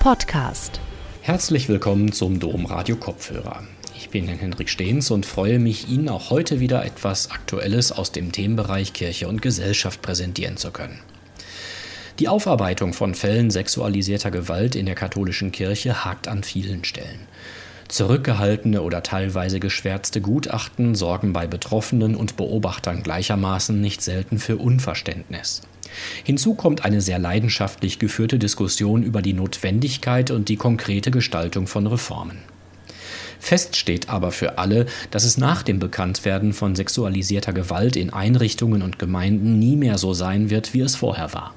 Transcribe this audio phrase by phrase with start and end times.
[0.00, 0.80] Podcast.
[1.20, 3.64] Herzlich willkommen zum Dom Radio Kopfhörer.
[3.94, 8.32] Ich bin Henrik Stehns und freue mich, Ihnen auch heute wieder etwas Aktuelles aus dem
[8.32, 10.98] Themenbereich Kirche und Gesellschaft präsentieren zu können.
[12.18, 17.28] Die Aufarbeitung von Fällen sexualisierter Gewalt in der katholischen Kirche hakt an vielen Stellen.
[17.88, 25.60] Zurückgehaltene oder teilweise geschwärzte Gutachten sorgen bei Betroffenen und Beobachtern gleichermaßen nicht selten für Unverständnis.
[26.24, 31.86] Hinzu kommt eine sehr leidenschaftlich geführte Diskussion über die Notwendigkeit und die konkrete Gestaltung von
[31.86, 32.38] Reformen.
[33.38, 38.82] Fest steht aber für alle, dass es nach dem Bekanntwerden von sexualisierter Gewalt in Einrichtungen
[38.82, 41.54] und Gemeinden nie mehr so sein wird, wie es vorher war.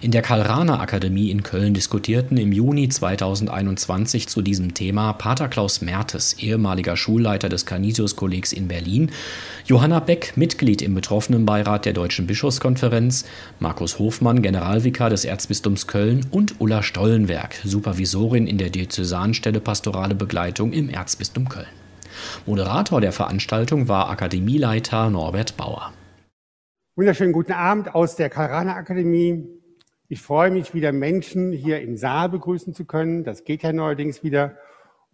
[0.00, 6.34] In der Karl-Rahner-Akademie in Köln diskutierten im Juni 2021 zu diesem Thema Pater Klaus Mertes,
[6.38, 9.10] ehemaliger Schulleiter des Canisius-Kollegs in Berlin,
[9.66, 13.24] Johanna Beck, Mitglied im Betroffenenbeirat der Deutschen Bischofskonferenz,
[13.60, 20.72] Markus Hofmann, Generalvikar des Erzbistums Köln und Ulla Stollenberg, Supervisorin in der Diözesanstelle Pastorale Begleitung
[20.72, 21.66] im Erzbistum Köln.
[22.46, 25.92] Moderator der Veranstaltung war Akademieleiter Norbert Bauer.
[26.94, 29.48] Wunderschönen guten Abend aus der Karana Akademie.
[30.08, 33.24] Ich freue mich, wieder Menschen hier im Saal begrüßen zu können.
[33.24, 34.58] Das geht ja neuerdings wieder.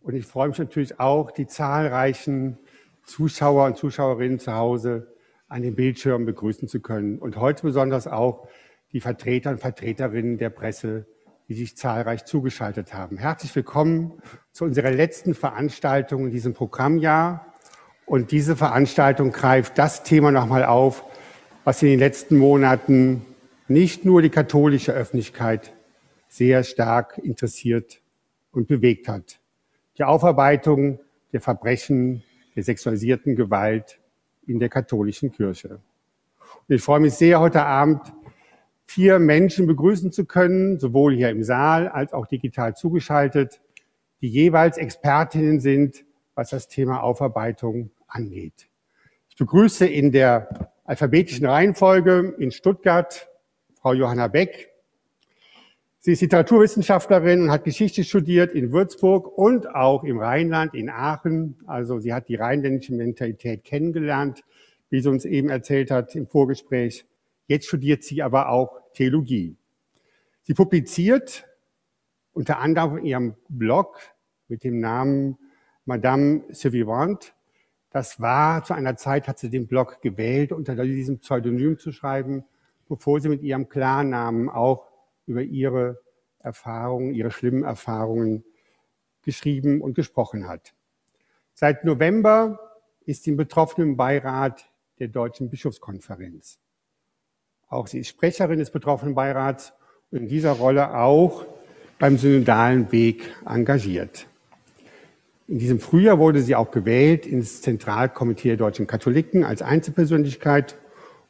[0.01, 2.59] Und ich freue mich natürlich auch, die zahlreichen
[3.05, 5.15] Zuschauer und Zuschauerinnen zu Hause
[5.47, 7.21] an den Bildschirmen begrüßen zu können.
[7.21, 8.49] Und heute besonders auch
[8.91, 11.07] die Vertreter und Vertreterinnen der Presse,
[11.47, 13.19] die sich zahlreich zugeschaltet haben.
[13.19, 17.55] Herzlich willkommen zu unserer letzten Veranstaltung in diesem Programmjahr.
[18.05, 21.05] Und diese Veranstaltung greift das Thema nochmal auf,
[21.69, 23.27] was in den letzten Monaten
[23.67, 25.75] nicht nur die katholische Öffentlichkeit
[26.27, 28.01] sehr stark interessiert
[28.53, 29.39] und bewegt hat.
[29.99, 30.99] Die Aufarbeitung
[31.35, 32.23] der Verbrechen
[32.57, 34.01] der sexualisierten Gewalt
[34.47, 35.83] in der katholischen Kirche.
[36.69, 38.01] Und ich freue mich sehr, heute Abend
[38.87, 43.61] vier Menschen begrüßen zu können, sowohl hier im Saal als auch digital zugeschaltet,
[44.23, 46.03] die jeweils Expertinnen sind,
[46.35, 48.71] was das Thema Aufarbeitung angeht.
[49.29, 53.29] Ich begrüße in der alphabetischen Reihenfolge in Stuttgart
[53.75, 54.71] Frau Johanna Beck.
[55.99, 61.59] Sie ist Literaturwissenschaftlerin und hat Geschichte studiert in Würzburg und auch im Rheinland, in Aachen.
[61.67, 64.45] Also sie hat die rheinländische Mentalität kennengelernt,
[64.89, 67.05] wie sie uns eben erzählt hat im Vorgespräch.
[67.49, 69.59] Jetzt studiert sie aber auch Theologie.
[70.45, 71.47] Sie publiziert
[72.33, 74.01] unter anderem in ihrem Blog
[74.49, 75.37] mit dem Namen
[75.85, 77.33] Madame Survivante
[77.91, 82.45] das war zu einer Zeit, hat sie den Blog gewählt, unter diesem Pseudonym zu schreiben,
[82.89, 84.87] bevor sie mit ihrem Klarnamen auch
[85.27, 86.01] über ihre
[86.39, 88.45] Erfahrungen, ihre schlimmen Erfahrungen
[89.23, 90.75] geschrieben und gesprochen hat.
[91.55, 92.59] Seit November
[93.05, 96.59] ist sie im betroffenen Beirat der Deutschen Bischofskonferenz.
[97.69, 99.73] Auch sie ist Sprecherin des betroffenen Beirats
[100.11, 101.47] und in dieser Rolle auch
[101.99, 104.29] beim synodalen Weg engagiert.
[105.49, 110.77] In diesem Frühjahr wurde sie auch gewählt ins Zentralkomitee der deutschen Katholiken als Einzelpersönlichkeit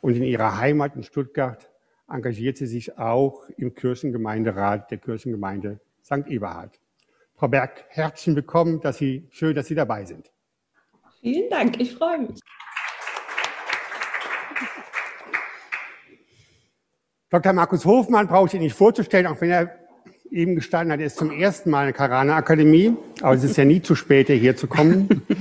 [0.00, 1.70] und in ihrer Heimat in Stuttgart
[2.08, 6.26] engagiert sie sich auch im Kirchengemeinderat der Kirchengemeinde St.
[6.26, 6.80] Eberhard.
[7.36, 10.32] Frau Berg, herzlich willkommen, dass Sie, schön, dass Sie dabei sind.
[11.20, 12.40] Vielen Dank, ich freue mich.
[17.30, 17.52] Dr.
[17.52, 19.87] Markus Hofmann brauche ich Ihnen nicht vorzustellen, auch wenn er
[20.30, 23.64] eben gestanden hat, er ist zum ersten Mal in der Karana-Akademie, aber es ist ja
[23.64, 25.22] nie zu spät, hier zu kommen.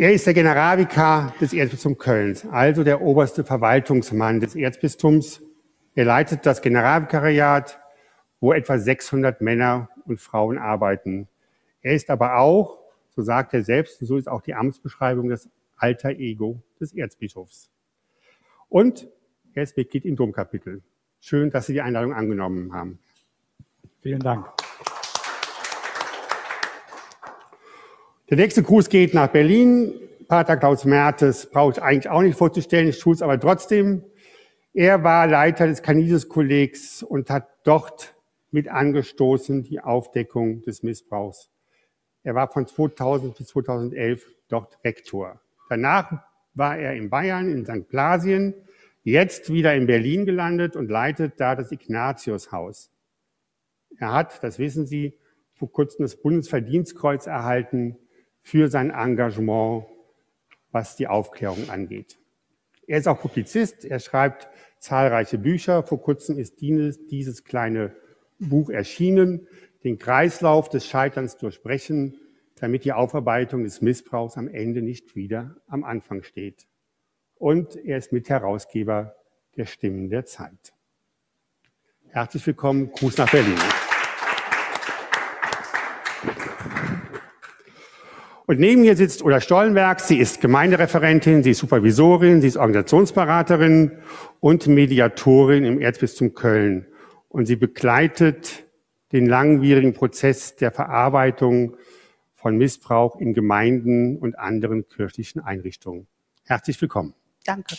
[0.00, 5.42] Er ist der Generalvikar des Erzbistums Kölns, also der oberste Verwaltungsmann des Erzbistums.
[5.94, 7.78] Er leitet das Generalvikariat,
[8.40, 11.28] wo etwa 600 Männer und Frauen arbeiten.
[11.82, 12.78] Er ist aber auch,
[13.14, 17.70] so sagt er selbst, und so ist auch die Amtsbeschreibung, das alter Ego des Erzbischofs.
[18.70, 19.06] Und
[19.52, 20.80] er ist Mitglied im Domkapitel.
[21.20, 23.00] Schön, dass Sie die Einladung angenommen haben.
[24.02, 24.46] Vielen Dank.
[28.30, 29.92] Der nächste Gruß geht nach Berlin.
[30.26, 34.04] Pater Klaus Mertes brauche ich eigentlich auch nicht vorzustellen, ich tue es aber trotzdem.
[34.72, 38.14] Er war Leiter des Canisius-Kollegs und hat dort
[38.52, 41.50] mit angestoßen die Aufdeckung des Missbrauchs.
[42.22, 45.40] Er war von 2000 bis 2011 dort Rektor.
[45.68, 46.22] Danach
[46.54, 47.88] war er in Bayern, in St.
[47.88, 48.54] Blasien,
[49.02, 52.92] jetzt wieder in Berlin gelandet und leitet da das Ignatiushaus.
[54.00, 55.18] Er hat, das wissen Sie,
[55.52, 57.98] vor kurzem das Bundesverdienstkreuz erhalten
[58.40, 59.84] für sein Engagement,
[60.72, 62.18] was die Aufklärung angeht.
[62.86, 64.48] Er ist auch Publizist, er schreibt
[64.78, 65.82] zahlreiche Bücher.
[65.82, 67.94] Vor kurzem ist dieses kleine
[68.38, 69.46] Buch erschienen,
[69.84, 72.18] den Kreislauf des Scheiterns durchbrechen,
[72.56, 76.66] damit die Aufarbeitung des Missbrauchs am Ende nicht wieder am Anfang steht.
[77.34, 79.14] Und er ist Mitherausgeber
[79.56, 80.72] der Stimmen der Zeit.
[82.08, 83.58] Herzlich willkommen, Gruß nach Berlin.
[88.50, 90.00] Und neben mir sitzt Ulla Stollenberg.
[90.00, 93.92] Sie ist Gemeindereferentin, sie ist Supervisorin, sie ist Organisationsberaterin
[94.40, 96.84] und Mediatorin im Erzbistum Köln.
[97.28, 98.64] Und sie begleitet
[99.12, 101.76] den langwierigen Prozess der Verarbeitung
[102.34, 106.08] von Missbrauch in Gemeinden und anderen kirchlichen Einrichtungen.
[106.42, 107.14] Herzlich willkommen.
[107.44, 107.76] Danke.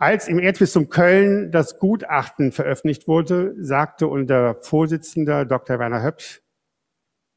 [0.00, 5.80] Als im Erzbistum Köln das Gutachten veröffentlicht wurde, sagte unser Vorsitzender Dr.
[5.80, 6.40] Werner Höpsch,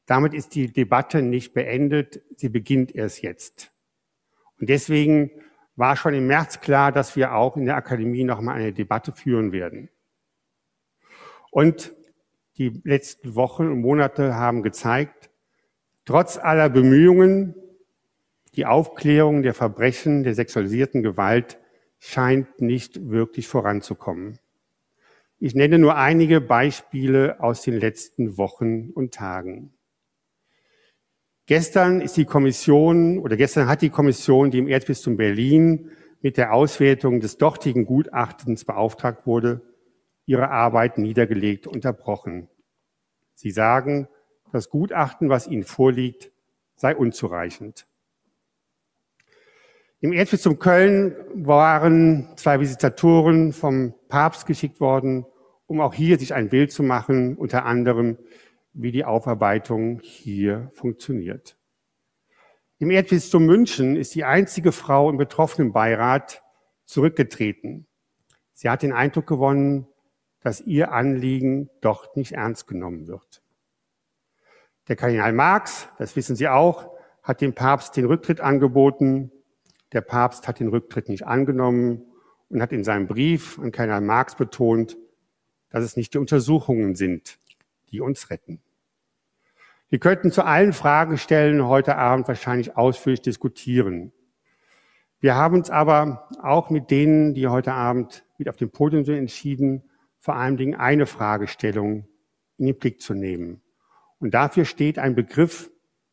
[0.06, 3.72] damit ist die Debatte nicht beendet, sie beginnt erst jetzt.
[4.60, 5.32] Und deswegen
[5.74, 9.10] war schon im März klar, dass wir auch in der Akademie noch mal eine Debatte
[9.10, 9.88] führen werden.
[11.50, 11.92] Und
[12.58, 15.30] die letzten Wochen und Monate haben gezeigt,
[16.04, 17.56] trotz aller Bemühungen,
[18.54, 21.58] die Aufklärung der Verbrechen der sexualisierten Gewalt
[22.04, 24.40] scheint nicht wirklich voranzukommen.
[25.38, 29.72] Ich nenne nur einige Beispiele aus den letzten Wochen und Tagen.
[31.46, 36.52] Gestern ist die Kommission oder gestern hat die Kommission, die im Erzbistum Berlin mit der
[36.52, 39.62] Auswertung des dortigen Gutachtens beauftragt wurde,
[40.26, 42.48] ihre Arbeit niedergelegt, unterbrochen.
[43.34, 44.08] Sie sagen,
[44.50, 46.32] das Gutachten, was ihnen vorliegt,
[46.74, 47.86] sei unzureichend.
[50.02, 55.24] Im Erzbistum Köln waren zwei Visitatoren vom Papst geschickt worden,
[55.68, 58.18] um auch hier sich ein Bild zu machen, unter anderem,
[58.72, 61.56] wie die Aufarbeitung hier funktioniert.
[62.78, 66.42] Im Erzbistum München ist die einzige Frau im betroffenen Beirat
[66.84, 67.86] zurückgetreten.
[68.54, 69.86] Sie hat den Eindruck gewonnen,
[70.40, 73.40] dass ihr Anliegen dort nicht ernst genommen wird.
[74.88, 76.90] Der Kardinal Marx, das wissen Sie auch,
[77.22, 79.30] hat dem Papst den Rücktritt angeboten.
[79.92, 82.04] Der Papst hat den Rücktritt nicht angenommen
[82.48, 84.96] und hat in seinem Brief an Kardinal Marx betont,
[85.70, 87.38] dass es nicht die Untersuchungen sind,
[87.90, 88.60] die uns retten.
[89.88, 94.12] Wir könnten zu allen Fragestellen heute Abend wahrscheinlich ausführlich diskutieren.
[95.20, 99.16] Wir haben uns aber auch mit denen, die heute Abend mit auf dem Podium sind,
[99.16, 99.82] entschieden,
[100.18, 102.06] vor allen Dingen eine Fragestellung
[102.56, 103.60] in den Blick zu nehmen.
[104.18, 105.70] Und dafür steht ein Begriff,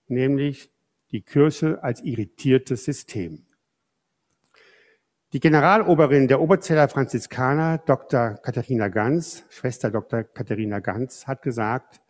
[0.07, 0.71] nämlich
[1.11, 3.45] die Kirche als irritiertes System.
[5.31, 8.39] Die Generaloberin der Oberzeller Franziskaner, Dr.
[8.41, 10.23] Katharina Ganz, Schwester Dr.
[10.23, 12.01] Katharina Ganz, hat gesagt,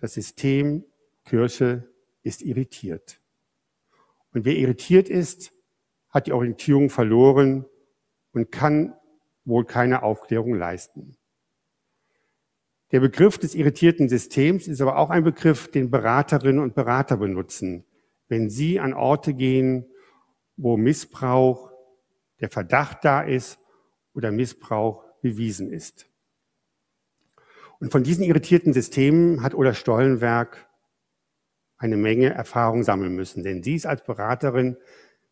[0.00, 0.86] das System
[1.26, 1.86] Kirche
[2.22, 3.20] ist irritiert.
[4.32, 5.52] Und wer irritiert ist,
[6.08, 7.66] hat die Orientierung verloren
[8.32, 8.94] und kann
[9.44, 11.18] wohl keine Aufklärung leisten.
[12.90, 17.84] Der Begriff des irritierten Systems ist aber auch ein Begriff, den Beraterinnen und Berater benutzen,
[18.28, 19.84] wenn sie an Orte gehen,
[20.56, 21.69] wo Missbrauch
[22.40, 23.58] der Verdacht da ist
[24.14, 26.08] oder Missbrauch bewiesen ist.
[27.78, 30.68] Und von diesen irritierten Systemen hat Ola Stollenberg
[31.78, 34.76] eine Menge Erfahrung sammeln müssen, denn sie ist als Beraterin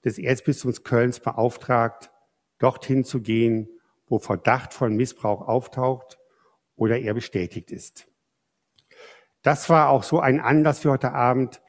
[0.04, 2.10] des Erzbistums Kölns beauftragt,
[2.58, 3.68] dorthin zu gehen,
[4.06, 6.18] wo Verdacht von Missbrauch auftaucht
[6.74, 8.08] oder er bestätigt ist.
[9.42, 11.60] Das war auch so ein Anlass für heute Abend,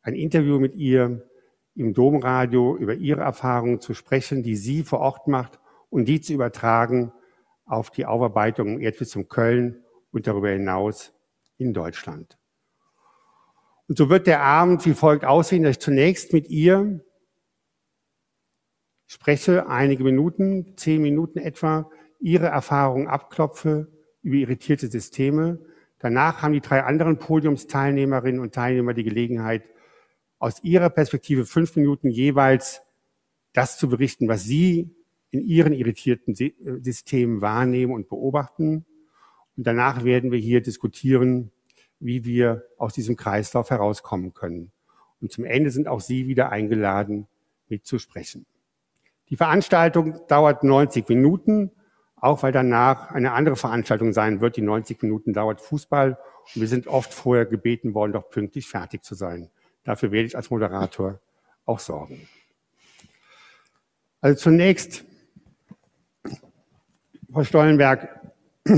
[0.00, 1.28] ein Interview mit ihr
[1.74, 5.58] im Domradio über ihre Erfahrungen zu sprechen, die sie vor Ort macht
[5.90, 7.12] und die zu übertragen
[7.66, 9.82] auf die Aufarbeitung im Erdbistum Köln
[10.12, 11.12] und darüber hinaus
[11.56, 12.38] in Deutschland.
[13.88, 17.04] Und so wird der Abend wie folgt aussehen, dass ich zunächst mit ihr
[19.06, 23.88] spreche, einige Minuten, zehn Minuten etwa, ihre Erfahrungen abklopfe
[24.22, 25.58] über irritierte Systeme.
[25.98, 29.64] Danach haben die drei anderen Podiumsteilnehmerinnen und Teilnehmer die Gelegenheit,
[30.44, 32.82] aus Ihrer Perspektive fünf Minuten jeweils
[33.54, 34.94] das zu berichten, was Sie
[35.30, 38.84] in Ihren irritierten äh, Systemen wahrnehmen und beobachten.
[39.56, 41.50] Und danach werden wir hier diskutieren,
[41.98, 44.70] wie wir aus diesem Kreislauf herauskommen können.
[45.22, 47.26] Und zum Ende sind auch Sie wieder eingeladen,
[47.68, 48.44] mitzusprechen.
[49.30, 51.70] Die Veranstaltung dauert 90 Minuten,
[52.16, 54.58] auch weil danach eine andere Veranstaltung sein wird.
[54.58, 56.18] Die 90 Minuten dauert Fußball
[56.54, 59.50] und wir sind oft vorher gebeten worden, doch pünktlich fertig zu sein.
[59.84, 61.20] Dafür werde ich als Moderator
[61.66, 62.28] auch sorgen.
[64.20, 65.04] Also zunächst,
[67.30, 68.08] Frau Stollenberg,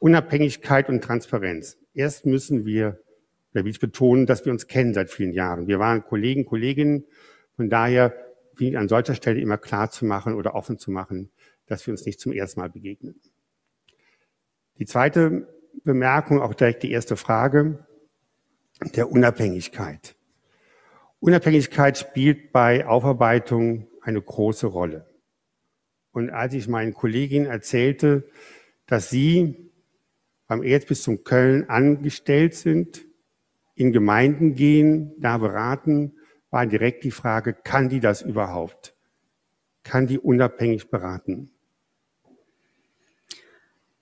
[0.00, 1.78] Unabhängigkeit und Transparenz.
[1.94, 3.00] Erst müssen wir,
[3.52, 5.68] oder will ich betonen, dass wir uns kennen seit vielen Jahren.
[5.68, 7.06] Wir waren Kollegen, Kolleginnen.
[7.56, 8.12] Von daher
[8.56, 11.30] bin ich an solcher Stelle immer klar zu machen oder offen zu machen,
[11.66, 13.20] dass wir uns nicht zum ersten Mal begegnen.
[14.78, 15.46] Die zweite
[15.84, 17.86] Bemerkung, auch direkt die erste Frage,
[18.96, 20.13] der Unabhängigkeit.
[21.24, 25.06] Unabhängigkeit spielt bei Aufarbeitung eine große Rolle.
[26.12, 28.28] Und als ich meinen Kolleginnen erzählte,
[28.84, 29.72] dass sie
[30.48, 33.06] beim Erzbistum Köln angestellt sind,
[33.74, 36.12] in Gemeinden gehen, da beraten,
[36.50, 38.94] war direkt die Frage, kann die das überhaupt?
[39.82, 41.50] Kann die unabhängig beraten?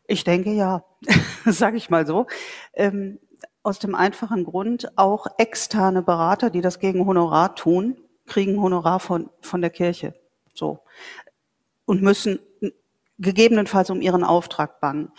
[0.09, 0.85] Ich denke ja,
[1.47, 2.27] sage ich mal so.
[2.75, 3.21] Ähm,
[3.63, 9.31] aus dem einfachen Grund, auch externe Berater, die das gegen Honorar tun, kriegen Honorar von,
[9.41, 10.15] von der Kirche.
[10.55, 10.81] So.
[11.85, 12.41] Und müssen
[13.19, 15.13] gegebenenfalls um ihren Auftrag bangen.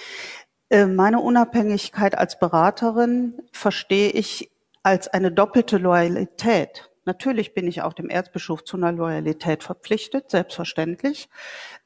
[0.69, 4.51] Äh, meine Unabhängigkeit als Beraterin verstehe ich
[4.83, 6.89] als eine doppelte Loyalität.
[7.05, 11.29] Natürlich bin ich auch dem Erzbischof zu einer Loyalität verpflichtet, selbstverständlich.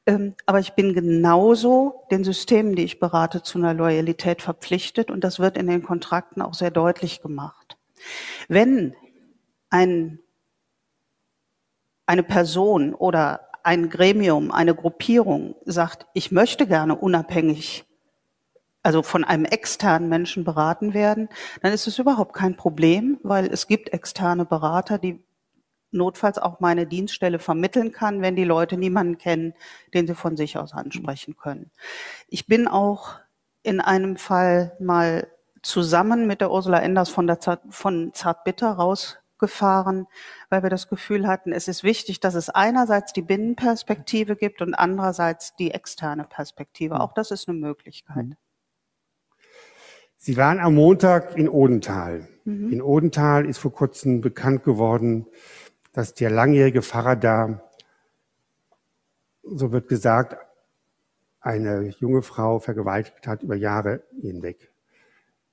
[0.06, 5.10] Ähm, aber ich bin genauso den Systemen, die ich berate, zu einer Loyalität verpflichtet.
[5.10, 7.76] Und das wird in den Kontrakten auch sehr deutlich gemacht.
[8.48, 8.94] Wenn
[9.70, 10.20] ein,
[12.06, 17.87] eine Person oder ein Gremium, eine Gruppierung sagt, ich möchte gerne unabhängig
[18.88, 21.28] also von einem externen Menschen beraten werden,
[21.60, 25.22] dann ist es überhaupt kein Problem, weil es gibt externe Berater, die
[25.90, 29.52] notfalls auch meine Dienststelle vermitteln kann, wenn die Leute niemanden kennen,
[29.92, 31.70] den sie von sich aus ansprechen können.
[32.28, 33.16] Ich bin auch
[33.62, 35.28] in einem Fall mal
[35.62, 40.06] zusammen mit der Ursula Enders von, der Zart, von Zartbitter rausgefahren,
[40.48, 44.72] weil wir das Gefühl hatten, es ist wichtig, dass es einerseits die Binnenperspektive gibt und
[44.72, 47.00] andererseits die externe Perspektive.
[47.00, 48.38] Auch das ist eine Möglichkeit.
[50.20, 52.26] Sie waren am Montag in Odenthal.
[52.44, 52.72] Mhm.
[52.72, 55.26] In Odenthal ist vor kurzem bekannt geworden,
[55.92, 57.62] dass der langjährige Pfarrer da,
[59.44, 60.36] so wird gesagt,
[61.40, 64.72] eine junge Frau vergewaltigt hat über Jahre hinweg.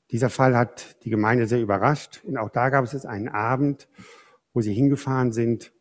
[0.10, 3.88] Dieser Fall hat die Gemeinde sehr überrascht und auch da gab es jetzt einen Abend,
[4.52, 5.74] wo sie hingefahren sind,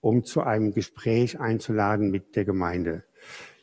[0.00, 3.04] um zu einem Gespräch einzuladen mit der Gemeinde.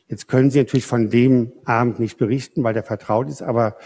[0.08, 3.76] Jetzt können Sie natürlich von dem Abend nicht berichten, weil der vertraut ist, aber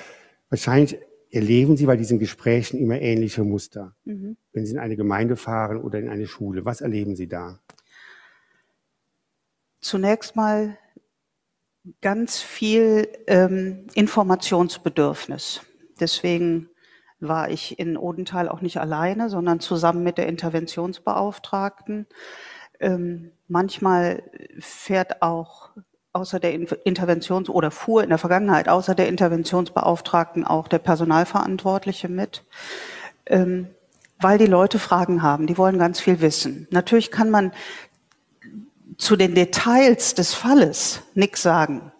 [0.50, 0.98] Wahrscheinlich
[1.30, 3.94] erleben Sie bei diesen Gesprächen immer ähnliche Muster.
[4.04, 4.36] Mhm.
[4.52, 7.60] Wenn Sie in eine Gemeinde fahren oder in eine Schule, was erleben Sie da?
[9.80, 10.76] Zunächst mal
[12.00, 15.62] ganz viel ähm, Informationsbedürfnis.
[15.98, 16.68] Deswegen
[17.20, 22.06] war ich in Odenthal auch nicht alleine, sondern zusammen mit der Interventionsbeauftragten.
[22.80, 24.22] Ähm, manchmal
[24.58, 25.70] fährt auch
[26.12, 32.44] außer der Interventions- oder fuhr in der Vergangenheit außer der Interventionsbeauftragten auch der Personalverantwortliche mit,
[33.26, 33.68] ähm,
[34.20, 36.66] weil die Leute Fragen haben, die wollen ganz viel wissen.
[36.70, 37.52] Natürlich kann man
[38.98, 41.92] zu den Details des Falles nichts sagen.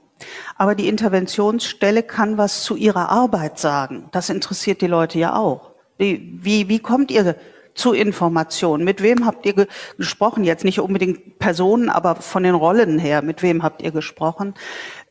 [0.57, 4.09] Aber die Interventionsstelle kann was zu ihrer Arbeit sagen.
[4.13, 5.71] Das interessiert die Leute ja auch.
[5.97, 7.37] Wie, wie, wie kommt ihr
[7.75, 8.85] zu Informationen?
[8.85, 10.45] Mit wem habt ihr ge gesprochen?
[10.45, 14.55] Jetzt nicht unbedingt Personen, aber von den Rollen her, mit wem habt ihr gesprochen?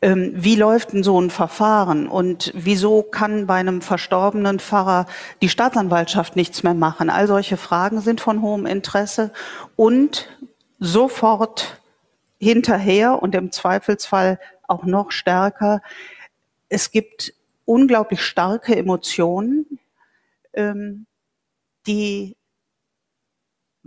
[0.02, 2.08] Ähm, wie läuft denn so ein Verfahren?
[2.08, 5.06] Und wieso kann bei einem verstorbenen Pfarrer
[5.42, 7.10] die Staatsanwaltschaft nichts mehr machen?
[7.10, 9.32] All solche Fragen sind von hohem Interesse
[9.76, 10.30] und
[10.80, 11.82] sofort
[12.38, 15.82] hinterher und im Zweifelsfall auch noch stärker.
[16.70, 17.34] Es gibt
[17.66, 19.80] unglaublich starke Emotionen,
[20.54, 21.06] ähm,
[21.86, 22.36] die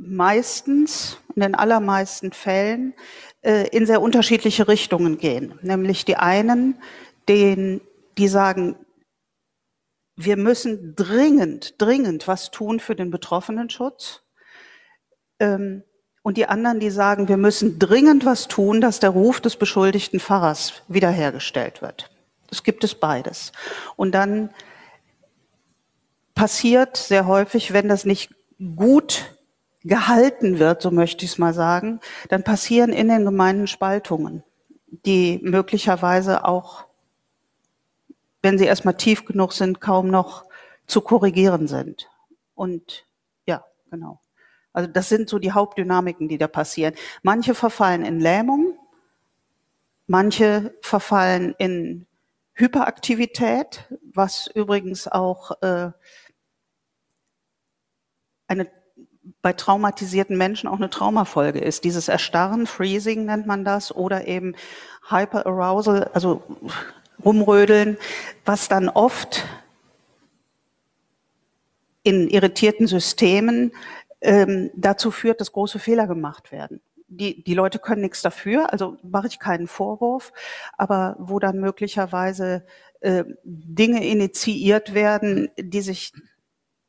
[0.06, 2.94] meistens, in den allermeisten Fällen,
[3.42, 5.58] äh, in sehr unterschiedliche Richtungen gehen.
[5.62, 6.76] Nämlich die einen,
[7.28, 7.80] den,
[8.18, 8.76] die sagen,
[10.16, 14.22] wir müssen dringend, dringend was tun für den Betroffenenschutz.
[15.40, 15.82] Ähm,
[16.22, 20.20] und die anderen, die sagen, wir müssen dringend was tun, dass der Ruf des beschuldigten
[20.20, 22.10] Pfarrers wiederhergestellt wird.
[22.50, 23.50] Es gibt es beides.
[23.96, 24.50] Und dann
[26.34, 28.30] passiert sehr häufig, wenn das nicht
[28.76, 29.36] gut
[29.84, 34.42] gehalten wird, so möchte ich es mal sagen, dann passieren in den Gemeinden Spaltungen,
[34.86, 36.86] die möglicherweise auch,
[38.42, 40.44] wenn sie erstmal tief genug sind, kaum noch
[40.86, 42.10] zu korrigieren sind.
[42.54, 43.06] Und
[43.46, 44.20] ja, genau.
[44.72, 46.94] Also das sind so die Hauptdynamiken, die da passieren.
[47.22, 48.78] Manche verfallen in Lähmung,
[50.06, 52.06] manche verfallen in
[52.54, 55.90] Hyperaktivität, was übrigens auch äh,
[58.46, 58.70] eine
[59.42, 61.84] bei traumatisierten Menschen auch eine Traumafolge ist.
[61.84, 64.54] Dieses Erstarren, Freezing nennt man das, oder eben
[65.08, 66.42] Hyperarousal, also
[67.24, 67.98] rumrödeln,
[68.44, 69.44] was dann oft
[72.04, 73.72] in irritierten Systemen
[74.20, 76.80] ähm, dazu führt, dass große Fehler gemacht werden.
[77.08, 80.32] Die, die Leute können nichts dafür, also mache ich keinen Vorwurf,
[80.78, 82.64] aber wo dann möglicherweise
[83.00, 86.12] äh, Dinge initiiert werden, die sich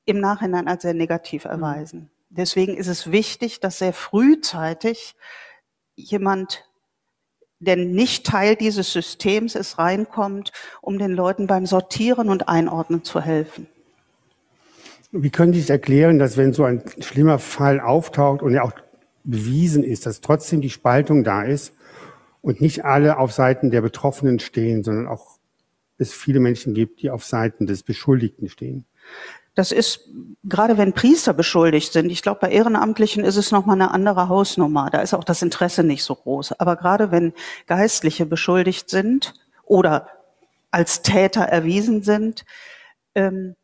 [0.05, 2.09] im Nachhinein als sehr negativ erweisen.
[2.35, 5.15] Deswegen ist es wichtig, dass sehr frühzeitig
[5.95, 6.65] jemand
[7.59, 13.21] denn nicht Teil dieses Systems ist, reinkommt, um den Leuten beim Sortieren und Einordnen zu
[13.21, 13.67] helfen.
[15.11, 18.73] Wie können Sie sich erklären, dass wenn so ein schlimmer Fall auftaucht und ja auch
[19.23, 21.73] bewiesen ist, dass trotzdem die Spaltung da ist
[22.41, 25.37] und nicht alle auf Seiten der Betroffenen stehen, sondern auch
[25.99, 28.85] es viele Menschen gibt, die auf Seiten des Beschuldigten stehen?
[29.55, 30.09] Das ist,
[30.43, 34.89] gerade wenn Priester beschuldigt sind, ich glaube, bei Ehrenamtlichen ist es nochmal eine andere Hausnummer.
[34.89, 36.53] Da ist auch das Interesse nicht so groß.
[36.53, 37.33] Aber gerade wenn
[37.67, 39.33] Geistliche beschuldigt sind
[39.63, 40.07] oder
[40.71, 42.45] als Täter erwiesen sind,
[43.13, 43.55] ähm,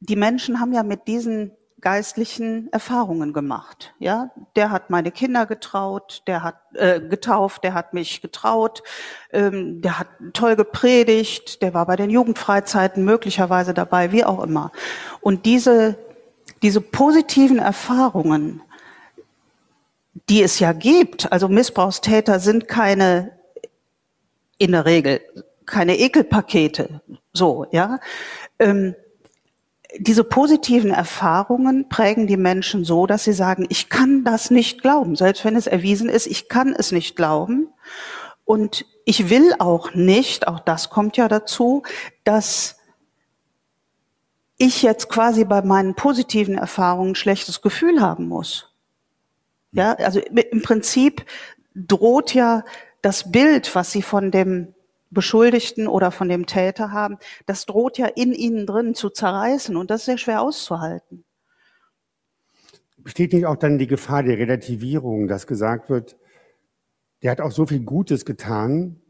[0.00, 3.94] die Menschen haben ja mit diesen geistlichen Erfahrungen gemacht.
[3.98, 8.82] Ja, der hat meine Kinder getraut, der hat äh, getauft, der hat mich getraut,
[9.30, 14.72] ähm, der hat toll gepredigt, der war bei den Jugendfreizeiten möglicherweise dabei, wie auch immer.
[15.20, 15.98] Und diese
[16.62, 18.62] diese positiven Erfahrungen,
[20.28, 23.32] die es ja gibt, also Missbrauchstäter sind keine
[24.58, 25.20] in der Regel
[25.66, 27.00] keine Ekelpakete,
[27.32, 27.98] so ja.
[28.58, 28.94] Ähm,
[29.98, 35.16] diese positiven Erfahrungen prägen die Menschen so, dass sie sagen, ich kann das nicht glauben,
[35.16, 37.68] selbst wenn es erwiesen ist, ich kann es nicht glauben.
[38.44, 41.82] Und ich will auch nicht, auch das kommt ja dazu,
[42.24, 42.76] dass
[44.58, 48.72] ich jetzt quasi bei meinen positiven Erfahrungen ein schlechtes Gefühl haben muss.
[49.72, 51.26] Ja, also im Prinzip
[51.74, 52.64] droht ja
[53.02, 54.74] das Bild, was sie von dem
[55.10, 59.90] Beschuldigten oder von dem Täter haben, das droht ja in ihnen drin zu zerreißen und
[59.90, 61.24] das ist sehr schwer auszuhalten.
[62.98, 66.16] Besteht nicht auch dann die Gefahr der Relativierung, dass gesagt wird,
[67.22, 69.00] der hat auch so viel Gutes getan,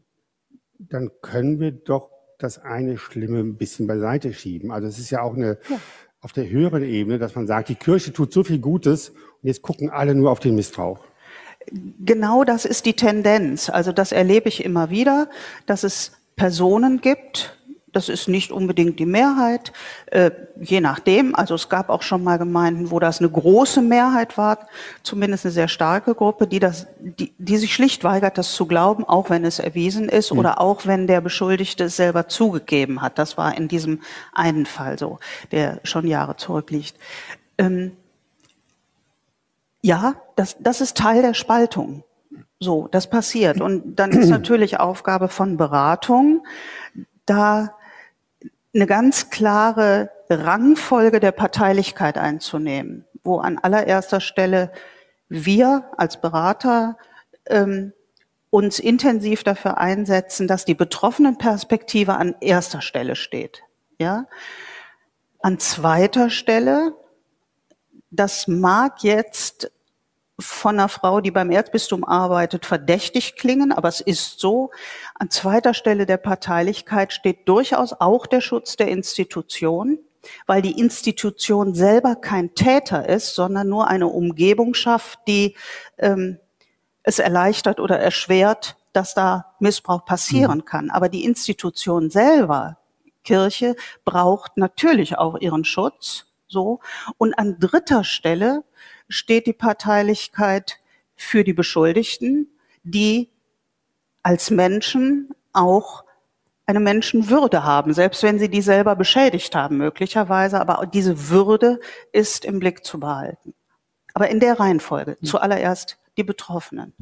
[0.77, 4.71] dann können wir doch das eine Schlimme ein bisschen beiseite schieben.
[4.71, 5.79] Also es ist ja auch eine ja.
[6.21, 9.63] auf der höheren Ebene, dass man sagt, die Kirche tut so viel Gutes und jetzt
[9.63, 11.06] gucken alle nur auf den Missbrauch
[11.71, 13.69] genau das ist die Tendenz.
[13.69, 15.29] Also das erlebe ich immer wieder,
[15.65, 17.57] dass es Personen gibt,
[17.93, 19.71] das ist nicht unbedingt die Mehrheit,
[20.07, 21.33] äh, je nachdem.
[21.33, 24.67] Also es gab auch schon mal Gemeinden, wo das eine große Mehrheit war,
[25.03, 29.03] zumindest eine sehr starke Gruppe, die das, die, die sich schlicht weigert, das zu glauben,
[29.03, 30.39] auch wenn es erwiesen ist mhm.
[30.39, 33.17] oder auch wenn der Beschuldigte es selber zugegeben hat.
[33.17, 34.01] Das war in diesem
[34.31, 35.19] einen Fall so,
[35.51, 36.95] der schon Jahre zurückliegt.
[37.57, 37.93] Ähm,
[39.87, 42.03] ja, das, das ist Teil der Spaltung.
[42.59, 43.61] So, das passiert.
[43.61, 46.45] Und dann ist natürlich Aufgabe von Beratung,
[47.25, 47.73] da
[48.75, 54.73] eine ganz klare Rangfolge der Parteilichkeit einzunehmen, wo an allererster Stelle
[55.29, 56.97] wir als Berater
[57.45, 57.93] ähm,
[58.49, 63.63] uns intensiv dafür einsetzen, dass die betroffenen Perspektive an erster Stelle steht.
[63.99, 64.25] Ja?
[65.39, 66.93] An zweiter Stelle,
[68.11, 69.71] das mag jetzt
[70.39, 74.69] von einer Frau, die beim Erzbistum arbeitet, verdächtig klingen, aber es ist so.
[75.15, 79.97] An zweiter Stelle der Parteilichkeit steht durchaus auch der Schutz der Institution,
[80.45, 85.55] weil die Institution selber kein Täter ist, sondern nur eine Umgebung schafft, die
[85.97, 86.39] ähm,
[87.01, 90.65] es erleichtert oder erschwert, dass da Missbrauch passieren mhm.
[90.65, 90.89] kann.
[90.91, 92.77] Aber die Institution selber,
[93.23, 96.25] Kirche, braucht natürlich auch ihren Schutz.
[96.47, 96.79] So.
[97.17, 98.63] Und an dritter Stelle
[99.09, 100.79] steht die Parteilichkeit
[101.15, 102.47] für die Beschuldigten,
[102.83, 103.29] die
[104.23, 106.03] als Menschen auch
[106.65, 110.59] eine Menschenwürde haben, selbst wenn sie die selber beschädigt haben, möglicherweise.
[110.59, 111.79] Aber diese Würde
[112.11, 113.53] ist im Blick zu behalten.
[114.13, 115.17] Aber in der Reihenfolge.
[115.19, 115.25] Mhm.
[115.25, 116.93] Zuallererst die Betroffenen.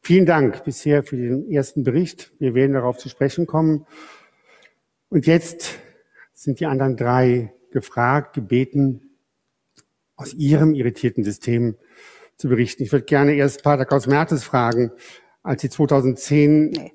[0.00, 2.32] Vielen Dank bisher für den ersten Bericht.
[2.38, 3.86] Wir werden darauf zu sprechen kommen.
[5.10, 5.78] Und jetzt
[6.32, 9.11] sind die anderen drei gefragt, gebeten,
[10.22, 11.76] aus Ihrem irritierten System
[12.36, 12.84] zu berichten.
[12.84, 14.92] Ich würde gerne erst Pater Klaus Mertes fragen,
[15.42, 16.92] als Sie 2010 nee.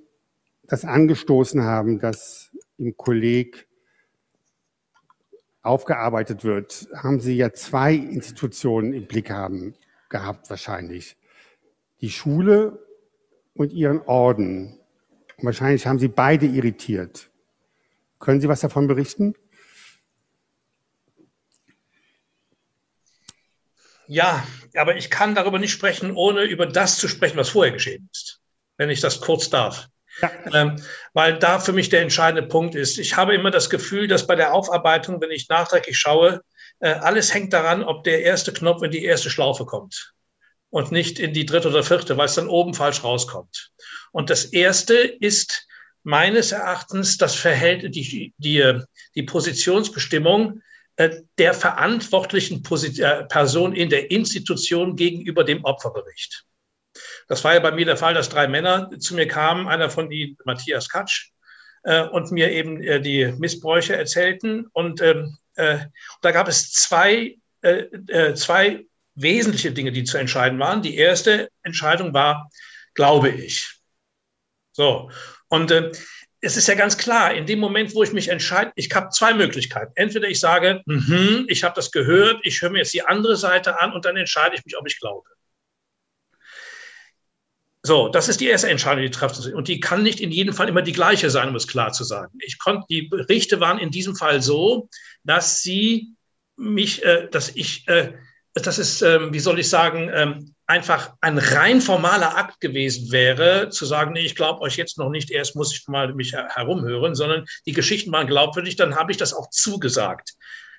[0.63, 3.67] das angestoßen haben, dass im Kolleg
[5.61, 9.75] aufgearbeitet wird, haben Sie ja zwei Institutionen im Blick haben,
[10.09, 11.17] gehabt wahrscheinlich.
[11.99, 12.79] Die Schule
[13.53, 14.79] und Ihren Orden.
[15.37, 17.29] Und wahrscheinlich haben Sie beide irritiert.
[18.19, 19.35] Können Sie was davon berichten?
[24.07, 28.09] Ja, aber ich kann darüber nicht sprechen, ohne über das zu sprechen, was vorher geschehen
[28.11, 28.39] ist,
[28.77, 29.87] wenn ich das kurz darf.
[30.21, 30.31] Ja.
[30.53, 30.81] Ähm,
[31.13, 32.97] weil da für mich der entscheidende Punkt ist.
[32.97, 36.41] Ich habe immer das Gefühl, dass bei der Aufarbeitung, wenn ich nachträglich schaue,
[36.79, 40.13] äh, alles hängt daran, ob der erste Knopf in die erste Schlaufe kommt
[40.69, 43.71] und nicht in die dritte oder vierte, weil es dann oben falsch rauskommt.
[44.11, 45.67] Und das erste ist
[46.03, 48.81] meines Erachtens das Verhältnis, die, die,
[49.13, 50.61] die Positionsbestimmung äh,
[51.37, 56.45] der verantwortlichen äh, Person in der Institution gegenüber dem Opferbericht.
[57.27, 60.09] Das war ja bei mir der Fall, dass drei Männer zu mir kamen, einer von
[60.09, 61.31] die Matthias Katsch,
[61.83, 64.67] äh, und mir eben äh, die Missbräuche erzählten.
[64.73, 65.79] Und ähm, äh,
[66.21, 70.81] da gab es zwei, äh, äh, zwei wesentliche Dinge, die zu entscheiden waren.
[70.81, 72.49] Die erste Entscheidung war,
[72.93, 73.79] glaube ich.
[74.71, 75.11] So.
[75.47, 75.91] Und äh,
[76.47, 79.33] es ist ja ganz klar, in dem Moment, wo ich mich entscheide, ich habe zwei
[79.33, 79.91] Möglichkeiten.
[79.95, 83.81] Entweder ich sage, mm ich habe das gehört, ich höre mir jetzt die andere Seite
[83.81, 85.29] an und dann entscheide ich mich, ob ich glaube.
[87.83, 89.53] So, das ist die erste Entscheidung, die treffen.
[89.53, 92.05] Und die kann nicht in jedem Fall immer die gleiche sein, um es klar zu
[92.05, 92.37] sagen.
[92.39, 94.87] Ich konnte, die Berichte waren in diesem Fall so,
[95.25, 96.13] dass sie
[96.55, 98.13] mich, äh, dass ich, äh,
[98.53, 103.69] das ist, äh, wie soll ich sagen, ähm, einfach ein rein formaler Akt gewesen wäre,
[103.69, 107.15] zu sagen, nee, ich glaube euch jetzt noch nicht, erst muss ich mal mich herumhören,
[107.15, 110.33] sondern die Geschichten waren glaubwürdig, dann habe ich das auch zugesagt.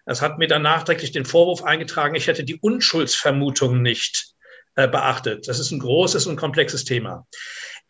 [0.04, 4.34] Das hat mir dann nachträglich den Vorwurf eingetragen, ich hätte die Unschuldsvermutung nicht
[4.74, 5.48] äh, beachtet.
[5.48, 7.26] Das ist ein großes und komplexes Thema.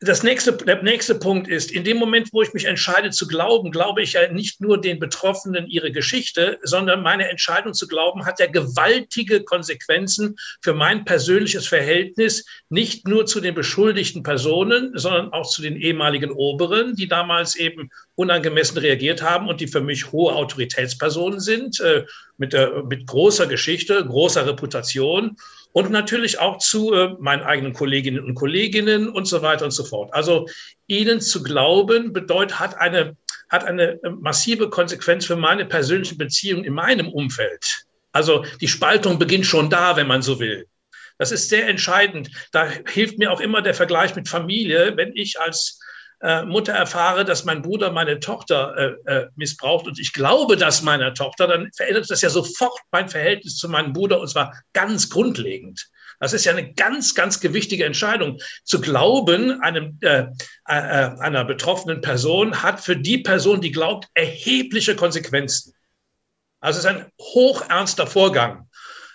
[0.00, 3.72] Das nächste, der nächste Punkt ist, in dem Moment, wo ich mich entscheide zu glauben,
[3.72, 8.38] glaube ich ja nicht nur den Betroffenen ihre Geschichte, sondern meine Entscheidung zu glauben hat
[8.38, 15.50] ja gewaltige Konsequenzen für mein persönliches Verhältnis, nicht nur zu den beschuldigten Personen, sondern auch
[15.50, 20.32] zu den ehemaligen Oberen, die damals eben unangemessen reagiert haben und die für mich hohe
[20.32, 22.04] Autoritätspersonen sind, äh,
[22.36, 25.36] mit, der, mit großer Geschichte, großer Reputation
[25.72, 29.84] und natürlich auch zu äh, meinen eigenen Kolleginnen und Kolleginnen und so weiter und so
[29.84, 30.12] fort.
[30.12, 30.46] Also
[30.86, 33.16] ihnen zu glauben bedeutet, hat eine,
[33.48, 37.84] hat eine massive Konsequenz für meine persönlichen Beziehungen in meinem Umfeld.
[38.12, 40.66] Also die Spaltung beginnt schon da, wenn man so will.
[41.18, 42.30] Das ist sehr entscheidend.
[42.52, 44.96] Da hilft mir auch immer der Vergleich mit Familie.
[44.96, 45.80] Wenn ich als
[46.20, 50.82] äh, Mutter erfahre, dass mein Bruder meine Tochter äh, äh, missbraucht und ich glaube das
[50.82, 55.10] meiner Tochter, dann verändert das ja sofort mein Verhältnis zu meinem Bruder und zwar ganz
[55.10, 55.88] grundlegend.
[56.20, 58.38] Das ist ja eine ganz, ganz gewichtige Entscheidung.
[58.64, 60.24] Zu glauben, einem, äh,
[60.66, 65.74] äh, einer betroffenen Person hat für die Person, die glaubt, erhebliche Konsequenzen.
[66.60, 68.67] Also es ist ein hochernster Vorgang.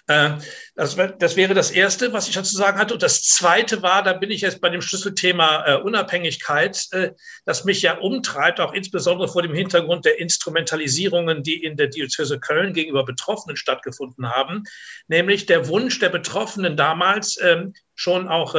[0.08, 0.32] Äh,
[0.76, 2.94] das, das, wäre das Erste, was ich dazu sagen hatte.
[2.94, 7.12] Und das Zweite war, da bin ich jetzt bei dem Schlüsselthema äh, Unabhängigkeit, äh,
[7.46, 12.40] das mich ja umtreibt, auch insbesondere vor dem Hintergrund der Instrumentalisierungen, die in der Diözese
[12.40, 14.64] Köln gegenüber Betroffenen stattgefunden haben,
[15.08, 18.56] nämlich der Wunsch der Betroffenen damals ähm, schon auch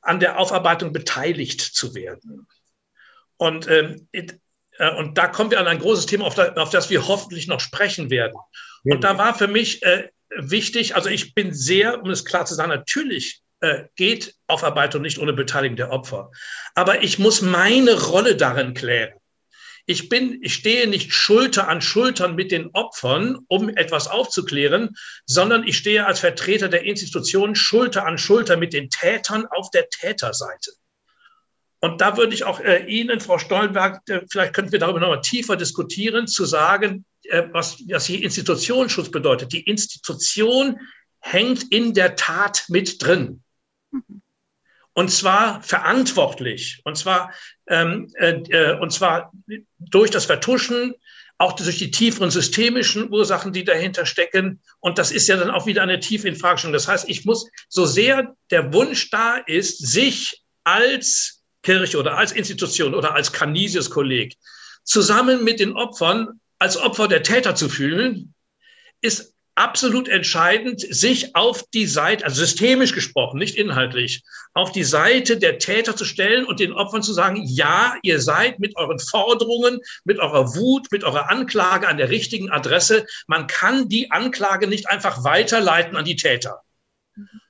[0.00, 2.48] an der Aufarbeitung beteiligt zu werden.
[3.36, 4.08] Und ähm,
[4.80, 7.46] äh, und da kommen wir an ein großes Thema, auf, das, auf das wir hoffentlich
[7.46, 8.36] noch sprechen werden.
[8.82, 12.54] Und da war für mich äh, wichtig, also ich bin sehr, um es klar zu
[12.54, 16.30] sagen, natürlich äh, geht Aufarbeitung nicht ohne Beteiligung der Opfer.
[16.74, 19.14] Aber ich muss meine Rolle darin klären.
[19.86, 24.94] Ich bin, ich stehe nicht Schulter an Schultern mit den Opfern, um etwas aufzuklären,
[25.26, 29.88] sondern ich stehe als Vertreter der Institution Schulter an Schulter mit den Tätern auf der
[29.88, 30.72] Täterseite.
[31.80, 35.08] Und da würde ich auch äh, Ihnen, Frau Stollenberg, äh, vielleicht könnten wir darüber noch
[35.08, 37.04] mal tiefer diskutieren, zu sagen,
[37.52, 39.52] was, was hier Institutionsschutz bedeutet.
[39.52, 40.78] Die Institution
[41.20, 43.42] hängt in der Tat mit drin.
[44.92, 46.80] Und zwar verantwortlich.
[46.84, 47.32] Und zwar,
[47.68, 49.32] ähm, äh, äh, und zwar
[49.78, 50.94] durch das Vertuschen,
[51.38, 54.60] auch durch die tieferen systemischen Ursachen, die dahinter stecken.
[54.80, 56.74] Und das ist ja dann auch wieder eine tiefe Infragestellung.
[56.74, 62.32] Das heißt, ich muss, so sehr der Wunsch da ist, sich als Kirche oder als
[62.32, 64.36] Institution oder als Canisius-Kolleg
[64.84, 68.34] zusammen mit den Opfern als Opfer der Täter zu fühlen,
[69.00, 74.22] ist absolut entscheidend, sich auf die Seite, also systemisch gesprochen, nicht inhaltlich,
[74.54, 78.58] auf die Seite der Täter zu stellen und den Opfern zu sagen, ja, ihr seid
[78.58, 83.06] mit euren Forderungen, mit eurer Wut, mit eurer Anklage an der richtigen Adresse.
[83.26, 86.60] Man kann die Anklage nicht einfach weiterleiten an die Täter.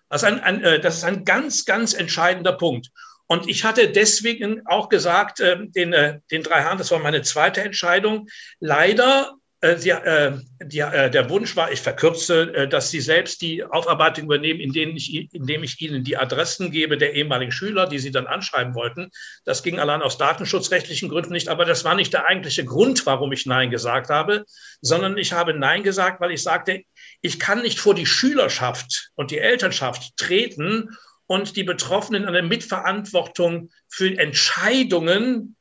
[0.09, 2.91] Das ist ein, ein, äh, das ist ein ganz, ganz entscheidender Punkt.
[3.31, 7.23] Und ich hatte deswegen auch gesagt, äh, den, äh, den drei Herren, das war meine
[7.23, 12.91] zweite Entscheidung, leider äh, die, äh, die, äh, der Wunsch war, ich verkürze, äh, dass
[12.91, 17.53] Sie selbst die Aufarbeitung übernehmen, indem ich, indem ich Ihnen die Adressen gebe der ehemaligen
[17.53, 19.11] Schüler, die Sie dann anschreiben wollten.
[19.45, 23.31] Das ging allein aus datenschutzrechtlichen Gründen nicht, aber das war nicht der eigentliche Grund, warum
[23.31, 24.45] ich Nein gesagt habe,
[24.81, 26.83] sondern ich habe Nein gesagt, weil ich sagte,
[27.23, 30.89] ich kann nicht vor die Schülerschaft und die Elternschaft treten
[31.31, 35.55] und die Betroffenen eine Mitverantwortung für Entscheidungen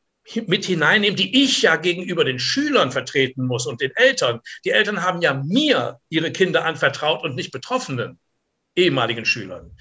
[0.47, 4.39] mit hineinnehmen, die ich ja gegenüber den Schülern vertreten muss und den Eltern.
[4.65, 8.19] Die Eltern haben ja mir ihre Kinder anvertraut und nicht Betroffenen,
[8.75, 9.77] ehemaligen Schülern.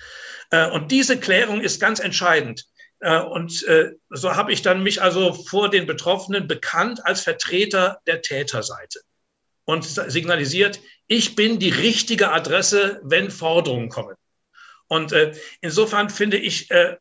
[0.50, 2.66] Äh, und diese Klärung ist ganz entscheidend.
[3.00, 7.98] Äh, und äh, so habe ich dann mich also vor den Betroffenen bekannt als Vertreter
[8.06, 9.00] der Täterseite
[9.64, 14.17] und signalisiert, ich bin die richtige Adresse, wenn Forderungen kommen.
[14.88, 16.96] Und äh, insofern finde ich, äh,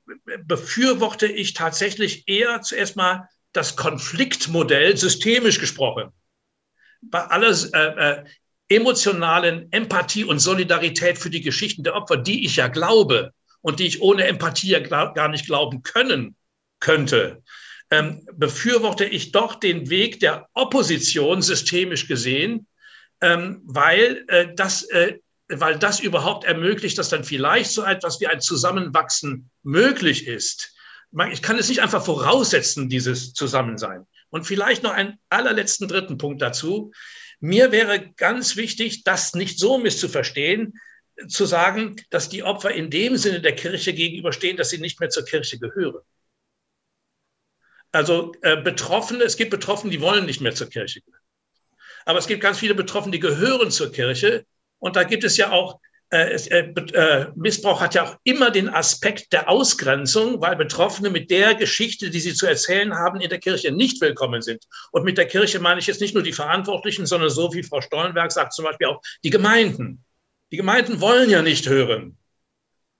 [0.46, 6.12] befürworte ich tatsächlich eher zuerst mal das Konfliktmodell systemisch gesprochen.
[7.02, 8.26] Bei aller äh, äh,
[8.70, 13.88] emotionalen Empathie und Solidarität für die Geschichten der Opfer, die ich ja glaube und die
[13.88, 16.36] ich ohne Empathie ja gar nicht glauben können
[16.80, 17.42] könnte,
[17.90, 22.68] ähm, befürworte ich doch den Weg der Opposition systemisch gesehen,
[23.22, 28.28] ähm, weil äh, das äh, weil das überhaupt ermöglicht, dass dann vielleicht so etwas wie
[28.28, 30.74] ein Zusammenwachsen möglich ist.
[31.32, 34.06] Ich kann es nicht einfach voraussetzen, dieses Zusammensein.
[34.30, 36.92] Und vielleicht noch einen allerletzten dritten Punkt dazu.
[37.40, 40.74] Mir wäre ganz wichtig, das nicht so misszuverstehen,
[41.28, 45.10] zu sagen, dass die Opfer in dem Sinne der Kirche gegenüberstehen, dass sie nicht mehr
[45.10, 46.02] zur Kirche gehören.
[47.92, 51.24] Also äh, Betroffene, es gibt Betroffene, die wollen nicht mehr zur Kirche gehören.
[52.06, 54.46] Aber es gibt ganz viele Betroffene, die gehören zur Kirche,
[54.80, 58.70] und da gibt es ja auch, äh, äh, äh, Missbrauch hat ja auch immer den
[58.70, 63.40] Aspekt der Ausgrenzung, weil Betroffene mit der Geschichte, die sie zu erzählen haben, in der
[63.40, 64.64] Kirche nicht willkommen sind.
[64.92, 67.82] Und mit der Kirche meine ich jetzt nicht nur die Verantwortlichen, sondern so wie Frau
[67.82, 70.06] Stollenberg sagt, zum Beispiel auch die Gemeinden.
[70.52, 72.18] Die Gemeinden wollen ja nicht hören,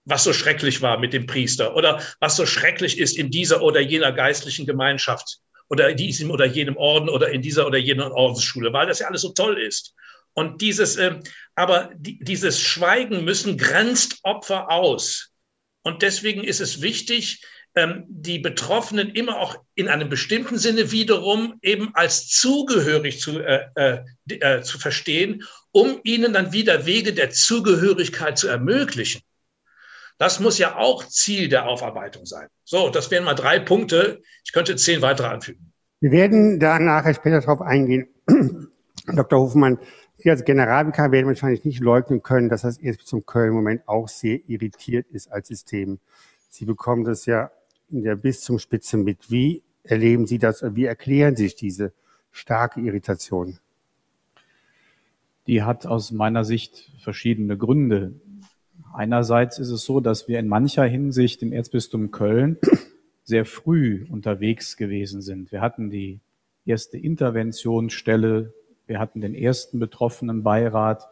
[0.04, 3.80] was so schrecklich war mit dem Priester oder was so schrecklich ist in dieser oder
[3.80, 5.38] jener geistlichen Gemeinschaft
[5.70, 9.06] oder in diesem oder jenem Orden oder in dieser oder jener Ordensschule, weil das ja
[9.06, 9.94] alles so toll ist.
[10.38, 11.18] Und dieses, äh,
[11.56, 15.32] aber die, dieses Schweigen müssen grenzt Opfer aus.
[15.82, 21.58] Und deswegen ist es wichtig, ähm, die Betroffenen immer auch in einem bestimmten Sinne wiederum
[21.60, 27.30] eben als zugehörig zu, äh, äh, äh, zu verstehen, um ihnen dann wieder Wege der
[27.30, 29.22] Zugehörigkeit zu ermöglichen.
[30.18, 32.46] Das muss ja auch Ziel der Aufarbeitung sein.
[32.62, 34.22] So, das wären mal drei Punkte.
[34.44, 35.72] Ich könnte zehn weitere anfügen.
[35.98, 38.06] Wir werden da nachher später darauf eingehen.
[39.06, 39.40] Dr.
[39.40, 39.78] Hofmann,
[40.20, 44.08] Sie als Generalvikar werden wahrscheinlich nicht leugnen können, dass das Erzbistum Köln im Moment auch
[44.08, 46.00] sehr irritiert ist als System.
[46.50, 47.52] Sie bekommen das ja
[47.88, 49.30] in der Bistumsspitze mit.
[49.30, 50.64] Wie erleben Sie das?
[50.74, 51.92] Wie erklären sich diese
[52.32, 53.58] starke Irritation?
[55.46, 58.12] Die hat aus meiner Sicht verschiedene Gründe.
[58.92, 62.58] Einerseits ist es so, dass wir in mancher Hinsicht im Erzbistum Köln
[63.22, 65.52] sehr früh unterwegs gewesen sind.
[65.52, 66.18] Wir hatten die
[66.64, 68.52] erste Interventionsstelle
[68.88, 71.08] wir hatten den ersten betroffenen Beirat.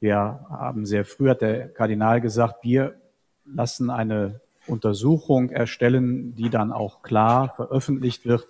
[0.00, 3.00] Wir haben sehr früh, hat der Kardinal gesagt, wir
[3.44, 8.46] lassen eine Untersuchung erstellen, die dann auch klar veröffentlicht wird.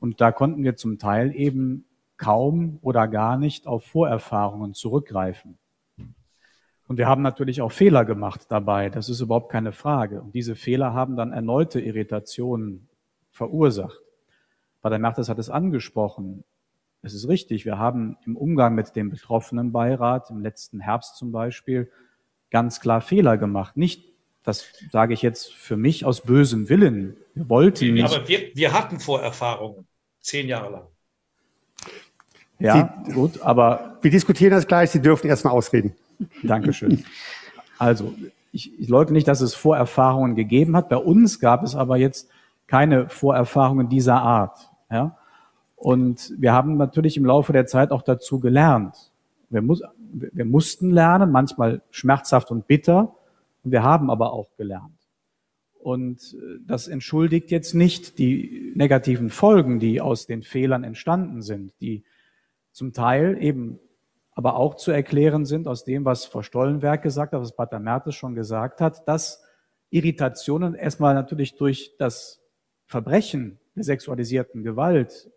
[0.00, 1.84] Und da konnten wir zum Teil eben
[2.16, 5.58] kaum oder gar nicht auf Vorerfahrungen zurückgreifen.
[6.88, 10.22] Und wir haben natürlich auch Fehler gemacht dabei, das ist überhaupt keine Frage.
[10.22, 12.88] Und diese Fehler haben dann erneute Irritationen
[13.30, 14.00] verursacht.
[14.80, 16.44] Pater Mertes hat es angesprochen.
[17.02, 21.30] Es ist richtig, wir haben im Umgang mit dem betroffenen Beirat im letzten Herbst zum
[21.30, 21.90] Beispiel
[22.50, 23.76] ganz klar Fehler gemacht.
[23.76, 24.04] Nicht,
[24.42, 27.16] das sage ich jetzt für mich aus bösem Willen.
[27.34, 28.04] Wir wollten nicht.
[28.04, 29.86] Aber wir, wir hatten Vorerfahrungen,
[30.20, 30.86] zehn Jahre lang.
[32.58, 33.98] Ja, Sie, gut, aber.
[34.02, 35.94] Wir diskutieren das gleich, Sie dürfen erstmal ausreden.
[36.42, 37.04] Dankeschön.
[37.78, 38.14] Also,
[38.50, 40.88] ich, ich leugne nicht, dass es Vorerfahrungen gegeben hat.
[40.88, 42.28] Bei uns gab es aber jetzt
[42.66, 44.70] keine Vorerfahrungen dieser Art.
[44.90, 45.16] Ja?
[45.78, 49.12] Und wir haben natürlich im Laufe der Zeit auch dazu gelernt.
[49.48, 53.14] Wir, muss, wir mussten lernen, manchmal schmerzhaft und bitter.
[53.62, 54.98] Und wir haben aber auch gelernt.
[55.78, 61.72] Und äh, das entschuldigt jetzt nicht die negativen Folgen, die aus den Fehlern entstanden sind,
[61.80, 62.02] die
[62.72, 63.78] zum Teil eben
[64.32, 68.14] aber auch zu erklären sind aus dem, was Frau Stollenberg gesagt hat, was Pater Mertes
[68.14, 69.42] schon gesagt hat, dass
[69.90, 72.40] Irritationen erstmal natürlich durch das
[72.86, 75.30] Verbrechen der sexualisierten Gewalt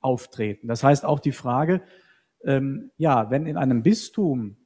[0.00, 0.68] auftreten.
[0.68, 1.82] Das heißt auch die Frage,
[2.44, 4.56] ähm, ja, wenn in einem Bistum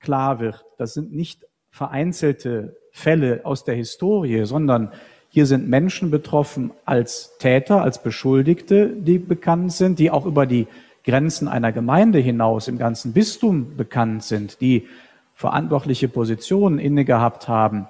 [0.00, 4.92] klar wird, das sind nicht vereinzelte Fälle aus der Historie, sondern
[5.28, 10.66] hier sind Menschen betroffen als Täter, als Beschuldigte, die bekannt sind, die auch über die
[11.04, 14.88] Grenzen einer Gemeinde hinaus im ganzen Bistum bekannt sind, die
[15.34, 17.86] verantwortliche Positionen inne gehabt haben,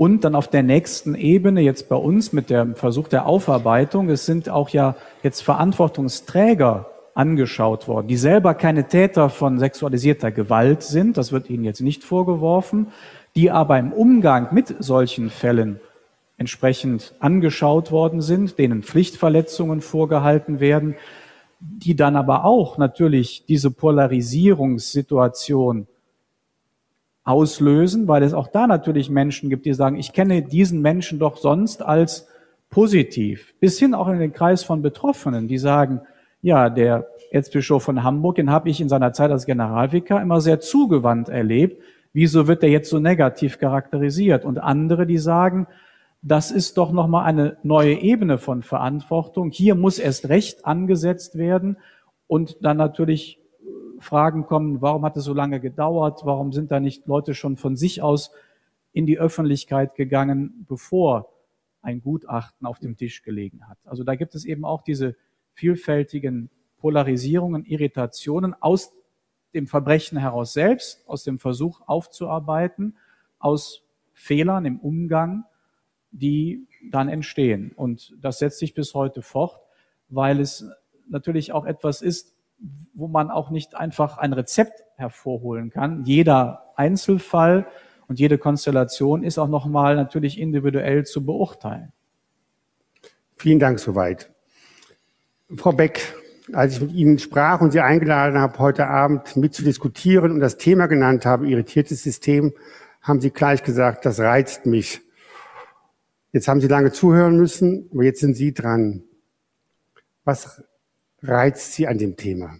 [0.00, 4.24] und dann auf der nächsten Ebene, jetzt bei uns mit dem Versuch der Aufarbeitung, es
[4.24, 11.18] sind auch ja jetzt Verantwortungsträger angeschaut worden, die selber keine Täter von sexualisierter Gewalt sind,
[11.18, 12.86] das wird ihnen jetzt nicht vorgeworfen,
[13.36, 15.80] die aber im Umgang mit solchen Fällen
[16.38, 20.94] entsprechend angeschaut worden sind, denen Pflichtverletzungen vorgehalten werden,
[21.60, 25.88] die dann aber auch natürlich diese Polarisierungssituation
[27.24, 31.36] auslösen, weil es auch da natürlich Menschen gibt, die sagen, ich kenne diesen Menschen doch
[31.36, 32.28] sonst als
[32.70, 33.54] positiv.
[33.60, 36.00] Bis hin auch in den Kreis von Betroffenen, die sagen,
[36.42, 40.60] ja, der Erzbischof von Hamburg, den habe ich in seiner Zeit als Generalvikar immer sehr
[40.60, 41.82] zugewandt erlebt.
[42.12, 44.44] Wieso wird der jetzt so negativ charakterisiert?
[44.44, 45.66] Und andere, die sagen,
[46.22, 49.50] das ist doch nochmal eine neue Ebene von Verantwortung.
[49.50, 51.76] Hier muss erst recht angesetzt werden
[52.26, 53.39] und dann natürlich
[54.00, 56.22] Fragen kommen, warum hat es so lange gedauert?
[56.24, 58.32] Warum sind da nicht Leute schon von sich aus
[58.92, 61.32] in die Öffentlichkeit gegangen, bevor
[61.82, 63.78] ein Gutachten auf dem Tisch gelegen hat?
[63.84, 65.16] Also da gibt es eben auch diese
[65.52, 68.92] vielfältigen Polarisierungen, Irritationen aus
[69.52, 72.96] dem Verbrechen heraus selbst, aus dem Versuch aufzuarbeiten,
[73.38, 73.82] aus
[74.12, 75.44] Fehlern im Umgang,
[76.10, 77.72] die dann entstehen.
[77.72, 79.60] Und das setzt sich bis heute fort,
[80.08, 80.66] weil es
[81.08, 82.34] natürlich auch etwas ist,
[82.94, 86.04] wo man auch nicht einfach ein Rezept hervorholen kann.
[86.04, 87.66] Jeder Einzelfall
[88.06, 91.92] und jede Konstellation ist auch nochmal natürlich individuell zu beurteilen.
[93.36, 94.30] Vielen Dank soweit.
[95.56, 96.14] Frau Beck,
[96.52, 100.86] als ich mit Ihnen sprach und Sie eingeladen habe, heute Abend mitzudiskutieren und das Thema
[100.86, 102.52] genannt habe, irritiertes System,
[103.00, 105.00] haben Sie gleich gesagt, das reizt mich.
[106.32, 109.02] Jetzt haben Sie lange zuhören müssen, aber jetzt sind Sie dran.
[110.24, 110.62] Was
[111.22, 112.58] reizt Sie an dem Thema?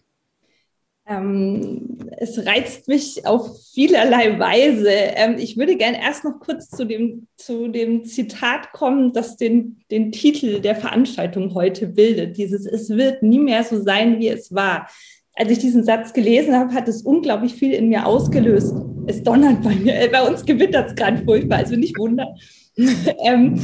[1.11, 4.91] Ähm, es reizt mich auf vielerlei Weise.
[4.91, 9.81] Ähm, ich würde gerne erst noch kurz zu dem, zu dem Zitat kommen, das den,
[9.91, 12.37] den Titel der Veranstaltung heute bildet.
[12.37, 14.89] Dieses Es wird nie mehr so sein, wie es war.
[15.35, 18.75] Als ich diesen Satz gelesen habe, hat es unglaublich viel in mir ausgelöst.
[19.07, 22.29] Es donnert bei mir, äh, bei uns gewittert es gerade furchtbar, also nicht wundern.
[23.25, 23.61] ähm,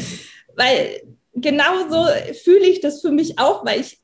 [0.56, 1.00] weil
[1.34, 2.06] genauso
[2.42, 4.00] fühle ich das für mich auch, weil ich,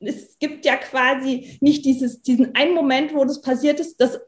[0.00, 4.18] es gibt ja quasi nicht dieses, diesen einen Moment, wo das passiert ist, das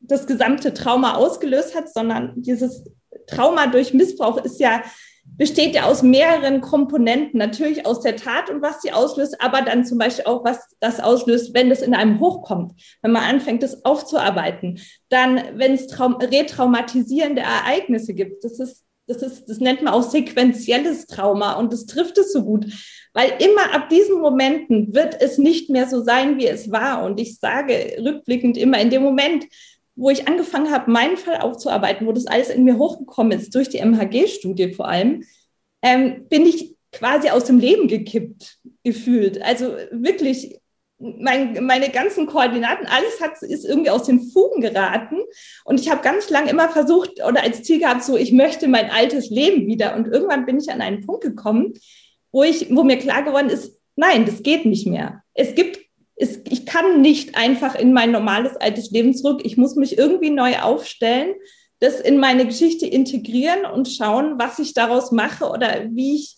[0.00, 2.84] das gesamte Trauma ausgelöst hat, sondern dieses
[3.26, 4.82] Trauma durch Missbrauch ist ja,
[5.24, 7.38] besteht ja aus mehreren Komponenten.
[7.38, 11.00] Natürlich aus der Tat und was sie auslöst, aber dann zum Beispiel auch, was das
[11.00, 14.80] auslöst, wenn das in einem hochkommt, wenn man anfängt, das aufzuarbeiten.
[15.08, 18.44] Dann, wenn es retraumatisierende Ereignisse gibt.
[18.44, 22.44] Das ist das ist, das nennt man auch sequenzielles Trauma und das trifft es so
[22.44, 22.66] gut,
[23.14, 27.04] weil immer ab diesen Momenten wird es nicht mehr so sein, wie es war.
[27.04, 29.46] Und ich sage rückblickend immer in dem Moment,
[29.96, 33.68] wo ich angefangen habe, meinen Fall aufzuarbeiten, wo das alles in mir hochgekommen ist, durch
[33.68, 35.24] die MHG-Studie vor allem,
[35.82, 39.42] ähm, bin ich quasi aus dem Leben gekippt gefühlt.
[39.42, 40.57] Also wirklich
[40.98, 45.18] mein, meine ganzen Koordinaten, alles hat, ist irgendwie aus den Fugen geraten.
[45.64, 48.90] Und ich habe ganz lange immer versucht oder als Ziel gehabt, so ich möchte mein
[48.90, 49.94] altes Leben wieder.
[49.94, 51.74] Und irgendwann bin ich an einen Punkt gekommen,
[52.32, 55.22] wo ich, wo mir klar geworden ist, nein, das geht nicht mehr.
[55.34, 55.78] Es gibt,
[56.16, 59.42] es, ich kann nicht einfach in mein normales altes Leben zurück.
[59.44, 61.34] Ich muss mich irgendwie neu aufstellen,
[61.80, 66.37] das in meine Geschichte integrieren und schauen, was ich daraus mache oder wie ich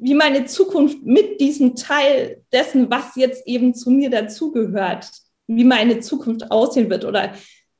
[0.00, 5.10] wie meine Zukunft mit diesem Teil dessen, was jetzt eben zu mir dazugehört,
[5.46, 7.32] wie meine Zukunft aussehen wird oder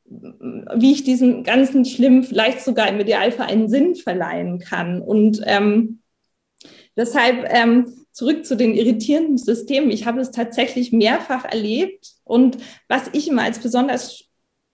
[0.04, 5.00] wie ich diesem ganzen Schlimm vielleicht sogar im Idealfall einen Sinn verleihen kann.
[5.00, 6.00] Und ähm,
[6.96, 9.90] deshalb ähm, zurück zu den irritierenden Systemen.
[9.90, 12.12] Ich habe es tatsächlich mehrfach erlebt.
[12.24, 14.24] Und was ich immer als besonders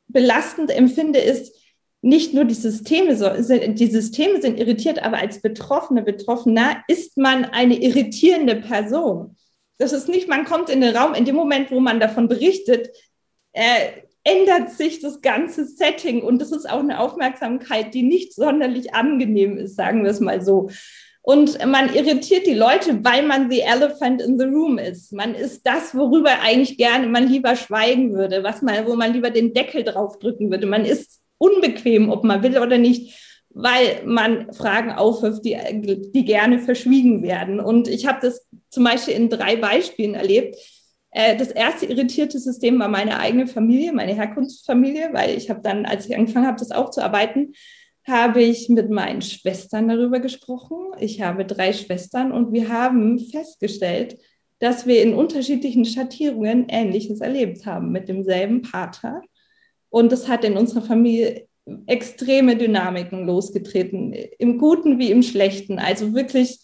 [0.09, 1.56] belastend empfinde, ist,
[2.07, 7.83] nicht nur die Systeme, die Systeme sind irritiert, aber als Betroffene, Betroffener ist man eine
[7.83, 9.37] irritierende Person.
[9.79, 12.91] Das ist nicht, man kommt in den Raum, in dem Moment, wo man davon berichtet,
[13.53, 13.89] äh,
[14.23, 19.59] ändert sich das ganze Setting und das ist auch eine Aufmerksamkeit, die nicht sonderlich angenehm
[19.59, 20.71] ist, sagen wir es mal so.
[21.23, 25.13] Und man irritiert die Leute, weil man the elephant in the room ist.
[25.13, 29.31] Man ist das, worüber eigentlich gerne man lieber schweigen würde, was man, wo man lieber
[29.31, 30.67] den Deckel draufdrücken würde.
[30.67, 35.57] Man ist unbequem, ob man will oder nicht, weil man Fragen aufwirft, die,
[36.13, 37.61] die gerne verschwiegen werden.
[37.61, 40.57] Und ich habe das zum Beispiel in drei Beispielen erlebt.
[41.11, 45.87] Äh, das erste irritierte System war meine eigene Familie, meine Herkunftsfamilie, weil ich habe dann,
[45.87, 47.55] als ich angefangen habe, das aufzuarbeiten,
[48.07, 50.77] habe ich mit meinen Schwestern darüber gesprochen.
[51.01, 54.19] Ich habe drei Schwestern und wir haben festgestellt,
[54.59, 59.23] dass wir in unterschiedlichen Schattierungen Ähnliches erlebt haben mit demselben Pater.
[59.89, 61.47] Und das hat in unserer Familie
[61.87, 65.79] extreme Dynamiken losgetreten, im Guten wie im Schlechten.
[65.79, 66.61] Also wirklich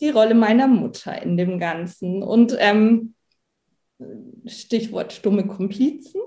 [0.00, 2.22] die Rolle meiner Mutter in dem Ganzen.
[2.22, 3.14] Und ähm,
[4.46, 6.20] Stichwort stumme Komplizen.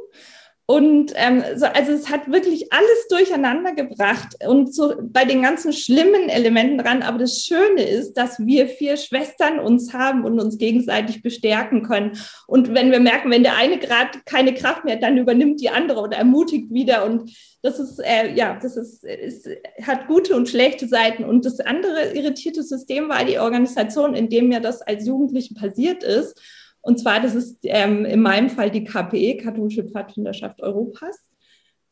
[0.69, 5.73] Und ähm, so, also es hat wirklich alles durcheinander gebracht und so bei den ganzen
[5.73, 7.01] schlimmen Elementen dran.
[7.01, 12.19] Aber das Schöne ist, dass wir vier Schwestern uns haben und uns gegenseitig bestärken können.
[12.45, 15.71] Und wenn wir merken, wenn der eine gerade keine Kraft mehr hat, dann übernimmt die
[15.71, 17.03] andere oder ermutigt wieder.
[17.03, 19.49] Und das ist, äh, ja, das ist, ist,
[19.81, 21.23] hat gute und schlechte Seiten.
[21.23, 26.03] Und das andere irritierte System war die Organisation, in dem mir das als Jugendliche passiert
[26.03, 26.39] ist.
[26.81, 31.17] Und zwar, das ist ähm, in meinem Fall die KPE, Katholische Pfadfinderschaft Europas.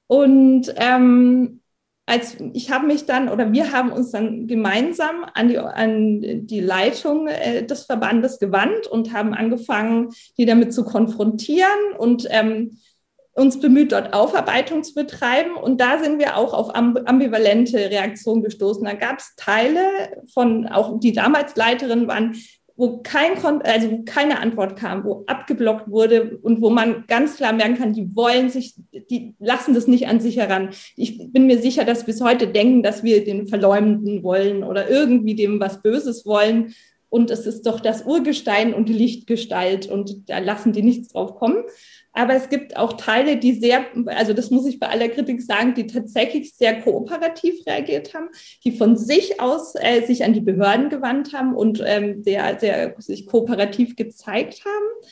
[0.08, 1.62] Und ähm,
[2.06, 6.62] als ich habe mich dann oder wir haben uns dann gemeinsam an die, an die
[6.62, 12.80] Leitung äh, des Verbandes gewandt und haben angefangen, die damit zu konfrontieren und ähm,
[13.34, 15.58] uns bemüht, dort Aufarbeitung zu betreiben.
[15.58, 18.84] Und da sind wir auch auf ambivalente Reaktionen gestoßen.
[18.84, 19.82] Da gab es Teile
[20.34, 22.36] von, auch die damals Leiterin waren,
[22.78, 27.78] wo kein also keine Antwort kam, wo abgeblockt wurde und wo man ganz klar merken
[27.78, 28.76] kann, die wollen sich,
[29.10, 30.70] die lassen das nicht an sich heran.
[30.96, 35.36] Ich bin mir sicher, dass bis heute denken, dass wir den Verleumden wollen oder irgendwie
[35.36, 36.76] dem was Böses wollen.
[37.10, 41.36] Und es ist doch das Urgestein und die Lichtgestalt und da lassen die nichts drauf
[41.36, 41.64] kommen.
[42.18, 45.76] Aber es gibt auch Teile, die sehr, also das muss ich bei aller Kritik sagen,
[45.76, 48.30] die tatsächlich sehr kooperativ reagiert haben,
[48.64, 52.96] die von sich aus äh, sich an die Behörden gewandt haben und ähm, sehr, sehr
[52.98, 55.10] sich kooperativ gezeigt haben.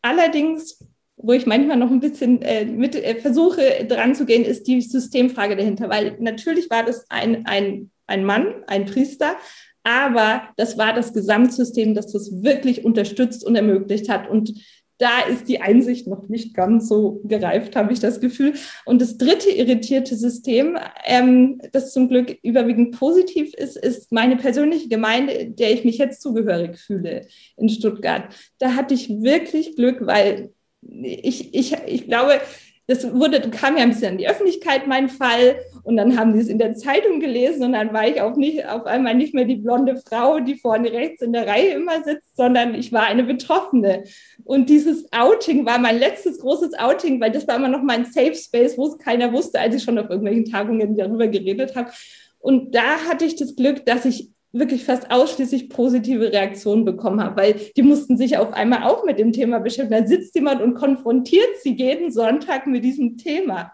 [0.00, 0.78] Allerdings
[1.18, 4.80] wo ich manchmal noch ein bisschen äh, mit äh, versuche dran zu gehen, ist die
[4.82, 9.36] Systemfrage dahinter, weil natürlich war das ein, ein, ein Mann, ein Priester,
[9.82, 14.28] aber das war das Gesamtsystem, das das wirklich unterstützt und ermöglicht hat.
[14.28, 14.52] Und
[14.98, 18.54] da ist die Einsicht noch nicht ganz so gereift, habe ich das Gefühl.
[18.84, 24.88] Und das dritte irritierte System, ähm, das zum Glück überwiegend positiv ist, ist meine persönliche
[24.88, 27.26] Gemeinde, der ich mich jetzt zugehörig fühle
[27.56, 28.34] in Stuttgart.
[28.58, 30.50] Da hatte ich wirklich Glück, weil
[30.82, 32.40] ich, ich, ich glaube,
[32.88, 35.56] das wurde, kam ja ein bisschen an die Öffentlichkeit, mein Fall.
[35.82, 38.66] Und dann haben die es in der Zeitung gelesen und dann war ich auch nicht,
[38.66, 42.36] auf einmal nicht mehr die blonde Frau, die vorne rechts in der Reihe immer sitzt,
[42.36, 44.04] sondern ich war eine Betroffene.
[44.44, 48.34] Und dieses Outing war mein letztes großes Outing, weil das war immer noch mein Safe
[48.34, 51.90] Space, wo es keiner wusste, als ich schon auf irgendwelchen Tagungen darüber geredet habe.
[52.38, 57.36] Und da hatte ich das Glück, dass ich wirklich fast ausschließlich positive Reaktionen bekommen habe,
[57.36, 60.02] weil die mussten sich auf einmal auch mit dem Thema beschäftigen.
[60.02, 63.72] Da sitzt jemand und konfrontiert sie jeden Sonntag mit diesem Thema,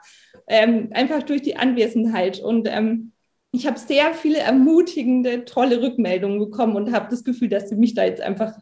[0.49, 2.41] ähm, einfach durch die Anwesenheit.
[2.41, 3.13] Und ähm,
[3.53, 7.95] ich habe sehr viele ermutigende, tolle Rückmeldungen bekommen und habe das Gefühl, dass sie mich
[7.95, 8.55] da jetzt einfach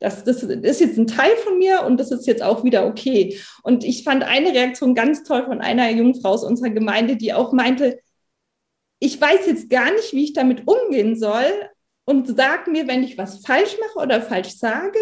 [0.00, 3.38] das, das ist jetzt ein Teil von mir und das ist jetzt auch wieder okay.
[3.62, 7.32] Und ich fand eine Reaktion ganz toll von einer jungen Frau aus unserer Gemeinde, die
[7.32, 8.00] auch meinte,
[9.04, 11.44] ich weiß jetzt gar nicht, wie ich damit umgehen soll
[12.06, 14.98] und sag mir, wenn ich was falsch mache oder falsch sage,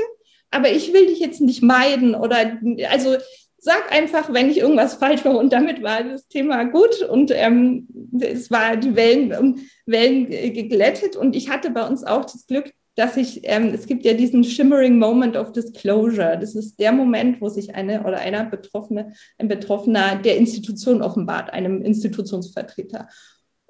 [0.51, 2.59] aber ich will dich jetzt nicht meiden oder
[2.91, 3.17] also
[3.59, 7.87] sag einfach, wenn ich irgendwas falsch mache und damit war das Thema gut und ähm,
[8.21, 13.17] es war die Wellen, Wellen geglättet und ich hatte bei uns auch das Glück, dass
[13.17, 16.37] ich, ähm, es gibt ja diesen shimmering moment of disclosure.
[16.39, 21.53] Das ist der Moment, wo sich eine oder einer Betroffene, ein Betroffener der Institution offenbart,
[21.53, 23.09] einem Institutionsvertreter.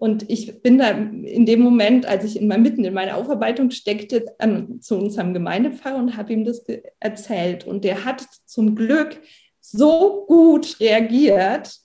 [0.02, 3.70] Und ich bin da in dem Moment, als ich in mal mitten in meiner Aufarbeitung
[3.70, 6.64] steckte, an, zu unserem Gemeindepfarrer und habe ihm das
[6.98, 7.64] erzählt.
[7.64, 9.22] Und der hat zum Glück
[9.60, 11.81] so gut reagiert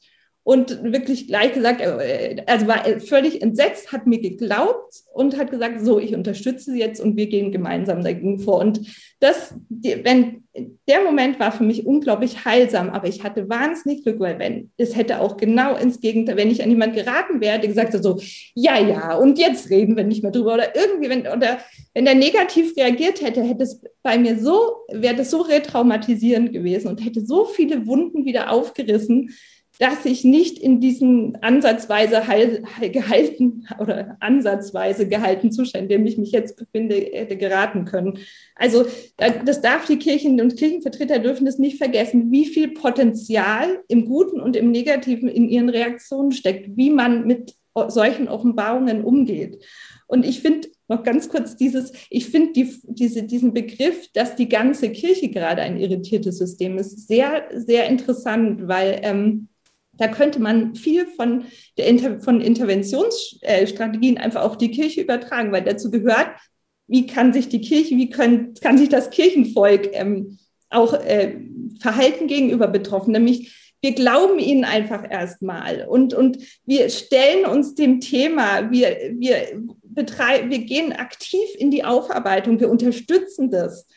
[0.48, 5.82] und wirklich gleich gesagt, äh, also war völlig entsetzt, hat mir geglaubt und hat gesagt,
[5.82, 8.60] so, ich unterstütze sie jetzt und wir gehen gemeinsam dagegen vor.
[8.60, 8.80] Und
[9.20, 10.43] das, wenn
[10.88, 14.95] der Moment war für mich unglaublich heilsam, aber ich hatte wahnsinnig Glück, weil wenn es
[14.95, 18.18] hätte auch genau ins Gegenteil, wenn ich an jemand geraten wäre, der gesagt hat so,
[18.54, 21.58] ja, ja, und jetzt reden wir nicht mehr drüber oder irgendwie, wenn, oder
[21.93, 26.88] wenn der negativ reagiert hätte, hätte es bei mir so, wäre das so retraumatisierend gewesen
[26.88, 29.32] und hätte so viele Wunden wieder aufgerissen,
[29.80, 36.18] dass ich nicht in diesen ansatzweise heil, gehalten oder ansatzweise gehalten Zustand, in dem ich
[36.18, 38.20] mich jetzt befinde, hätte geraten können.
[38.56, 38.86] Also
[39.18, 44.40] das darf die Kirchen und Kirchenvertreter dürfen das nicht vergessen, wie viel Potenzial im Guten
[44.40, 47.56] und im Negativen in ihren Reaktionen steckt, wie man mit
[47.88, 49.64] solchen Offenbarungen umgeht.
[50.08, 54.48] Und ich finde noch ganz kurz dieses, ich finde die, diese, diesen Begriff, dass die
[54.48, 59.50] ganze Kirche gerade ein irritiertes System ist, sehr, sehr interessant, weil ähm,
[59.98, 61.45] da könnte man viel von,
[61.78, 66.30] der Inter von Interventionsstrategien einfach auf die Kirche übertragen, weil dazu gehört,
[66.88, 70.38] wie kann sich die Kirche, wie können, kann sich das Kirchenvolk ähm,
[70.70, 71.38] auch äh,
[71.80, 78.00] verhalten gegenüber Betroffenen, nämlich wir glauben ihnen einfach erstmal und, und wir stellen uns dem
[78.00, 83.88] Thema, wir, wir, betreiben, wir gehen aktiv in die Aufarbeitung, wir unterstützen das.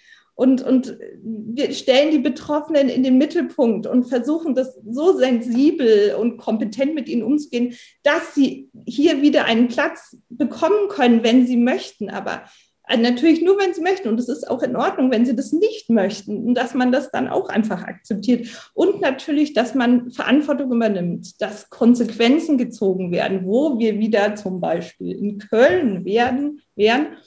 [0.40, 6.38] Und, und wir stellen die Betroffenen in den Mittelpunkt und versuchen das so sensibel und
[6.38, 7.74] kompetent mit ihnen umzugehen,
[8.04, 12.08] dass sie hier wieder einen Platz bekommen können, wenn sie möchten.
[12.08, 12.44] Aber
[12.88, 14.08] natürlich nur, wenn sie möchten.
[14.08, 16.46] Und es ist auch in Ordnung, wenn sie das nicht möchten.
[16.46, 18.48] Und dass man das dann auch einfach akzeptiert.
[18.72, 25.10] Und natürlich, dass man Verantwortung übernimmt, dass Konsequenzen gezogen werden, wo wir wieder zum Beispiel
[25.10, 27.18] in Köln werden, wären,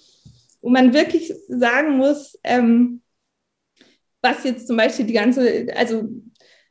[0.64, 3.02] wo man wirklich sagen muss, ähm,
[4.24, 6.04] was jetzt zum Beispiel die ganze, also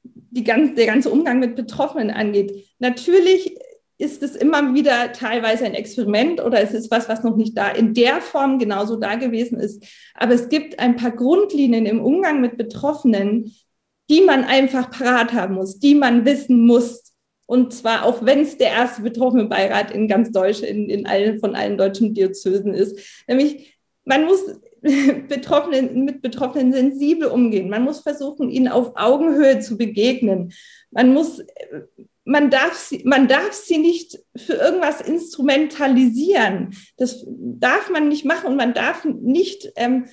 [0.02, 2.66] die ganz, der ganze Umgang mit Betroffenen angeht.
[2.78, 3.56] Natürlich
[3.98, 7.68] ist es immer wieder teilweise ein Experiment oder es ist was, was noch nicht da
[7.68, 9.84] in der Form genauso da gewesen ist.
[10.14, 13.54] Aber es gibt ein paar Grundlinien im Umgang mit Betroffenen,
[14.10, 17.12] die man einfach parat haben muss, die man wissen muss.
[17.46, 21.38] Und zwar auch wenn es der erste betroffene Beirat in ganz Deutsch, in, in allen,
[21.38, 22.98] von allen deutschen Diözesen ist.
[23.28, 23.71] Nämlich,
[24.04, 24.40] man muss
[25.28, 27.70] Betroffenen, mit Betroffenen sensibel umgehen.
[27.70, 30.52] Man muss versuchen, ihnen auf Augenhöhe zu begegnen.
[30.90, 31.42] Man muss
[32.24, 36.76] man darf, sie, man darf sie nicht für irgendwas instrumentalisieren.
[36.96, 40.06] Das darf man nicht machen und man darf nicht, ähm,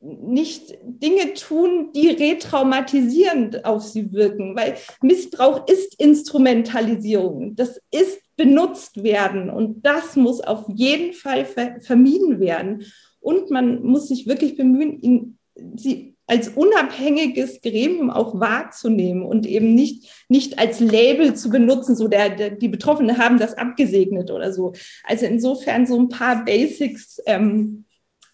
[0.00, 7.56] nicht Dinge tun, die retraumatisierend auf sie wirken, weil Missbrauch ist Instrumentalisierung.
[7.56, 12.84] Das ist benutzt werden und das muss auf jeden Fall ver vermieden werden.
[13.20, 15.38] Und man muss sich wirklich bemühen, ihn,
[15.76, 22.06] sie als unabhängiges Gremium auch wahrzunehmen und eben nicht, nicht als Label zu benutzen, so
[22.06, 24.72] der, der, die Betroffenen haben das abgesegnet oder so.
[25.04, 27.86] Also insofern so ein paar Basics ähm,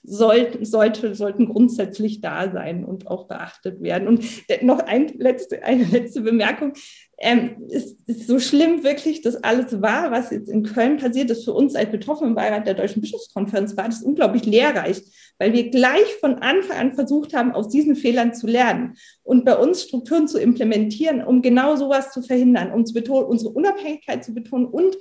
[0.05, 4.07] soll, sollte, sollten grundsätzlich da sein und auch beachtet werden.
[4.07, 4.25] Und
[4.63, 6.75] noch ein letzte, eine letzte Bemerkung.
[7.17, 11.45] Ähm, ist, ist so schlimm wirklich, dass alles war, was jetzt in Köln passiert ist,
[11.45, 15.01] für uns als Betroffenenbeirat der Deutschen Bischofskonferenz war das unglaublich lehrreich,
[15.39, 19.57] weil wir gleich von Anfang an versucht haben, aus diesen Fehlern zu lernen und bei
[19.57, 24.35] uns Strukturen zu implementieren, um genau sowas zu verhindern, um zu betonen, unsere Unabhängigkeit zu
[24.35, 24.97] betonen und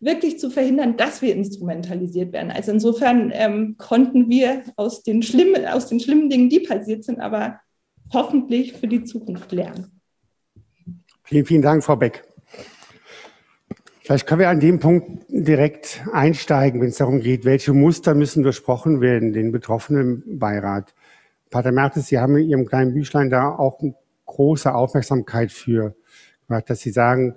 [0.00, 2.50] wirklich zu verhindern, dass wir instrumentalisiert werden.
[2.50, 7.20] Also insofern ähm, konnten wir aus den, schlimmen, aus den schlimmen Dingen, die passiert sind,
[7.20, 7.60] aber
[8.12, 10.00] hoffentlich für die Zukunft lernen.
[11.22, 12.24] Vielen, vielen Dank, Frau Beck.
[14.02, 18.42] Vielleicht können wir an dem Punkt direkt einsteigen, wenn es darum geht, welche Muster müssen
[18.42, 20.94] durchbrochen werden, den betroffenen Beirat.
[21.48, 23.80] Pater Mertes, Sie haben in Ihrem kleinen Büchlein da auch
[24.26, 25.94] große Aufmerksamkeit für
[26.46, 27.36] gemacht, dass Sie sagen,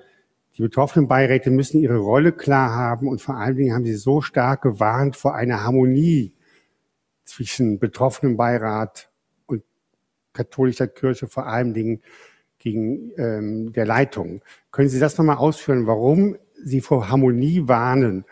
[0.57, 4.21] die betroffenen Beiräte müssen ihre Rolle klar haben und vor allen Dingen haben sie so
[4.21, 6.33] stark gewarnt vor einer Harmonie
[7.25, 9.11] zwischen betroffenem Beirat
[9.45, 9.63] und
[10.33, 12.01] katholischer Kirche, vor allen Dingen
[12.57, 14.41] gegen ähm, der Leitung.
[14.71, 18.25] Können Sie das nochmal ausführen, warum Sie vor Harmonie warnen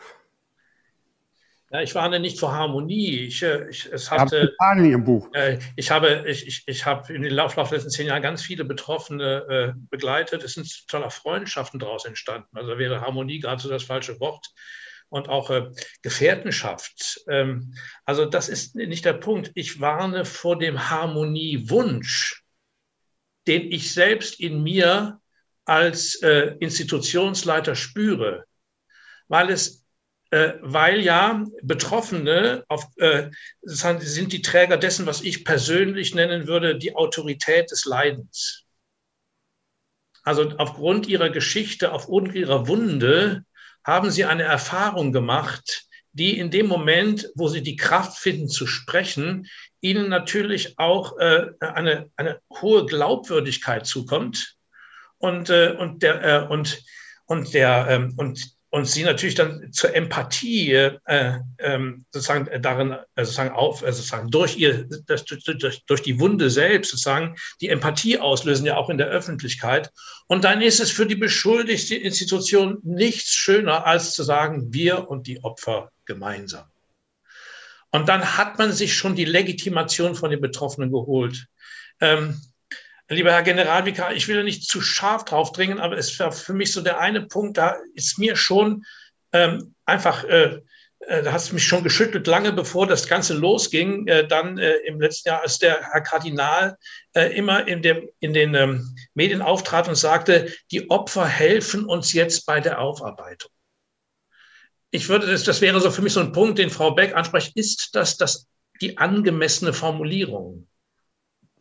[1.75, 3.25] ja, ich warne nicht vor Harmonie.
[3.25, 5.27] Ich, äh, ich, es hatte, in Ihrem Buch.
[5.33, 8.21] Äh, ich habe, ich, ich, ich habe in den Lauf, Lauf der letzten zehn Jahren
[8.21, 10.43] ganz viele Betroffene äh, begleitet.
[10.43, 12.47] Es sind tolle Freundschaften daraus entstanden.
[12.53, 14.47] Also wäre Harmonie gerade so das falsche Wort.
[15.09, 15.69] Und auch äh,
[16.01, 17.21] Gefährtenschaft.
[17.29, 19.51] Ähm, also das ist nicht der Punkt.
[19.55, 22.41] Ich warne vor dem Harmoniewunsch,
[23.47, 25.19] den ich selbst in mir
[25.65, 28.45] als äh, Institutionsleiter spüre,
[29.27, 29.84] weil es
[30.31, 33.29] weil ja Betroffene auf, äh,
[33.61, 38.65] sind die Träger dessen, was ich persönlich nennen würde, die Autorität des Leidens.
[40.23, 43.45] Also aufgrund ihrer Geschichte, aufgrund ihrer Wunde
[43.83, 48.65] haben sie eine Erfahrung gemacht, die in dem Moment, wo sie die Kraft finden zu
[48.65, 49.47] sprechen,
[49.81, 54.55] ihnen natürlich auch äh, eine, eine hohe Glaubwürdigkeit zukommt
[55.19, 56.81] und, äh, und, der, äh, und,
[57.25, 63.23] und, der, ähm, und und sie natürlich dann zur Empathie äh, ähm, sozusagen darin äh,
[63.23, 68.19] sozusagen auf äh, sozusagen durch ihr das, durch, durch die Wunde selbst sozusagen die Empathie
[68.19, 69.93] auslösen ja auch in der Öffentlichkeit.
[70.27, 75.25] Und dann ist es für die beschuldigte Institution nichts schöner als zu sagen wir und
[75.27, 76.65] die Opfer gemeinsam.
[77.91, 81.47] Und dann hat man sich schon die Legitimation von den Betroffenen geholt.
[82.01, 82.41] Ähm,
[83.07, 86.71] Lieber Herr Generalvikar, ich will nicht zu scharf drauf dringen, aber es war für mich
[86.71, 88.83] so der eine Punkt, da ist mir schon
[89.31, 90.61] ähm, einfach, äh,
[90.99, 94.77] äh, da hat es mich schon geschüttelt, lange bevor das Ganze losging, äh, dann äh,
[94.87, 96.77] im letzten Jahr, als der Herr Kardinal
[97.13, 102.11] äh, immer in, dem, in den ähm, Medien auftrat und sagte, die Opfer helfen uns
[102.13, 103.51] jetzt bei der Aufarbeitung.
[104.89, 107.55] Ich würde, das, das wäre so für mich so ein Punkt, den Frau Beck anspricht,
[107.55, 108.47] ist das, das
[108.81, 110.67] die angemessene Formulierung?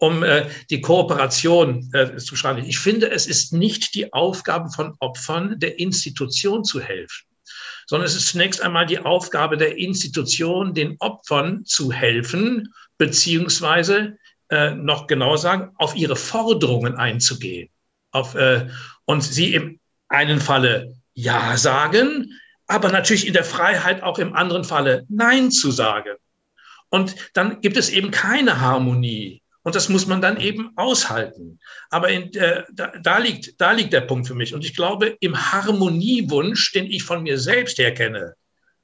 [0.04, 2.64] Um äh, die Kooperation äh, zu schreiben.
[2.66, 7.26] Ich finde, es ist nicht die Aufgabe von Opfern der Institution zu helfen,
[7.86, 14.18] sondern es ist zunächst einmal die Aufgabe der Institution, den Opfern zu helfen, beziehungsweise
[14.50, 17.70] äh, noch genauer sagen, auf ihre Forderungen einzugehen.
[18.10, 18.68] Auf, äh,
[19.06, 24.64] und sie im einen Falle Ja sagen, aber natürlich in der Freiheit auch im anderen
[24.64, 26.16] Falle Nein zu sagen.
[26.90, 31.58] Und dann gibt es eben keine Harmonie und das muss man dann eben aushalten.
[31.90, 34.54] Aber in, äh, da, da, liegt, da liegt der Punkt für mich.
[34.54, 38.34] Und ich glaube, im Harmoniewunsch, den ich von mir selbst her kenne,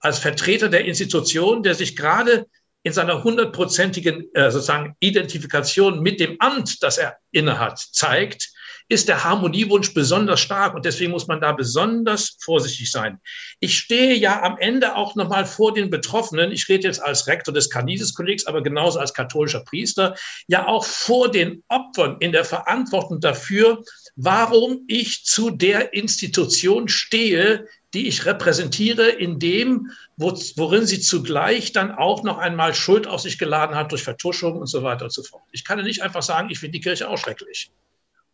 [0.01, 2.47] als Vertreter der Institution, der sich gerade
[2.83, 8.51] in seiner hundertprozentigen äh, sozusagen Identifikation mit dem Amt, das er innehat, zeigt,
[8.91, 13.20] ist der Harmoniewunsch besonders stark und deswegen muss man da besonders vorsichtig sein.
[13.61, 16.51] Ich stehe ja am Ende auch nochmal vor den Betroffenen.
[16.51, 20.16] Ich rede jetzt als Rektor des Canises-Kollegs, aber genauso als katholischer Priester,
[20.49, 23.80] ja auch vor den Opfern in der Verantwortung dafür,
[24.16, 31.93] warum ich zu der Institution stehe, die ich repräsentiere, in dem, worin sie zugleich dann
[31.93, 35.22] auch noch einmal Schuld auf sich geladen hat durch Vertuschung und so weiter und so
[35.22, 35.45] fort.
[35.53, 37.70] Ich kann ja nicht einfach sagen, ich finde die Kirche auch schrecklich.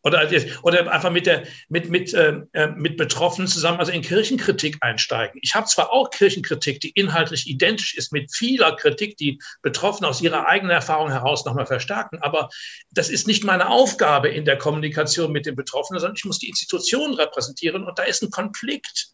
[0.07, 0.31] Oder,
[0.63, 5.41] oder einfach mit, der, mit, mit, äh, äh, mit Betroffenen zusammen, also in Kirchenkritik einsteigen.
[5.43, 10.21] Ich habe zwar auch Kirchenkritik, die inhaltlich identisch ist mit vieler Kritik, die Betroffene aus
[10.21, 12.51] ihrer eigenen Erfahrung heraus nochmal verstärken, aber
[12.93, 16.51] das ist nicht meine Aufgabe in der Kommunikation mit den Betroffenen, sondern ich muss die
[16.51, 19.09] Institution repräsentieren und da ist ein Konflikt.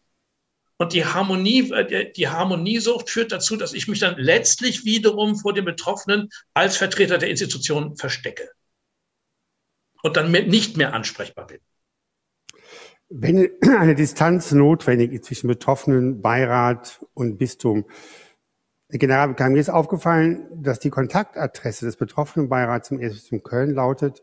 [0.77, 5.55] Und die Harmonie, äh, die Harmoniesucht führt dazu, dass ich mich dann letztlich wiederum vor
[5.55, 8.47] den Betroffenen als Vertreter der Institution verstecke
[10.03, 11.57] und dann nicht mehr ansprechbar bin.
[13.09, 13.49] Wenn
[13.79, 17.85] eine Distanz notwendig ist zwischen Betroffenen, Beirat und Bistum,
[18.89, 24.21] General, mir ist aufgefallen, dass Kontaktadresse des Betroffenenbeirats im Erzbistum Köln lautet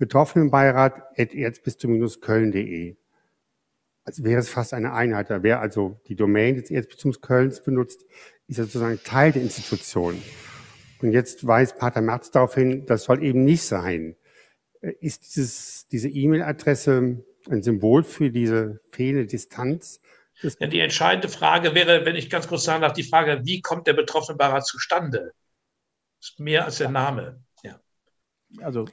[0.00, 2.96] betroffenenbeirat.erzbistum-köln.de.
[4.04, 5.30] Als wäre es fast eine Einheit.
[5.30, 8.04] Da wäre also die Domain des Erzbistums Kölns benutzt,
[8.48, 10.20] ist sozusagen Teil der Institution.
[11.00, 14.16] Und jetzt weist Pater Merz darauf hin, das soll eben nicht sein.
[14.80, 20.00] Äh, ist dieses, diese E-Mail-Adresse ein Symbol für diese fehlende Distanz?
[20.58, 23.86] Ja, die entscheidende Frage wäre, wenn ich ganz kurz sagen darf, die Frage, wie kommt
[23.86, 25.32] der betroffene Beirat zustande?
[26.18, 27.42] Das ist mehr als der Name.
[27.62, 27.78] Ja.
[28.62, 28.86] Also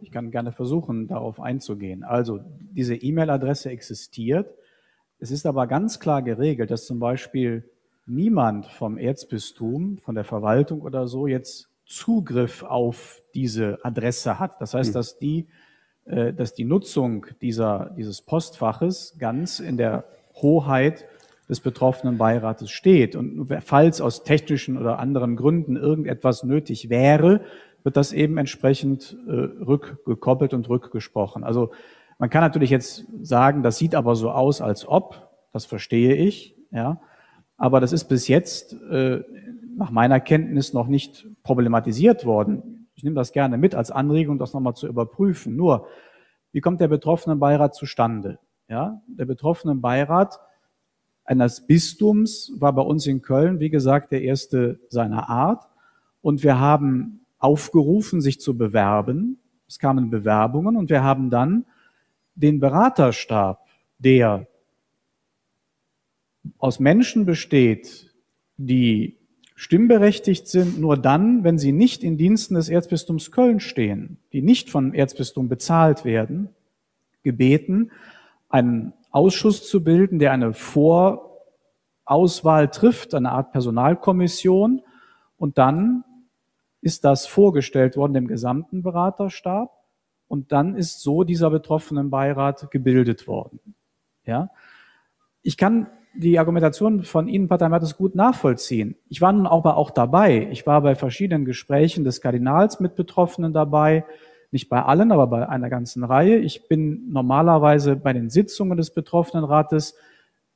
[0.00, 2.02] ich kann gerne versuchen, darauf einzugehen.
[2.02, 4.54] Also diese E-Mail-Adresse existiert.
[5.18, 7.68] Es ist aber ganz klar geregelt, dass zum Beispiel
[8.06, 14.60] niemand vom Erzbistum, von der Verwaltung oder so jetzt Zugriff auf diese Adresse hat.
[14.60, 14.94] Das heißt, hm.
[14.94, 15.48] dass die,
[16.04, 21.06] äh, dass die Nutzung dieser, dieses Postfaches ganz in der Hoheit
[21.48, 23.16] des betroffenen Beirates steht.
[23.16, 27.40] Und falls aus technischen oder anderen Gründen irgendetwas nötig wäre,
[27.84, 31.42] wird das eben entsprechend äh, rückgekoppelt und rückgesprochen.
[31.42, 31.70] Also
[32.18, 36.54] man kann natürlich jetzt sagen, das sieht aber so aus, als ob, das verstehe ich,
[36.70, 37.00] ja.
[37.56, 39.22] Aber das ist bis jetzt äh,
[39.78, 42.88] nach meiner Kenntnis noch nicht problematisiert worden.
[42.96, 45.54] Ich nehme das gerne mit als Anregung, das nochmal zu überprüfen.
[45.54, 45.86] Nur,
[46.50, 48.40] wie kommt der betroffene Beirat zustande?
[48.68, 50.40] Ja, der betroffene Beirat
[51.24, 55.64] eines Bistums war bei uns in Köln, wie gesagt, der erste seiner Art.
[56.22, 59.38] Und wir haben aufgerufen, sich zu bewerben.
[59.68, 61.66] Es kamen Bewerbungen und wir haben dann
[62.34, 63.64] den Beraterstab,
[63.98, 64.48] der
[66.58, 68.12] aus Menschen besteht,
[68.56, 69.17] die
[69.58, 74.70] stimmberechtigt sind nur dann, wenn sie nicht in Diensten des Erzbistums Köln stehen, die nicht
[74.70, 76.50] vom Erzbistum bezahlt werden,
[77.24, 77.90] gebeten,
[78.48, 84.82] einen Ausschuss zu bilden, der eine Vorauswahl trifft, eine Art Personalkommission.
[85.38, 86.04] Und dann
[86.80, 89.72] ist das vorgestellt worden dem gesamten Beraterstab.
[90.28, 93.74] Und dann ist so dieser betroffenen Beirat gebildet worden.
[94.24, 94.50] Ja.
[95.42, 95.88] Ich kann
[96.18, 98.96] die Argumentation von Ihnen, Pater Mertes, gut nachvollziehen.
[99.08, 100.48] Ich war nun aber auch dabei.
[100.50, 104.04] Ich war bei verschiedenen Gesprächen des Kardinals mit Betroffenen dabei.
[104.50, 106.38] Nicht bei allen, aber bei einer ganzen Reihe.
[106.38, 109.94] Ich bin normalerweise bei den Sitzungen des Betroffenenrates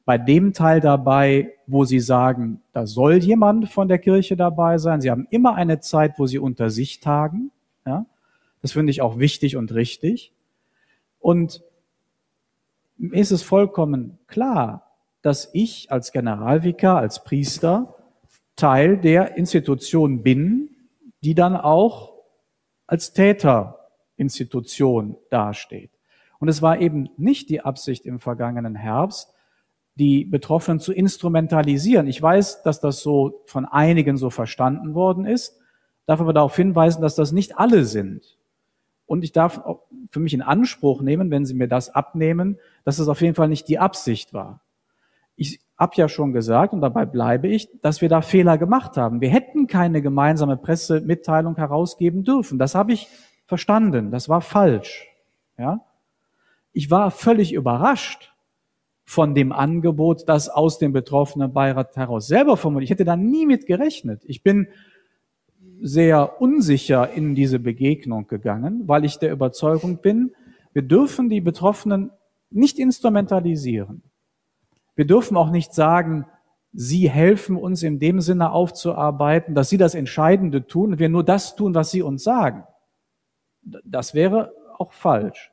[0.05, 5.01] bei dem Teil dabei, wo Sie sagen, da soll jemand von der Kirche dabei sein.
[5.01, 7.53] Sie haben immer eine Zeit, wo Sie unter sich tagen.
[7.87, 8.07] Ja?
[8.63, 10.33] Das finde ich auch wichtig und richtig.
[11.21, 11.63] Und
[12.99, 14.92] ist es vollkommen klar,
[15.23, 17.97] dass ich als Generalvikar, als Priester
[18.57, 20.71] Teil der Institution bin,
[21.25, 22.13] die dann auch
[22.87, 25.91] als Täterinstitution dasteht.
[26.39, 29.33] Und es war eben nicht die Absicht im vergangenen Herbst,
[29.95, 32.09] die Betroffenen zu instrumentalisieren.
[32.09, 35.59] Ich weiß, dass das so von einigen so verstanden worden ist,
[36.07, 38.39] darf aber darauf hinweisen, dass das nicht alle sind.
[39.07, 39.63] Und ich darf
[40.11, 43.49] für mich in Anspruch nehmen, wenn Sie mir das abnehmen, dass es auf jeden Fall
[43.49, 44.61] nicht die Absicht war
[45.37, 49.21] ich habe ja schon gesagt, und dabei bleibe ich, dass wir da Fehler gemacht haben.
[49.21, 52.59] Wir hätten keine gemeinsame Pressemitteilung herausgeben dürfen.
[52.59, 53.09] Das habe ich
[53.47, 54.11] verstanden.
[54.11, 55.09] Das war falsch.
[55.59, 55.85] Ja?
[56.73, 58.33] Ich war völlig überrascht
[59.05, 62.85] von dem Angebot, das aus dem betroffenen Beirat heraus selber formuliert.
[62.85, 64.23] Ich hätte da nie mit gerechnet.
[64.25, 64.69] Ich bin
[65.81, 70.33] sehr unsicher in diese Begegnung gegangen, weil ich der Überzeugung bin,
[70.73, 72.11] wir dürfen die Betroffenen
[72.51, 74.03] nicht instrumentalisieren.
[74.95, 76.27] Wir dürfen auch nicht sagen,
[76.75, 81.25] Sie helfen uns in dem Sinne aufzuarbeiten, dass Sie das Entscheidende tun und wir nur
[81.25, 82.65] das tun, was Sie uns sagen.
[83.85, 85.53] Das wäre auch falsch.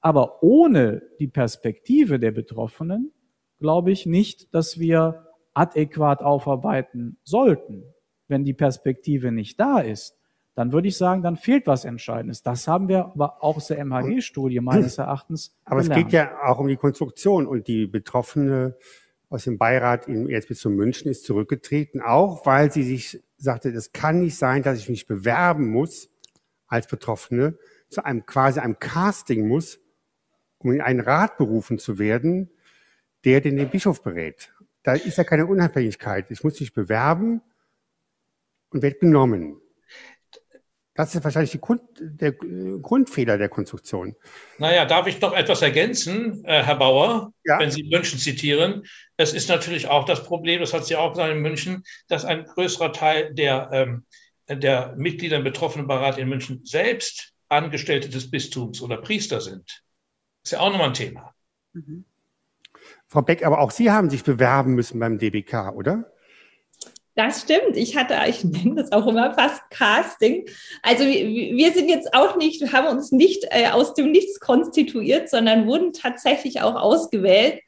[0.00, 3.12] Aber ohne die Perspektive der Betroffenen
[3.58, 7.82] glaube ich nicht, dass wir adäquat aufarbeiten sollten.
[8.28, 10.17] Wenn die Perspektive nicht da ist,
[10.58, 12.42] dann würde ich sagen, dann fehlt was Entscheidendes.
[12.42, 15.56] Das haben wir aber auch aus der MHG-Studie meines Erachtens.
[15.64, 15.98] Aber gelernt.
[15.98, 18.76] es geht ja auch um die Konstruktion und die Betroffene
[19.28, 24.18] aus dem Beirat in Erzbistum München ist zurückgetreten, auch weil sie sich sagte, es kann
[24.18, 26.10] nicht sein, dass ich mich bewerben muss
[26.66, 27.56] als Betroffene,
[27.88, 29.78] zu einem quasi einem Casting muss,
[30.58, 32.50] um in einen Rat berufen zu werden,
[33.24, 34.52] der den, den Bischof berät.
[34.82, 36.32] Da ist ja keine Unabhängigkeit.
[36.32, 37.42] Ich muss mich bewerben
[38.70, 39.60] und werde genommen.
[40.98, 44.16] Das ist wahrscheinlich Grund, der Grundfehler der Konstruktion.
[44.58, 47.60] Naja, darf ich noch etwas ergänzen, äh, Herr Bauer, ja.
[47.60, 48.82] wenn Sie München zitieren?
[49.16, 52.42] Es ist natürlich auch das Problem, das hat sie auch gesagt in München, dass ein
[52.42, 54.06] größerer Teil der, ähm,
[54.48, 59.84] der Mitglieder im betroffenen Berat in München selbst Angestellte des Bistums oder Priester sind.
[60.42, 61.32] Das ist ja auch nochmal ein Thema.
[61.74, 62.06] Mhm.
[63.06, 66.10] Frau Beck, aber auch Sie haben sich bewerben müssen beim DBK, oder?
[67.18, 67.76] Das stimmt.
[67.76, 70.46] Ich hatte, ich nenne das auch immer fast Casting.
[70.82, 75.66] Also wir sind jetzt auch nicht, haben uns nicht äh, aus dem Nichts konstituiert, sondern
[75.66, 77.60] wurden tatsächlich auch ausgewählt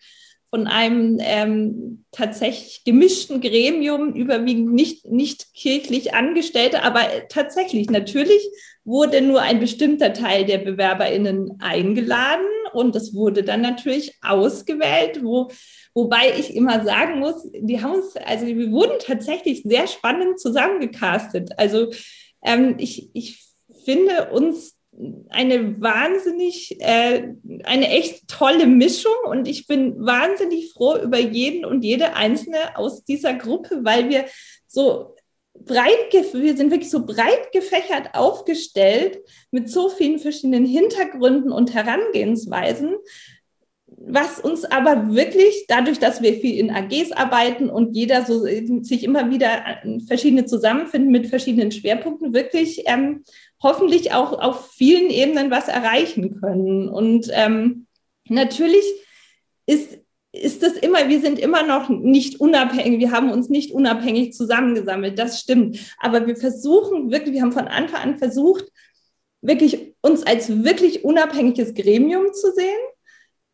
[0.51, 8.43] von einem ähm, tatsächlich gemischten Gremium, überwiegend nicht, nicht kirchlich Angestellte, aber tatsächlich, natürlich
[8.85, 15.51] wurde nur ein bestimmter Teil der BewerberInnen eingeladen und es wurde dann natürlich ausgewählt, wo,
[15.95, 21.51] wobei ich immer sagen muss, die haben uns, also wir wurden tatsächlich sehr spannend zusammengecastet.
[21.59, 21.91] Also
[22.43, 23.45] ähm, ich, ich
[23.85, 24.77] finde uns
[25.29, 27.35] eine wahnsinnig, äh,
[27.65, 33.05] eine echt tolle Mischung und ich bin wahnsinnig froh über jeden und jede einzelne aus
[33.05, 34.27] dieser Gruppe, weil wir
[34.67, 35.15] so
[35.55, 39.21] breit, wir sind wirklich so breit gefächert aufgestellt
[39.51, 42.97] mit so vielen verschiedenen Hintergründen und Herangehensweisen,
[44.03, 48.45] was uns aber wirklich dadurch, dass wir viel in AGs arbeiten und jeder so
[48.83, 49.63] sich immer wieder
[50.09, 53.25] verschiedene zusammenfinden mit verschiedenen Schwerpunkten, wirklich ähm,
[53.63, 56.89] hoffentlich auch auf vielen Ebenen was erreichen können.
[56.89, 57.87] Und ähm,
[58.27, 58.85] natürlich
[59.67, 59.99] ist,
[60.33, 65.19] ist das immer, wir sind immer noch nicht unabhängig, wir haben uns nicht unabhängig zusammengesammelt,
[65.19, 65.79] das stimmt.
[65.99, 68.65] Aber wir versuchen wirklich, wir haben von Anfang an versucht,
[69.43, 72.79] wirklich uns als wirklich unabhängiges Gremium zu sehen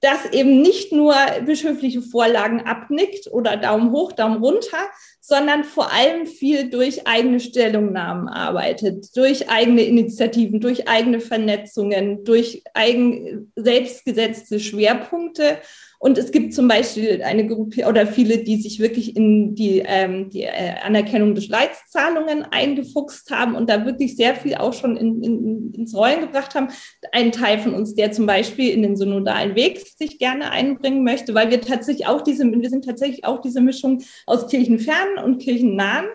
[0.00, 4.78] das eben nicht nur bischöfliche Vorlagen abnickt oder Daumen hoch, Daumen runter,
[5.20, 12.62] sondern vor allem viel durch eigene Stellungnahmen arbeitet, durch eigene Initiativen, durch eigene Vernetzungen, durch
[12.74, 15.58] eigen selbstgesetzte Schwerpunkte
[15.98, 20.30] und es gibt zum Beispiel eine Gruppe oder viele, die sich wirklich in die, ähm,
[20.30, 25.22] die äh, Anerkennung des Leitzahlungen eingefuchst haben und da wirklich sehr viel auch schon in,
[25.22, 26.68] in, ins Rollen gebracht haben.
[27.12, 31.34] Ein Teil von uns, der zum Beispiel in den synodalen Weg sich gerne einbringen möchte,
[31.34, 36.06] weil wir tatsächlich auch diese, wir sind tatsächlich auch diese Mischung aus kirchenfernen und kirchennahen.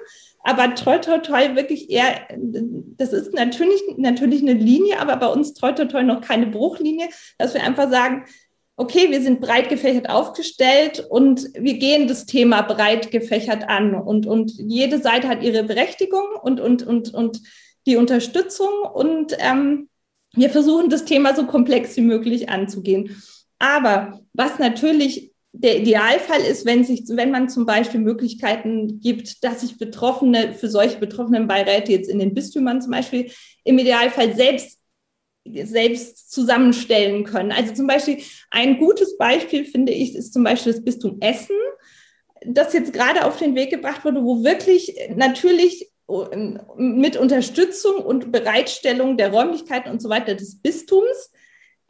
[0.44, 5.54] Aber toll, toll, toll, wirklich eher, das ist natürlich, natürlich eine Linie, aber bei uns
[5.54, 8.26] toll, toll, toll noch keine Bruchlinie, dass wir einfach sagen,
[8.82, 14.26] okay, wir sind breit gefächert aufgestellt und wir gehen das Thema breit gefächert an und,
[14.26, 17.42] und jede Seite hat ihre Berechtigung und, und, und, und
[17.86, 19.88] die Unterstützung und ähm,
[20.34, 23.22] wir versuchen das Thema so komplex wie möglich anzugehen.
[23.60, 29.62] Aber was natürlich der Idealfall ist, wenn sich, wenn man zum Beispiel Möglichkeiten gibt, dass
[29.62, 33.30] sich Betroffene für solche betroffenen Beiräte jetzt in den Bistümern zum Beispiel
[33.64, 34.81] im Idealfall selbst
[35.46, 37.52] selbst zusammenstellen können.
[37.52, 38.18] Also zum Beispiel
[38.50, 41.56] ein gutes Beispiel, finde ich, ist zum Beispiel das Bistum Essen,
[42.46, 48.32] das jetzt gerade auf den Weg gebracht wurde, wo wirklich natürlich ähm, mit Unterstützung und
[48.32, 51.32] Bereitstellung der Räumlichkeiten und so weiter des Bistums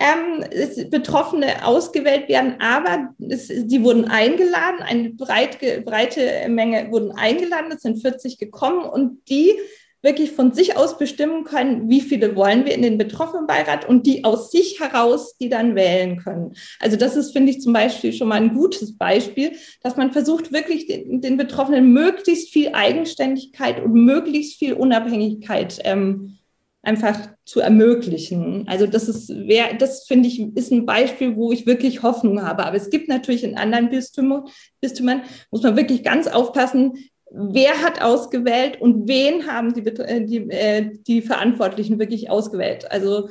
[0.02, 7.72] ähm, Betroffene ausgewählt werden, aber es, die wurden eingeladen, eine breit, breite Menge wurden eingeladen,
[7.72, 9.54] es sind 40 gekommen und die
[10.02, 14.24] wirklich von sich aus bestimmen können, wie viele wollen wir in den Betroffenenbeirat und die
[14.24, 16.54] aus sich heraus, die dann wählen können.
[16.80, 20.52] Also das ist, finde ich, zum Beispiel schon mal ein gutes Beispiel, dass man versucht,
[20.52, 26.38] wirklich den, den Betroffenen möglichst viel Eigenständigkeit und möglichst viel Unabhängigkeit ähm,
[26.84, 28.66] einfach zu ermöglichen.
[28.68, 32.66] Also das ist, wer, das finde ich, ist ein Beispiel, wo ich wirklich Hoffnung habe.
[32.66, 34.46] Aber es gibt natürlich in anderen Bistümern,
[34.80, 35.22] Bistümern
[35.52, 36.94] muss man wirklich ganz aufpassen,
[37.34, 42.92] wer hat ausgewählt und wen haben die, äh, die, äh, die Verantwortlichen wirklich ausgewählt.
[42.92, 43.30] Also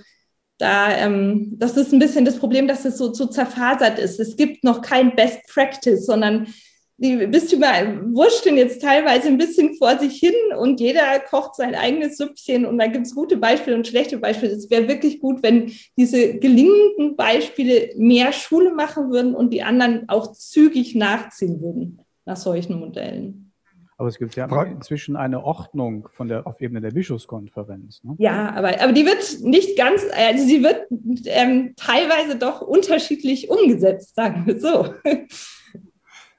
[0.58, 4.20] da, ähm, das ist ein bisschen das Problem, dass es so, so zerfasert ist.
[4.20, 6.46] Es gibt noch kein Best Practice, sondern
[7.02, 7.68] die Bistümer
[8.12, 12.76] wurschteln jetzt teilweise ein bisschen vor sich hin und jeder kocht sein eigenes Süppchen und
[12.78, 14.52] da gibt es gute Beispiele und schlechte Beispiele.
[14.52, 20.10] Es wäre wirklich gut, wenn diese gelingenden Beispiele mehr Schule machen würden und die anderen
[20.10, 23.39] auch zügig nachziehen würden nach solchen Modellen.
[24.00, 28.02] Aber es gibt ja inzwischen eine Ordnung von der, auf Ebene der Bischofskonferenz.
[28.02, 28.14] Ne?
[28.16, 30.86] Ja, aber, aber die wird nicht ganz, also sie wird
[31.26, 34.94] ähm, teilweise doch unterschiedlich umgesetzt, sagen wir so.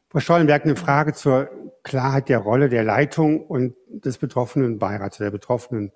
[0.09, 1.51] Frau Schollenberg, eine Frage zur
[1.83, 5.91] Klarheit der Rolle der Leitung und des betroffenen Beirats, der Betroffenen.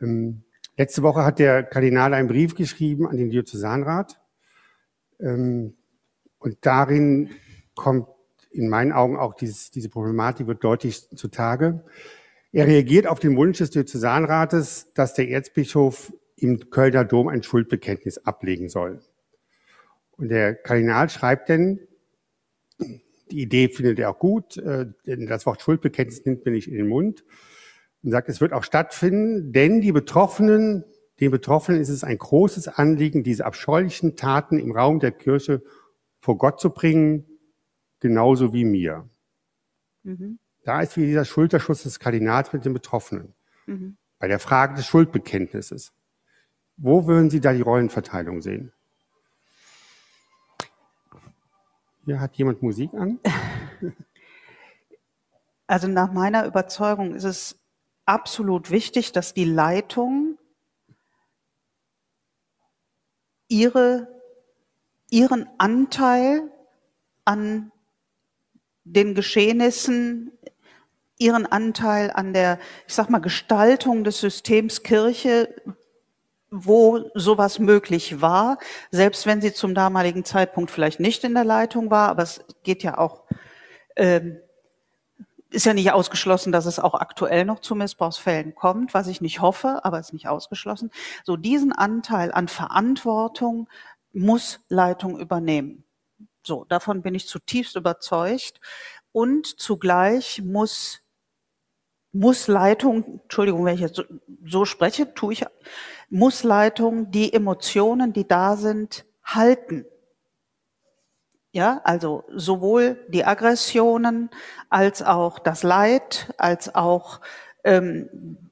[0.00, 0.44] Ähm,
[0.76, 4.20] letzte Woche hat der Kardinal einen Brief geschrieben an den Diözesanrat.
[5.18, 5.74] Ähm,
[6.38, 7.30] und darin
[7.74, 8.06] kommt
[8.50, 11.84] in meinen Augen auch dieses, diese Problematik wird deutlich zutage.
[12.52, 18.18] Er reagiert auf den Wunsch des Diözesanrates, dass der Erzbischof im Kölner Dom ein Schuldbekenntnis
[18.18, 19.00] ablegen soll.
[20.16, 21.80] Und der Kardinal schreibt denn,
[23.30, 26.76] die Idee findet er auch gut, äh, denn das Wort Schuldbekenntnis nimmt mir nicht in
[26.76, 27.24] den Mund
[28.02, 30.84] und sagt, es wird auch stattfinden, denn die Betroffenen,
[31.20, 35.62] den Betroffenen ist es ein großes Anliegen, diese abscheulichen Taten im Raum der Kirche
[36.18, 37.29] vor Gott zu bringen,
[38.00, 39.08] genauso wie mir.
[40.02, 40.38] Mhm.
[40.64, 43.34] Da ist wie dieser Schulterschuss des Kardinals mit den Betroffenen.
[43.66, 43.96] Mhm.
[44.18, 45.92] Bei der Frage des Schuldbekenntnisses.
[46.76, 48.72] Wo würden Sie da die Rollenverteilung sehen?
[52.04, 53.18] Hier hat jemand Musik an.
[55.66, 57.60] Also nach meiner Überzeugung ist es
[58.04, 60.36] absolut wichtig, dass die Leitung
[63.46, 64.08] ihre,
[65.10, 66.50] ihren Anteil
[67.24, 67.70] an
[68.92, 70.32] den Geschehnissen,
[71.18, 75.48] ihren Anteil an der, ich sag mal, Gestaltung des Systems Kirche
[76.50, 78.58] wo sowas möglich war,
[78.90, 82.82] selbst wenn sie zum damaligen Zeitpunkt vielleicht nicht in der Leitung war, aber es geht
[82.82, 83.22] ja auch,
[83.96, 84.38] ähm,
[85.50, 89.40] ist ja nicht ausgeschlossen, dass es auch aktuell noch zu Missbrauchsfällen kommt, was ich nicht
[89.40, 90.90] hoffe, aber ist nicht ausgeschlossen.
[91.24, 93.68] So diesen Anteil an Verantwortung
[94.12, 95.84] muss Leitung übernehmen.
[96.42, 98.60] So, davon bin ich zutiefst überzeugt.
[99.12, 101.00] Und zugleich muss,
[102.12, 104.04] muss Leitung, Entschuldigung, wenn ich jetzt so,
[104.44, 105.44] so spreche, tue ich,
[106.08, 109.84] muss Leitung die Emotionen, die da sind, halten.
[111.52, 114.30] Ja, also sowohl die Aggressionen
[114.68, 117.20] als auch das Leid, als auch
[117.64, 118.08] ähm,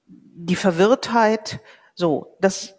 [0.07, 1.61] die Verwirrtheit.
[1.95, 2.75] So, das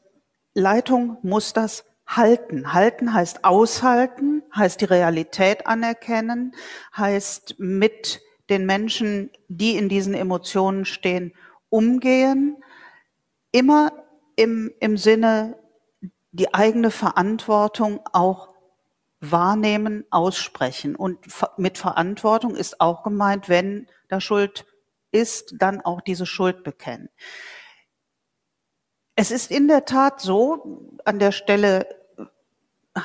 [0.53, 2.73] Leitung muss das halten.
[2.73, 6.55] Halten heißt aushalten, heißt die Realität anerkennen,
[6.95, 11.33] heißt mit den Menschen, die in diesen Emotionen stehen,
[11.69, 12.57] umgehen,
[13.51, 13.91] immer
[14.35, 15.57] im, im Sinne
[16.31, 18.49] die eigene Verantwortung auch
[19.19, 20.95] wahrnehmen, aussprechen.
[20.95, 21.19] Und
[21.57, 24.65] mit Verantwortung ist auch gemeint, wenn da Schuld
[25.11, 27.09] ist, dann auch diese Schuld bekennen.
[29.15, 31.98] Es ist in der Tat so, an der Stelle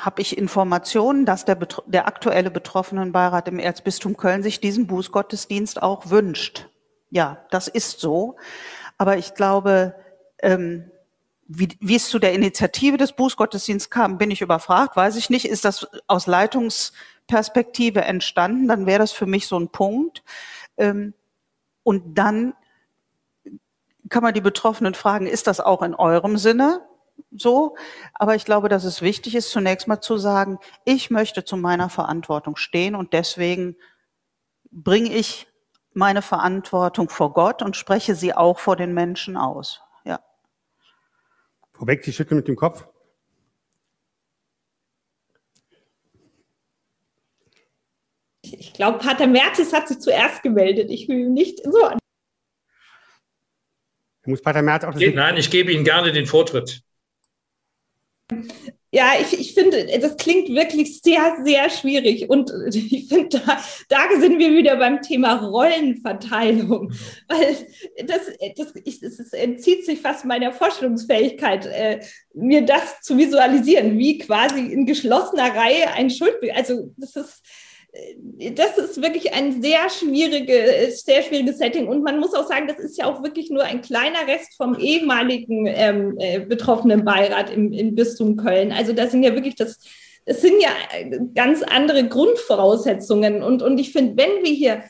[0.03, 6.09] habe ich Informationen, dass der, der aktuelle Betroffenenbeirat im Erzbistum Köln sich diesen Bußgottesdienst auch
[6.09, 6.67] wünscht.
[7.09, 8.35] Ja, das ist so.
[8.97, 9.95] Aber ich glaube,
[10.39, 10.91] ähm,
[11.47, 15.45] wie, wie es zu der Initiative des Bußgottesdienstes kam, bin ich überfragt, weiß ich nicht.
[15.45, 18.67] Ist das aus Leitungsperspektive entstanden?
[18.67, 20.23] Dann wäre das für mich so ein Punkt.
[20.77, 21.13] Ähm,
[21.83, 22.53] und dann
[24.09, 26.81] kann man die Betroffenen fragen, ist das auch in eurem Sinne
[27.31, 27.75] so?
[28.13, 31.89] Aber ich glaube, dass es wichtig ist, zunächst mal zu sagen, ich möchte zu meiner
[31.89, 33.75] Verantwortung stehen und deswegen
[34.71, 35.47] bringe ich
[35.93, 39.81] meine Verantwortung vor Gott und spreche sie auch vor den Menschen aus.
[41.75, 42.87] Frau Beck, Sie schütteln mit dem Kopf.
[48.41, 50.89] Ich glaube, Pater Mertes hat sich zuerst gemeldet.
[50.89, 51.99] Ich will nicht so an.
[54.25, 56.81] Muss Pater Merz auch das Nein, ich gebe Ihnen gerne den Vortritt.
[58.91, 62.29] Ja, ich, ich finde, das klingt wirklich sehr, sehr schwierig.
[62.29, 66.93] Und ich finde, da, da sind wir wieder beim Thema Rollenverteilung.
[67.27, 67.57] Weil
[68.05, 68.21] das,
[68.55, 71.99] das, ich, das entzieht sich fast meiner Vorstellungsfähigkeit, äh,
[72.33, 76.69] mir das zu visualisieren, wie quasi in geschlossener Reihe ein Schuldbeweis.
[76.69, 77.43] Also, das ist
[78.53, 81.87] das ist wirklich ein sehr schwieriges, sehr schwieriges Setting.
[81.87, 84.77] Und man muss auch sagen, das ist ja auch wirklich nur ein kleiner Rest vom
[84.77, 88.71] ehemaligen ähm, äh, betroffenen Beirat im, im Bistum Köln.
[88.71, 89.79] Also das sind ja wirklich das,
[90.25, 90.69] es sind ja
[91.33, 93.41] ganz andere Grundvoraussetzungen.
[93.43, 94.83] Und, und ich finde, wenn wir hier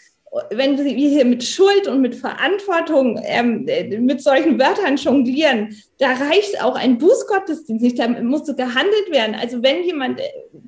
[0.49, 6.13] wenn wir hier mit Schuld und mit Verantwortung ähm, äh, mit solchen Wörtern jonglieren, da
[6.13, 9.35] reicht auch ein Bußgottesdienst nicht, da muss so gehandelt werden.
[9.35, 10.23] Also wenn jemand äh,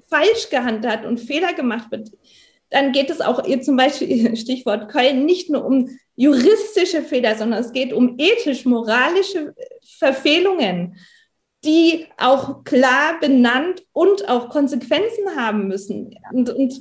[0.07, 2.11] falsch gehandelt hat und Fehler gemacht wird,
[2.69, 7.71] dann geht es auch zum Beispiel, Stichwort Köln, nicht nur um juristische Fehler, sondern es
[7.71, 9.53] geht um ethisch-moralische
[9.97, 10.95] Verfehlungen,
[11.63, 16.15] die auch klar benannt und auch Konsequenzen haben müssen.
[16.31, 16.73] Und, und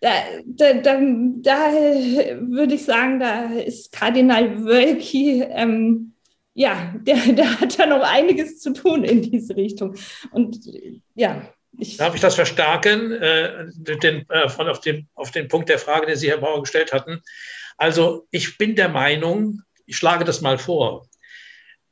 [0.00, 0.10] da,
[0.44, 1.72] da, da, da
[2.40, 6.14] würde ich sagen, da ist Kardinal Wölki, ähm,
[6.54, 9.96] ja, der, der hat da noch einiges zu tun in diese Richtung.
[10.32, 10.58] Und
[11.14, 11.42] ja.
[11.78, 15.78] Ich Darf ich das verstärken, äh, den, äh, von auf, den, auf den Punkt der
[15.78, 17.22] Frage, den Sie, Herr Bauer, gestellt hatten?
[17.76, 21.06] Also ich bin der Meinung, ich schlage das mal vor,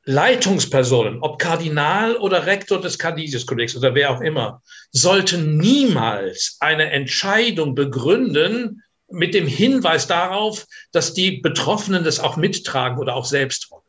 [0.09, 7.75] Leitungspersonen, ob Kardinal oder Rektor des Canisius-Kollegs oder wer auch immer, sollten niemals eine Entscheidung
[7.75, 13.83] begründen mit dem Hinweis darauf, dass die Betroffenen das auch mittragen oder auch selbst wollen.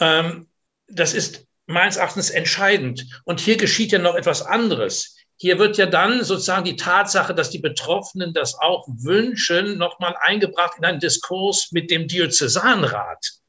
[0.00, 0.48] Ähm,
[0.86, 3.06] das ist meines Erachtens entscheidend.
[3.24, 5.16] Und hier geschieht ja noch etwas anderes.
[5.38, 10.74] Hier wird ja dann sozusagen die Tatsache, dass die Betroffenen das auch wünschen, nochmal eingebracht
[10.76, 13.40] in einen Diskurs mit dem Diözesanrat.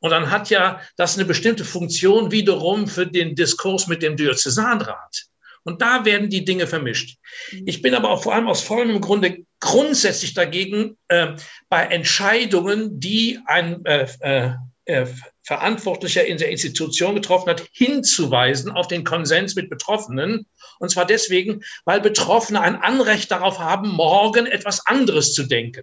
[0.00, 5.26] Und dann hat ja das eine bestimmte Funktion wiederum für den Diskurs mit dem Diözesanrat.
[5.64, 7.18] Und da werden die Dinge vermischt.
[7.52, 7.62] Mhm.
[7.66, 11.34] Ich bin aber auch vor allem aus vollem Grunde grundsätzlich dagegen, äh,
[11.68, 14.52] bei Entscheidungen, die ein äh, äh,
[14.84, 15.06] äh,
[15.42, 20.46] Verantwortlicher in der Institution getroffen hat, hinzuweisen auf den Konsens mit Betroffenen.
[20.78, 25.82] Und zwar deswegen, weil Betroffene ein Anrecht darauf haben, morgen etwas anderes zu denken.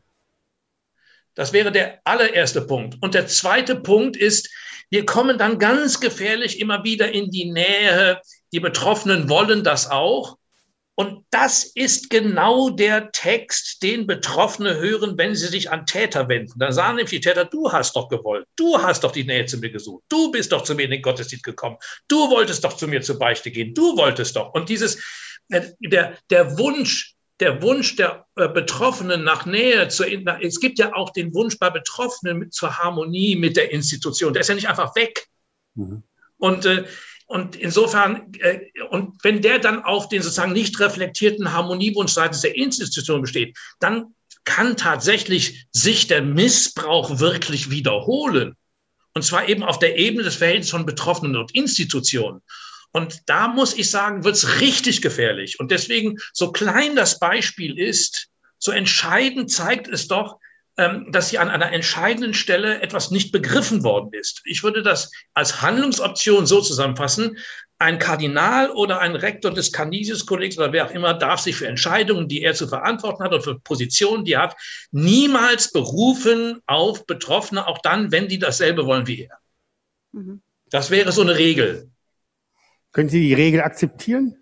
[1.35, 2.97] Das wäre der allererste Punkt.
[3.01, 4.49] Und der zweite Punkt ist,
[4.89, 8.21] wir kommen dann ganz gefährlich immer wieder in die Nähe.
[8.53, 10.37] Die Betroffenen wollen das auch.
[10.97, 16.57] Und das ist genau der Text, den Betroffene hören, wenn sie sich an Täter wenden.
[16.57, 19.57] Da sagen nämlich die Täter, du hast doch gewollt, du hast doch die Nähe zu
[19.57, 21.75] mir gesucht, du bist doch zu mir in den Gottesdienst gekommen,
[22.07, 24.53] du wolltest doch zu mir zur Beichte gehen, du wolltest doch.
[24.53, 24.95] Und dieses,
[25.49, 30.07] äh, der, der Wunsch, der Wunsch der äh, Betroffenen nach Nähe zur,
[30.41, 34.33] es gibt ja auch den Wunsch bei Betroffenen zur Harmonie mit der Institution.
[34.33, 35.27] Der ist ja nicht einfach weg.
[35.75, 36.03] Mhm.
[36.37, 36.85] Und, äh,
[37.27, 38.59] und insofern, äh,
[38.89, 44.15] und wenn der dann auf den sozusagen nicht reflektierten Harmoniewunsch seitens der Institution besteht, dann
[44.45, 48.55] kann tatsächlich sich der Missbrauch wirklich wiederholen.
[49.13, 52.41] Und zwar eben auf der Ebene des Verhältnisses von Betroffenen und Institutionen.
[52.95, 55.59] Und da muss ich sagen, wird es richtig gefährlich.
[55.59, 60.39] Und deswegen, so klein das Beispiel ist, so entscheidend zeigt es doch,
[60.77, 64.43] ähm, dass hier an einer entscheidenden Stelle etwas nicht begriffen worden ist.
[64.45, 67.37] Ich würde das als Handlungsoption so zusammenfassen.
[67.79, 72.29] Ein Kardinal oder ein Rektor des Canisius-Kollegs oder wer auch immer darf sich für Entscheidungen,
[72.29, 74.55] die er zu verantworten hat oder für Positionen, die er hat,
[74.91, 79.37] niemals berufen auf Betroffene, auch dann, wenn die dasselbe wollen wie er.
[80.13, 80.41] Mhm.
[80.69, 81.91] Das wäre so eine Regel.
[82.95, 84.37] Können Sie die Regel akzeptieren?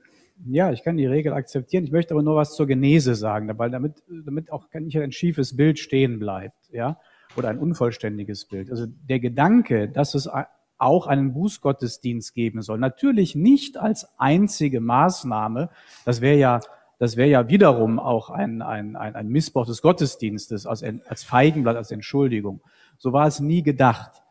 [0.45, 1.85] Ja, ich kann die Regel akzeptieren.
[1.85, 5.57] Ich möchte aber nur was zur Genese sagen, weil damit, damit auch nicht ein schiefes
[5.57, 6.99] Bild stehen bleibt, ja,
[7.35, 8.69] oder ein unvollständiges Bild.
[8.69, 10.29] Also der Gedanke, dass es
[10.77, 15.71] auch einen Bußgottesdienst geben soll, natürlich nicht als einzige Maßnahme.
[16.05, 16.61] Das wäre ja,
[16.99, 21.75] das wäre ja wiederum auch ein, ein, ein, ein Missbrauch des Gottesdienstes als, als Feigenblatt,
[21.75, 22.61] als Entschuldigung.
[22.99, 24.22] So war es nie gedacht.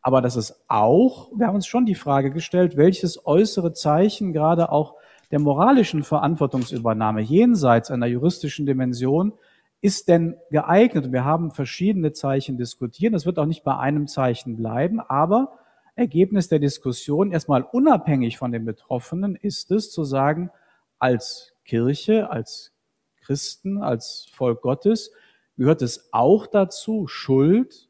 [0.00, 4.72] Aber das ist auch, wir haben uns schon die Frage gestellt, welches äußere Zeichen gerade
[4.72, 4.94] auch
[5.30, 9.34] der moralischen Verantwortungsübernahme jenseits einer juristischen Dimension
[9.80, 11.12] ist denn geeignet?
[11.12, 13.14] Wir haben verschiedene Zeichen diskutiert.
[13.14, 15.58] Das wird auch nicht bei einem Zeichen bleiben, aber
[15.94, 20.50] Ergebnis der Diskussion, erstmal unabhängig von den Betroffenen, ist es zu sagen,
[20.98, 22.72] als Kirche, als
[23.20, 25.12] Christen, als Volk Gottes
[25.56, 27.88] gehört es auch dazu, Schuld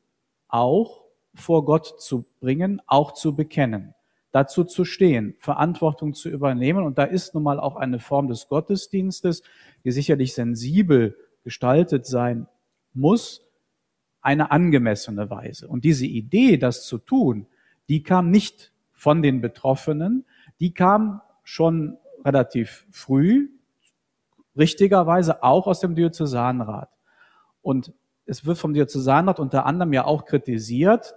[0.48, 1.07] auch
[1.38, 3.94] vor Gott zu bringen, auch zu bekennen,
[4.32, 6.84] dazu zu stehen, Verantwortung zu übernehmen.
[6.84, 9.42] Und da ist nun mal auch eine Form des Gottesdienstes,
[9.84, 12.46] die sicherlich sensibel gestaltet sein
[12.92, 13.46] muss,
[14.20, 15.68] eine angemessene Weise.
[15.68, 17.46] Und diese Idee, das zu tun,
[17.88, 20.26] die kam nicht von den Betroffenen,
[20.60, 23.48] die kam schon relativ früh,
[24.56, 26.90] richtigerweise auch aus dem Diözesanrat.
[27.62, 27.92] Und
[28.26, 31.14] es wird vom Diözesanrat unter anderem ja auch kritisiert,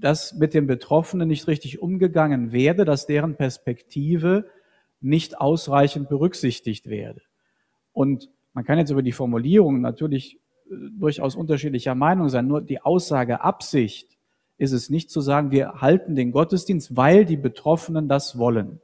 [0.00, 4.46] dass mit den Betroffenen nicht richtig umgegangen werde, dass deren Perspektive
[5.00, 7.20] nicht ausreichend berücksichtigt werde.
[7.92, 10.38] Und man kann jetzt über die Formulierung natürlich
[10.70, 12.46] äh, durchaus unterschiedlicher Meinung sein.
[12.46, 14.18] Nur die Aussage Absicht
[14.56, 18.80] ist es nicht zu sagen, wir halten den Gottesdienst, weil die Betroffenen das wollen.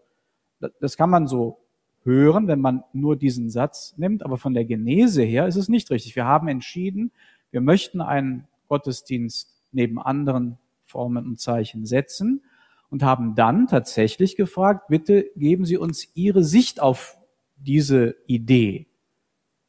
[0.81, 1.59] Das kann man so
[2.05, 5.91] hören, wenn man nur diesen Satz nimmt, aber von der Genese her ist es nicht
[5.91, 6.15] richtig.
[6.15, 7.11] Wir haben entschieden,
[7.51, 10.59] wir möchten einen Gottesdienst neben anderen
[10.95, 12.45] Formen und Zeichen setzen
[12.89, 17.19] und haben dann tatsächlich gefragt, bitte geben Sie uns Ihre Sicht auf
[17.57, 18.87] diese Idee.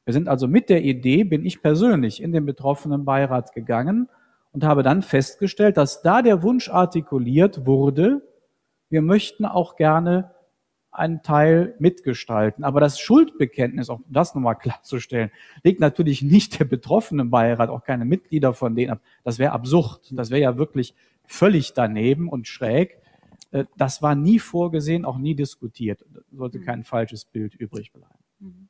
[0.05, 4.07] Wir sind also mit der Idee, bin ich persönlich in den betroffenen Beirat gegangen
[4.51, 8.21] und habe dann festgestellt, dass da der Wunsch artikuliert wurde,
[8.89, 10.35] wir möchten auch gerne
[10.91, 12.63] einen Teil mitgestalten.
[12.63, 15.31] Aber das Schuldbekenntnis, um das nochmal klarzustellen,
[15.63, 19.01] legt natürlich nicht der betroffene Beirat, auch keine Mitglieder von denen ab.
[19.23, 20.11] Das wäre absurd.
[20.11, 20.93] Das wäre ja wirklich
[21.27, 22.97] völlig daneben und schräg.
[23.51, 26.05] Äh, das war nie vorgesehen, auch nie diskutiert.
[26.13, 28.69] Da sollte kein falsches Bild übrig bleiben.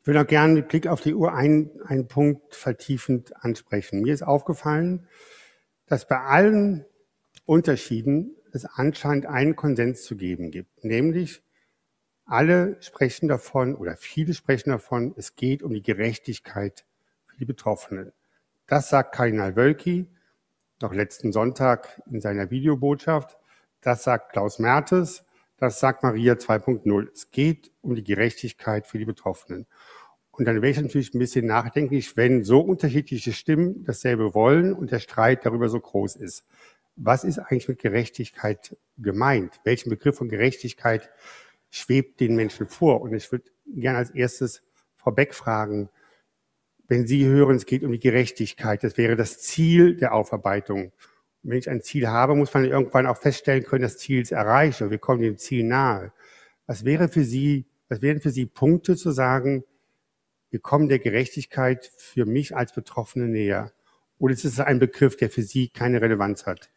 [0.00, 4.02] Ich würde auch gerne mit Blick auf die Uhr einen, einen Punkt vertiefend ansprechen.
[4.02, 5.06] Mir ist aufgefallen,
[5.86, 6.84] dass bei allen
[7.46, 11.42] Unterschieden es anscheinend einen Konsens zu geben gibt, nämlich
[12.26, 16.84] alle sprechen davon oder viele sprechen davon, es geht um die Gerechtigkeit
[17.26, 18.12] für die Betroffenen.
[18.66, 20.06] Das sagt Kardinal Wölki
[20.80, 23.38] noch letzten Sonntag in seiner Videobotschaft.
[23.80, 25.24] Das sagt Klaus Mertes.
[25.56, 27.08] Das sagt Maria 2.0.
[27.12, 29.66] Es geht um die Gerechtigkeit für die Betroffenen.
[30.32, 34.90] Und dann wäre ich natürlich ein bisschen nachdenklich, wenn so unterschiedliche Stimmen dasselbe wollen und
[34.90, 36.44] der Streit darüber so groß ist.
[36.96, 39.60] Was ist eigentlich mit Gerechtigkeit gemeint?
[39.64, 41.10] Welchen Begriff von Gerechtigkeit
[41.70, 43.00] schwebt den Menschen vor.
[43.00, 44.62] Und ich würde gerne als erstes
[44.96, 45.88] Frau fragen,
[46.88, 50.92] wenn Sie hören, es geht um die Gerechtigkeit, das wäre das Ziel der Aufarbeitung.
[51.42, 54.32] Und wenn ich ein Ziel habe, muss man irgendwann auch feststellen können, das Ziel ist
[54.32, 56.12] erreicht und wir kommen dem Ziel nahe.
[56.66, 59.64] Was wäre für Sie, was wären für Sie Punkte zu sagen,
[60.50, 63.72] wir kommen der Gerechtigkeit für mich als Betroffene näher?
[64.18, 66.70] Oder ist es ein Begriff, der für Sie keine Relevanz hat?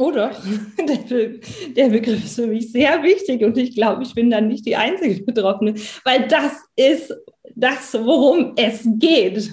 [0.00, 0.30] Oh doch,
[0.78, 1.28] der,
[1.76, 4.74] der, Begriff ist für mich sehr wichtig und ich glaube, ich bin dann nicht die
[4.74, 5.74] einzige Betroffene,
[6.04, 7.14] weil das ist
[7.54, 9.50] das, worum es geht.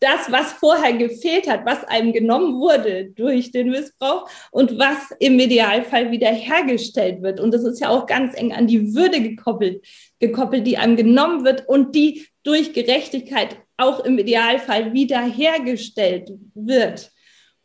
[0.00, 5.36] Das, was vorher gefehlt hat, was einem genommen wurde durch den Missbrauch und was im
[5.40, 7.40] Idealfall wiederhergestellt wird.
[7.40, 9.84] Und das ist ja auch ganz eng an die Würde gekoppelt,
[10.20, 17.10] gekoppelt, die einem genommen wird und die durch Gerechtigkeit auch im Idealfall wiederhergestellt wird.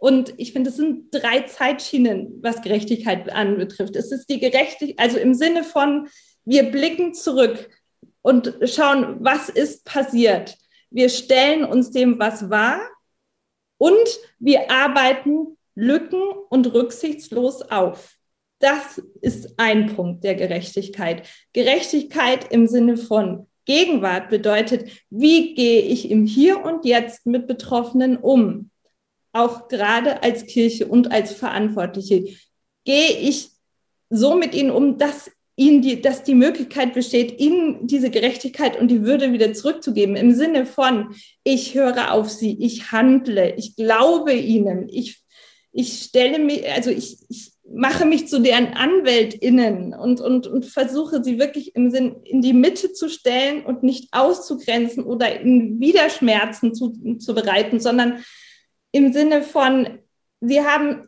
[0.04, 3.96] Und ich finde, es sind drei Zeitschienen, was Gerechtigkeit anbetrifft.
[3.96, 6.10] Es ist die Gerechtigkeit, also im Sinne von,
[6.44, 7.70] wir blicken zurück
[8.22, 10.58] und schauen, was ist passiert.
[10.90, 12.82] Wir stellen uns dem, was war
[13.78, 18.18] und wir arbeiten lücken- und rücksichtslos auf.
[18.60, 21.30] Das ist ein Punkt der Gerechtigkeit.
[21.54, 28.18] Gerechtigkeit im Sinne von Gegenwart bedeutet, wie gehe ich im Hier und Jetzt mit Betroffenen
[28.18, 28.70] um?
[29.34, 32.26] Auch gerade als Kirche und als Verantwortliche,
[32.86, 33.50] gehe ich
[34.10, 38.90] so mit ihnen um, dass ihnen die, dass die Möglichkeit besteht, ihnen diese Gerechtigkeit und
[38.90, 40.16] die Würde wieder zurückzugeben.
[40.16, 45.22] Im Sinne von, ich höre auf sie, ich handle, ich glaube ihnen, ich,
[45.72, 51.24] ich stelle mich, also ich, ich mache mich zu deren AnwältInnen und, und, und versuche
[51.24, 56.74] sie wirklich im Sinn in die Mitte zu stellen und nicht auszugrenzen oder in Widerschmerzen
[56.74, 58.24] zu, zu bereiten, sondern
[58.94, 60.00] im Sinne von,
[60.40, 61.06] sie haben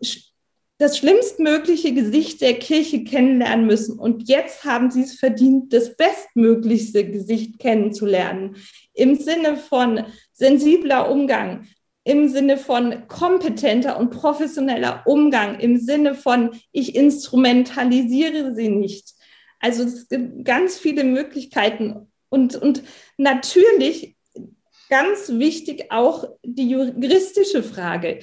[0.77, 3.97] das schlimmstmögliche Gesicht der Kirche kennenlernen müssen.
[3.97, 8.57] Und jetzt haben sie es verdient, das bestmöglichste Gesicht kennenzulernen.
[8.93, 11.67] Im Sinne von sensibler Umgang,
[12.03, 19.13] im Sinne von kompetenter und professioneller Umgang, im Sinne von, ich instrumentalisiere sie nicht.
[19.59, 22.11] Also es gibt ganz viele Möglichkeiten.
[22.29, 22.83] Und, und
[23.17, 24.14] natürlich
[24.89, 28.19] ganz wichtig auch die juristische Frage.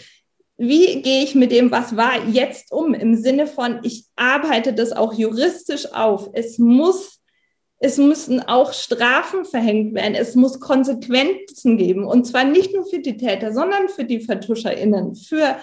[0.56, 2.94] Wie gehe ich mit dem, was war, jetzt um?
[2.94, 6.30] Im Sinne von, ich arbeite das auch juristisch auf.
[6.34, 7.20] Es muss,
[7.78, 10.14] es müssen auch Strafen verhängt werden.
[10.14, 12.04] Es muss Konsequenzen geben.
[12.06, 15.56] Und zwar nicht nur für die Täter, sondern für die VertuscherInnen, für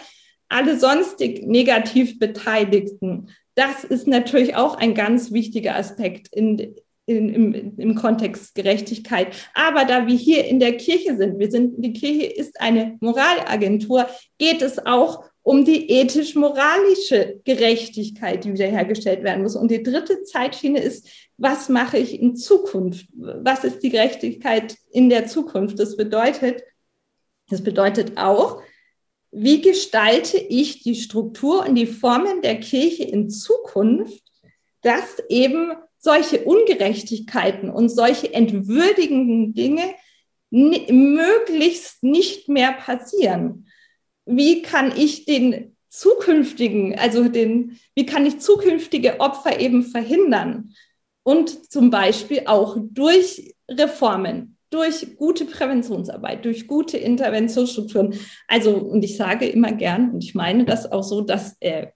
[0.50, 3.30] alle sonstig negativ Beteiligten.
[3.56, 6.76] Das ist natürlich auch ein ganz wichtiger Aspekt in,
[7.10, 9.36] in, im, im Kontext Gerechtigkeit.
[9.54, 14.08] Aber da wir hier in der Kirche sind, wir sind, die Kirche ist eine Moralagentur,
[14.38, 19.56] geht es auch um die ethisch-moralische Gerechtigkeit, die wiederhergestellt werden muss.
[19.56, 23.08] Und die dritte Zeitschiene ist, was mache ich in Zukunft?
[23.14, 25.80] Was ist die Gerechtigkeit in der Zukunft?
[25.80, 26.62] Das bedeutet,
[27.50, 28.62] das bedeutet auch,
[29.32, 34.24] wie gestalte ich die Struktur und die Formen der Kirche in Zukunft,
[34.82, 39.94] dass eben solche Ungerechtigkeiten und solche entwürdigenden Dinge
[40.50, 43.68] möglichst nicht mehr passieren.
[44.26, 50.74] Wie kann ich den zukünftigen, also den, wie kann ich zukünftige Opfer eben verhindern?
[51.24, 58.16] Und zum Beispiel auch durch Reformen, durch gute Präventionsarbeit, durch gute Interventionsstrukturen.
[58.48, 61.88] Also, und ich sage immer gern, und ich meine das auch so, dass äh,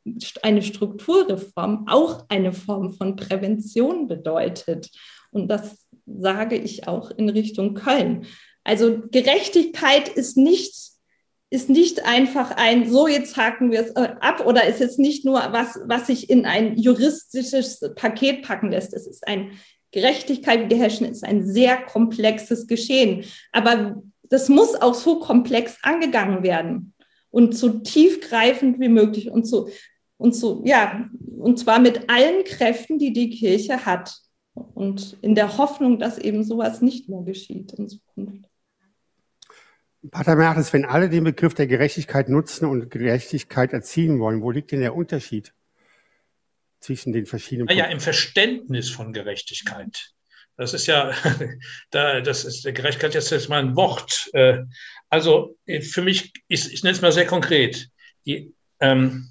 [0.41, 4.89] eine Strukturreform auch eine Form von Prävention bedeutet.
[5.31, 8.25] Und das sage ich auch in Richtung Köln.
[8.63, 10.73] Also Gerechtigkeit ist nicht,
[11.49, 15.25] ist nicht einfach ein, so jetzt haken wir es äh, ab oder ist jetzt nicht
[15.25, 18.93] nur was, was sich in ein juristisches Paket packen lässt.
[18.93, 19.51] Es ist ein
[19.93, 23.23] Gerechtigkeit wiederherrschen ist ein sehr komplexes Geschehen.
[23.51, 26.93] Aber das muss auch so komplex angegangen werden
[27.29, 29.69] und so tiefgreifend wie möglich und so,
[30.17, 34.17] und so, ja, und zwar mit allen Kräften, die die Kirche hat.
[34.53, 38.45] Und in der Hoffnung, dass eben sowas nicht mehr geschieht in Zukunft.
[40.11, 44.71] Pater Mertes, wenn alle den Begriff der Gerechtigkeit nutzen und Gerechtigkeit erzielen wollen, wo liegt
[44.71, 45.53] denn der Unterschied
[46.83, 47.67] zwischen den verschiedenen?
[47.67, 50.11] Naja, im Verständnis von Gerechtigkeit.
[50.57, 51.13] Das ist ja,
[51.91, 54.29] da, das ist der Gerechtigkeit jetzt, jetzt mal ein Wort.
[54.33, 54.63] Äh,
[55.09, 57.89] also äh, für mich ist, ich nenne es mal sehr konkret.
[58.25, 59.29] Die, ähm,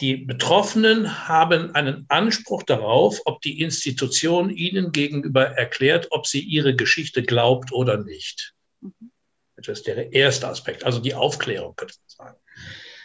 [0.00, 6.74] die Betroffenen haben einen Anspruch darauf, ob die Institution ihnen gegenüber erklärt, ob sie ihre
[6.74, 8.54] Geschichte glaubt oder nicht.
[8.80, 9.12] Mhm.
[9.56, 12.38] Das ist der erste Aspekt, also die Aufklärung, könnte man sagen.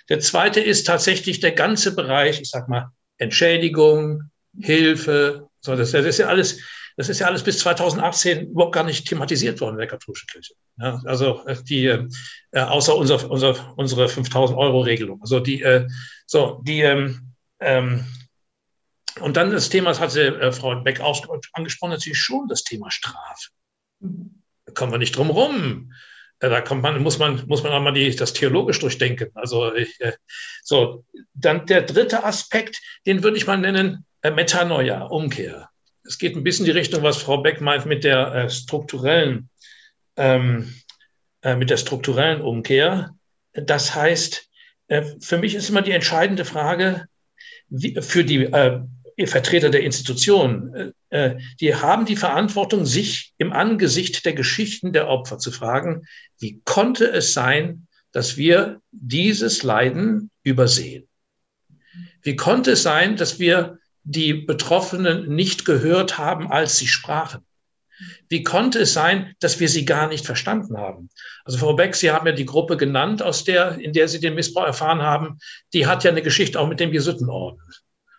[0.08, 4.30] Der zweite ist tatsächlich der ganze Bereich, ich sag mal, Entschädigung,
[4.60, 5.48] Hilfe.
[5.62, 6.60] So, das, das ist ja alles,
[6.98, 10.54] das ist ja alles bis 2018 überhaupt gar nicht thematisiert worden in der katholischen Kirche.
[10.78, 12.08] Ja, also äh, die, äh,
[12.54, 15.22] außer unser, unser, unsere 5000 Euro Regelung.
[15.22, 15.88] Also die, äh,
[16.26, 18.06] so die, ähm, ähm,
[19.20, 22.92] und dann das Thema, das hatte äh, Frau Beck auch angesprochen, natürlich schon das Thema
[22.92, 23.50] Strafe.
[24.00, 25.94] Da kommen wir nicht drum rum.
[26.40, 29.30] Da kommt man, muss man, muss man auch mal die, das theologisch durchdenken.
[29.36, 30.14] Also ich, äh,
[30.64, 35.70] so, dann der dritte Aspekt, den würde ich mal nennen, äh, Metanoia, Umkehr.
[36.04, 39.50] Es geht ein bisschen in die Richtung, was Frau Beck meint mit der äh, strukturellen,
[40.18, 40.74] ähm,
[41.42, 43.16] äh, mit der strukturellen Umkehr.
[43.54, 44.50] Das heißt,
[44.88, 47.08] äh, für mich ist immer die entscheidende Frage,
[48.02, 48.82] für die äh,
[49.24, 55.08] Vertreter der Institution, äh, äh, die haben die Verantwortung, sich im Angesicht der Geschichten der
[55.08, 56.06] Opfer zu fragen,
[56.40, 61.08] wie konnte es sein, dass wir dieses Leiden übersehen?
[62.22, 67.46] Wie konnte es sein, dass wir die Betroffenen nicht gehört haben, als sie sprachen?
[68.28, 71.10] Wie konnte es sein, dass wir sie gar nicht verstanden haben?
[71.46, 74.36] Also Frau Beck, Sie haben ja die Gruppe genannt, aus der, in der Sie den
[74.36, 75.40] Missbrauch erfahren haben.
[75.74, 77.62] Die hat ja eine Geschichte auch mit dem Jesuitenorden.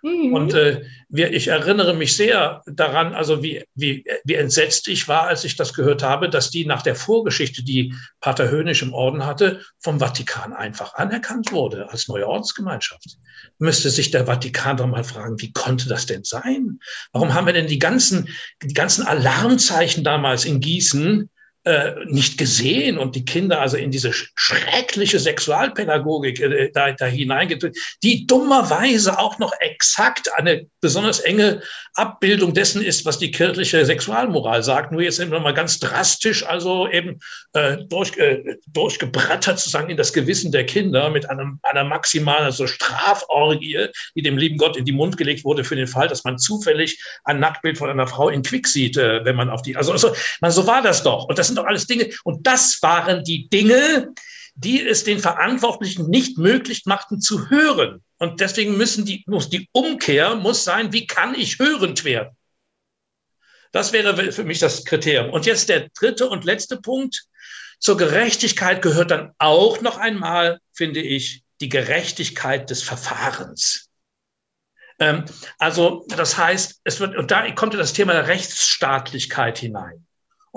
[0.07, 0.33] Mhm.
[0.35, 5.27] Und äh, wir, ich erinnere mich sehr daran, also wie, wie, wie entsetzt ich war,
[5.27, 9.27] als ich das gehört habe, dass die nach der Vorgeschichte, die Pater Hönisch im Orden
[9.27, 13.19] hatte, vom Vatikan einfach anerkannt wurde als neue Ordensgemeinschaft.
[13.59, 16.79] Müsste sich der Vatikan doch mal fragen, wie konnte das denn sein?
[17.13, 18.29] Warum haben wir denn die ganzen,
[18.63, 21.29] die ganzen Alarmzeichen damals in Gießen
[21.67, 27.77] äh, nicht gesehen und die Kinder also in diese schreckliche Sexualpädagogik äh, da, da hineingetreten,
[28.05, 31.63] die dummerweise auch noch exakt eine besonders enge
[31.95, 34.93] Abbildung dessen ist, was die kirchliche Sexualmoral sagt.
[34.93, 37.19] Nur jetzt immer mal ganz drastisch, also eben
[37.55, 42.69] äh, durch, äh, durchgebrettert sozusagen in das Gewissen der Kinder mit einem, einer maximalen also
[42.69, 46.39] Straforgie, die dem lieben Gott in die Mund gelegt wurde für den Fall, dass man
[46.39, 49.91] zufällig ein Nacktbild von einer Frau in Quick sieht, äh, wenn man auf die, also,
[49.91, 51.25] also man, so war das doch.
[51.25, 52.11] Und das sind doch alles Dinge.
[52.25, 54.13] Und das waren die Dinge,
[54.55, 58.03] die es den Verantwortlichen nicht möglich machten zu hören.
[58.19, 62.37] Und deswegen müssen die, muss die Umkehr muss sein, wie kann ich hörend werden?
[63.73, 65.31] Das wäre für mich das Kriterium.
[65.31, 67.25] Und jetzt der dritte und letzte Punkt.
[67.79, 73.91] Zur Gerechtigkeit gehört dann auch noch einmal, finde ich, die Gerechtigkeit des Verfahrens.
[74.99, 75.25] Ähm,
[75.59, 80.06] also das heißt, es wird, und da kommt ja das Thema der Rechtsstaatlichkeit hinein.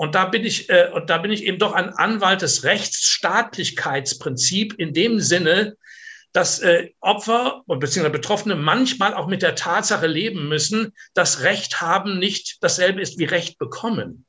[0.00, 4.76] Und da bin ich, äh, und da bin ich eben doch ein Anwalt des Rechtsstaatlichkeitsprinzips
[4.76, 5.76] in dem Sinne,
[6.32, 11.82] dass äh, Opfer und beziehungsweise Betroffene manchmal auch mit der Tatsache leben müssen, dass Recht
[11.82, 14.24] haben nicht dasselbe ist wie Recht bekommen.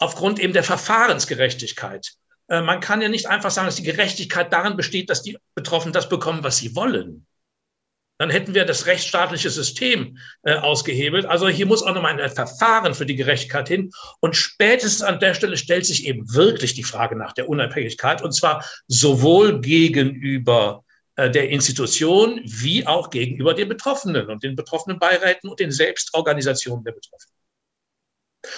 [0.00, 2.14] Aufgrund eben der Verfahrensgerechtigkeit.
[2.48, 5.92] Äh, man kann ja nicht einfach sagen, dass die Gerechtigkeit darin besteht, dass die Betroffenen
[5.92, 7.28] das bekommen, was sie wollen
[8.18, 11.26] dann hätten wir das rechtsstaatliche System äh, ausgehebelt.
[11.26, 13.90] Also hier muss auch nochmal ein Verfahren für die Gerechtigkeit hin.
[14.20, 18.32] Und spätestens an der Stelle stellt sich eben wirklich die Frage nach der Unabhängigkeit, und
[18.32, 20.84] zwar sowohl gegenüber
[21.16, 26.84] äh, der Institution wie auch gegenüber den Betroffenen und den betroffenen Beiräten und den Selbstorganisationen
[26.84, 27.34] der Betroffenen.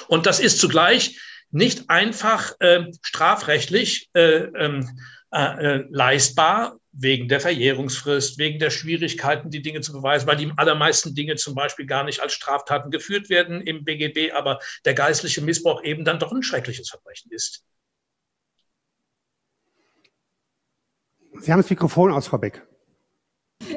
[0.09, 1.19] Und das ist zugleich
[1.51, 4.99] nicht einfach äh, strafrechtlich äh, ähm,
[5.33, 10.53] äh, äh, leistbar, wegen der Verjährungsfrist, wegen der Schwierigkeiten, die Dinge zu beweisen, weil die
[10.57, 15.43] allermeisten Dinge zum Beispiel gar nicht als Straftaten geführt werden im BGB, aber der geistliche
[15.43, 17.65] Missbrauch eben dann doch ein schreckliches Verbrechen ist.
[21.41, 22.63] Sie haben das Mikrofon aus, Frau Beck.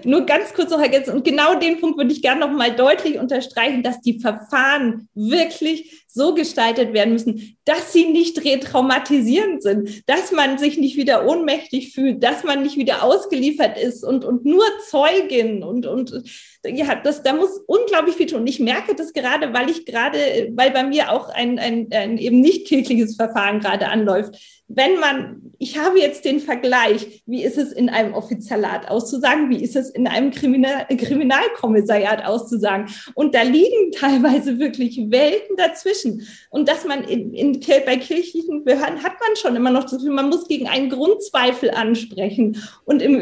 [0.03, 1.15] Nur ganz kurz noch ergänzen.
[1.15, 6.06] Und genau den Punkt würde ich gerne noch mal deutlich unterstreichen, dass die Verfahren wirklich
[6.18, 11.94] so gestaltet werden müssen, dass sie nicht retraumatisierend sind, dass man sich nicht wieder ohnmächtig
[11.94, 16.23] fühlt, dass man nicht wieder ausgeliefert ist und, und nur Zeugin und, und
[16.65, 18.45] ja, das, da muss unglaublich viel tun.
[18.45, 20.18] Ich merke das gerade, weil ich gerade,
[20.53, 24.38] weil bei mir auch ein, ein, ein eben nicht kirchliches Verfahren gerade anläuft
[24.69, 29.64] wenn man, ich habe jetzt den Vergleich, wie ist es in einem Offizialat auszusagen, wie
[29.64, 32.88] ist es in einem Kriminal Kriminalkommissariat auszusagen.
[33.15, 36.07] Und da liegen teilweise wirklich Welten dazwischen.
[36.50, 40.14] Und dass man in, in, bei kirchlichen Behörden hat man schon immer noch das Gefühl,
[40.14, 42.62] man muss gegen einen Grundzweifel ansprechen.
[42.86, 43.22] Und, im,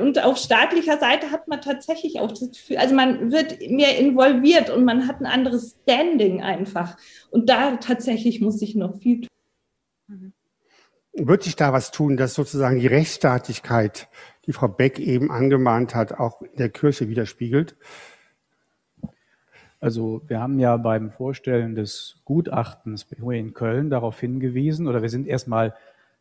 [0.00, 4.70] und auf staatlicher Seite hat man tatsächlich auch das Gefühl, also man wird mehr involviert
[4.70, 6.96] und man hat ein anderes Standing einfach.
[7.30, 9.28] Und da tatsächlich muss sich noch viel tun.
[10.08, 10.32] Mhm
[11.26, 14.08] wird sich da was tun, dass sozusagen die Rechtsstaatlichkeit,
[14.46, 17.76] die Frau Beck eben angemahnt hat, auch in der Kirche widerspiegelt?
[19.80, 25.26] Also wir haben ja beim Vorstellen des Gutachtens in Köln darauf hingewiesen, oder wir sind
[25.26, 25.74] erstmal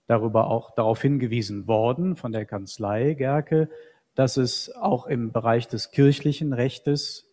[0.05, 3.69] darüber auch darauf hingewiesen worden von der Kanzlei Gerke,
[4.15, 7.29] dass es auch im Bereich des kirchlichen Rechtes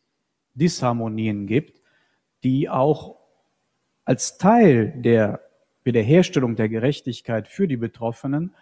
[0.55, 1.82] Disharmonien gibt,
[2.42, 3.16] die auch
[4.05, 5.40] als Teil der
[5.82, 8.55] Wiederherstellung der Gerechtigkeit für die Betroffenen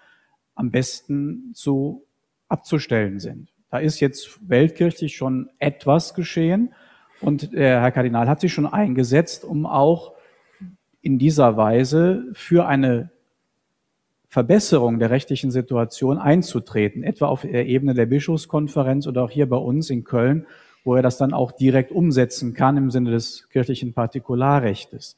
[0.54, 2.04] am besten zu
[2.48, 3.52] abzustellen sind.
[3.70, 6.74] Da ist jetzt weltkirchlich schon etwas geschehen
[7.22, 10.12] und der Herr Kardinal hat sich schon eingesetzt, um auch
[11.00, 13.10] in dieser Weise für eine
[14.28, 19.56] Verbesserung der rechtlichen Situation einzutreten, etwa auf der Ebene der Bischofskonferenz oder auch hier bei
[19.56, 20.46] uns in Köln,
[20.84, 25.16] wo er das dann auch direkt umsetzen kann im Sinne des kirchlichen Partikularrechtes.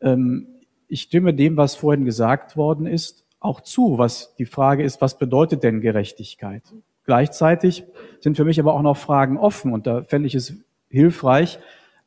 [0.00, 0.48] Ähm,
[0.88, 5.18] ich stimme dem, was vorhin gesagt worden ist, auch zu, was die Frage ist, was
[5.18, 6.62] bedeutet denn Gerechtigkeit?
[7.04, 7.84] Gleichzeitig
[8.20, 10.54] sind für mich aber auch noch Fragen offen und da fände ich es
[10.92, 11.58] hilfreich,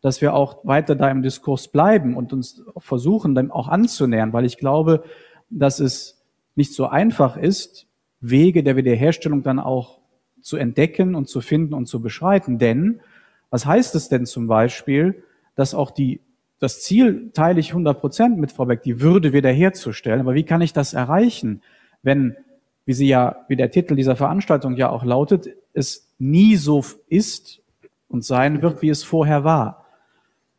[0.02, 4.46] dass wir auch weiter da im Diskurs bleiben und uns versuchen, dann auch anzunähern, weil
[4.46, 5.04] ich glaube,
[5.50, 6.24] dass es
[6.56, 7.88] nicht so einfach ist,
[8.20, 10.00] Wege der Wiederherstellung dann auch
[10.42, 12.60] zu entdecken und zu finden und zu beschreiten.
[12.60, 13.02] Denn
[13.50, 15.24] was heißt es denn zum Beispiel,
[15.56, 16.22] dass auch die
[16.60, 20.22] das Ziel teile ich 100 Prozent mit Frau Beck, die Würde wiederherzustellen.
[20.22, 21.62] Aber wie kann ich das erreichen,
[22.02, 22.38] wenn,
[22.86, 27.62] wie sie ja, wie der Titel dieser Veranstaltung ja auch lautet, es nie so ist
[28.08, 29.86] und sein wird, wie es vorher war?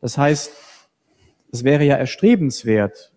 [0.01, 0.51] Das heißt,
[1.51, 3.13] es wäre ja erstrebenswert,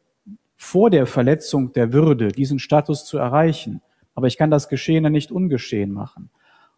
[0.57, 3.81] vor der Verletzung der Würde diesen Status zu erreichen.
[4.15, 6.31] Aber ich kann das Geschehene nicht ungeschehen machen.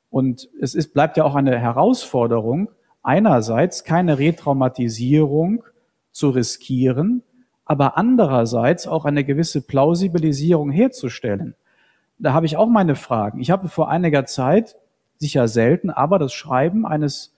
[0.09, 2.69] Und es ist, bleibt ja auch eine Herausforderung,
[3.03, 5.65] einerseits keine Retraumatisierung
[6.12, 7.23] zu riskieren,
[7.65, 11.55] aber andererseits auch eine gewisse Plausibilisierung herzustellen.
[12.19, 13.41] Da habe ich auch meine Fragen.
[13.41, 14.77] Ich habe vor einiger Zeit,
[15.16, 17.35] sicher selten, aber das Schreiben eines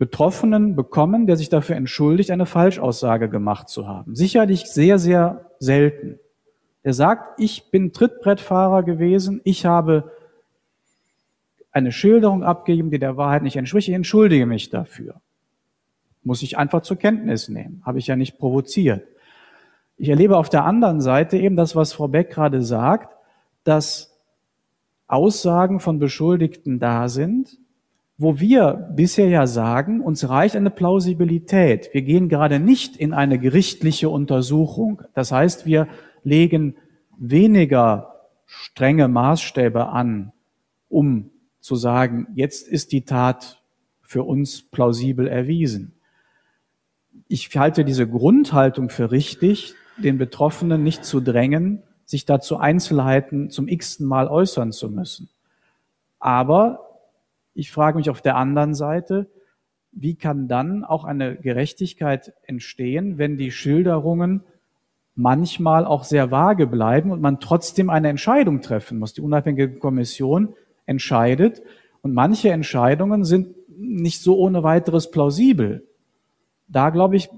[0.00, 4.16] Betroffenen bekommen, der sich dafür entschuldigt, eine Falschaussage gemacht zu haben.
[4.16, 6.18] Sicherlich sehr, sehr selten.
[6.82, 10.10] Er sagt, ich bin Trittbrettfahrer gewesen, ich habe
[11.70, 15.20] eine Schilderung abgegeben, die der Wahrheit nicht entspricht, ich entschuldige mich dafür.
[16.22, 17.82] Muss ich einfach zur Kenntnis nehmen.
[17.84, 19.06] Habe ich ja nicht provoziert.
[19.98, 23.14] Ich erlebe auf der anderen Seite eben das, was Frau Beck gerade sagt,
[23.64, 24.18] dass
[25.08, 27.59] Aussagen von Beschuldigten da sind,
[28.20, 31.90] wo wir bisher ja sagen, uns reicht eine Plausibilität.
[31.92, 35.02] Wir gehen gerade nicht in eine gerichtliche Untersuchung.
[35.14, 35.88] Das heißt, wir
[36.22, 36.76] legen
[37.18, 38.14] weniger
[38.46, 40.32] strenge Maßstäbe an,
[40.88, 41.30] um
[41.60, 43.62] zu sagen, jetzt ist die Tat
[44.02, 45.94] für uns plausibel erwiesen
[47.30, 53.68] ich halte diese Grundhaltung für richtig, den Betroffenen nicht zu drängen, sich dazu Einzelheiten zum
[53.68, 55.28] x-ten Mal äußern zu müssen.
[56.18, 56.89] Aber
[57.54, 59.28] ich frage mich auf der anderen Seite,
[59.92, 64.42] wie kann dann auch eine Gerechtigkeit entstehen, wenn die Schilderungen
[65.14, 69.14] manchmal auch sehr vage bleiben und man trotzdem eine Entscheidung treffen muss.
[69.14, 70.54] Die unabhängige Kommission
[70.86, 71.60] entscheidet
[72.02, 75.86] und manche Entscheidungen sind nicht so ohne weiteres plausibel
[76.70, 77.28] da glaube ich,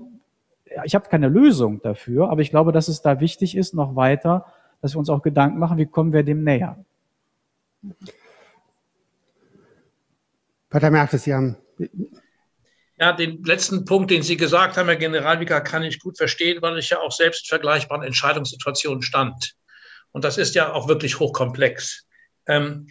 [0.84, 4.46] ich habe keine Lösung dafür, aber ich glaube, dass es da wichtig ist, noch weiter,
[4.80, 6.84] dass wir uns auch Gedanken machen, wie kommen wir dem näher.
[10.72, 11.58] Pater Mertes, Sie haben.
[12.96, 16.78] Ja, den letzten Punkt, den Sie gesagt haben, Herr Generalvikar, kann ich gut verstehen, weil
[16.78, 19.52] ich ja auch selbst vergleichbaren Entscheidungssituationen stand.
[20.12, 22.06] Und das ist ja auch wirklich hochkomplex.
[22.46, 22.88] Ähm,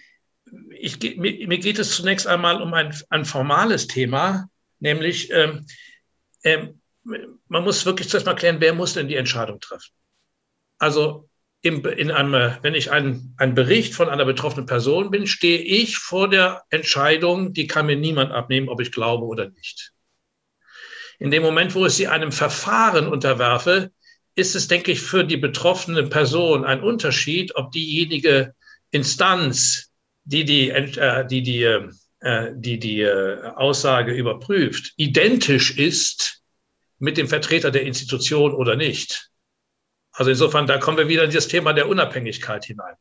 [0.78, 4.48] ich, mir, mir, geht es zunächst einmal um ein, ein formales Thema,
[4.80, 5.66] nämlich ähm,
[6.44, 9.92] ähm, man muss wirklich zuerst mal klären, wer muss denn die Entscheidung treffen?
[10.78, 11.31] Also
[11.62, 15.98] im, in einem, wenn ich ein, ein Bericht von einer betroffenen Person bin, stehe ich
[15.98, 19.94] vor der Entscheidung, die kann mir niemand abnehmen, ob ich glaube oder nicht.
[21.20, 23.92] In dem Moment, wo ich sie einem Verfahren unterwerfe,
[24.34, 28.56] ist es, denke ich, für die betroffene Person ein Unterschied, ob diejenige
[28.90, 29.92] Instanz,
[30.24, 31.64] die die, äh, die, die,
[32.22, 36.42] äh, die, die äh, Aussage überprüft, identisch ist
[36.98, 39.31] mit dem Vertreter der Institution oder nicht.
[40.14, 42.96] Also insofern, da kommen wir wieder in das Thema der Unabhängigkeit hinein.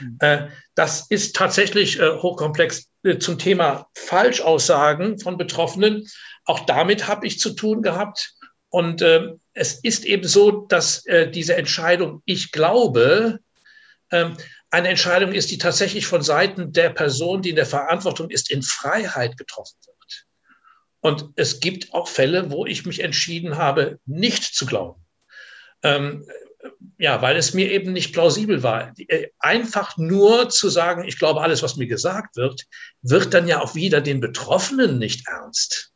[0.00, 0.16] Mhm.
[0.20, 6.08] Äh, das ist tatsächlich äh, hochkomplex äh, zum Thema Falschaussagen von Betroffenen.
[6.44, 8.32] Auch damit habe ich zu tun gehabt.
[8.68, 9.00] Und
[9.54, 13.38] es ist eben so, dass diese Entscheidung, ich glaube,
[14.10, 14.36] ähm,
[14.70, 18.62] eine Entscheidung ist, die tatsächlich von Seiten der Person, die in der Verantwortung ist, in
[18.62, 20.26] Freiheit getroffen wird.
[21.00, 25.06] Und es gibt auch Fälle, wo ich mich entschieden habe, nicht zu glauben.
[25.82, 26.26] Ähm,
[26.98, 28.92] ja, weil es mir eben nicht plausibel war.
[29.08, 32.66] Äh, einfach nur zu sagen, ich glaube, alles, was mir gesagt wird,
[33.02, 35.92] wird dann ja auch wieder den Betroffenen nicht ernst.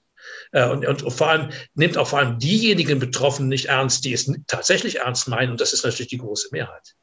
[0.53, 4.31] Äh, und, und vor allem nimmt auch vor allem diejenigen Betroffenen nicht ernst, die es
[4.47, 5.53] tatsächlich ernst meinen.
[5.53, 6.95] Und das ist natürlich die große Mehrheit.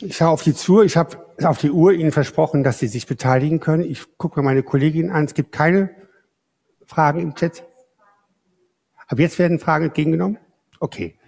[0.00, 0.84] Ich schaue auf die Uhr.
[0.84, 3.82] Ich habe auf die Uhr Ihnen versprochen, dass Sie sich beteiligen können.
[3.82, 5.26] Ich gucke mir meine Kollegin an.
[5.26, 5.90] Es gibt keine
[6.86, 7.64] Fragen im Chat.
[9.06, 10.38] Ab jetzt werden Fragen entgegengenommen?
[10.80, 11.18] Okay.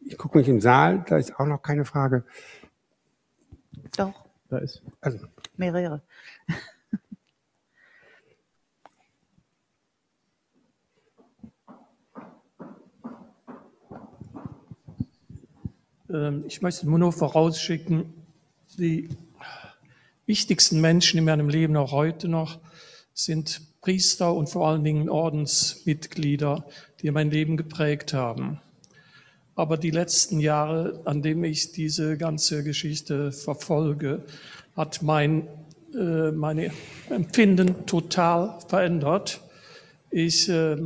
[0.00, 2.24] Ich gucke mich im Saal, da ist auch noch keine Frage.
[3.96, 4.24] Doch.
[4.48, 4.82] Da ist.
[5.00, 5.18] Also.
[5.56, 6.02] Mehrere.
[16.12, 18.12] Ähm, ich möchte nur noch vorausschicken,
[18.78, 19.08] die
[20.26, 22.60] wichtigsten Menschen in meinem Leben, auch heute noch,
[23.14, 26.64] sind Priester und vor allen Dingen Ordensmitglieder,
[27.02, 28.60] die mein Leben geprägt haben.
[29.54, 34.22] Aber die letzten Jahre, an denen ich diese ganze Geschichte verfolge,
[34.74, 35.46] hat mein
[35.94, 36.70] äh, meine
[37.10, 39.40] Empfinden total verändert.
[40.10, 40.76] Ich äh,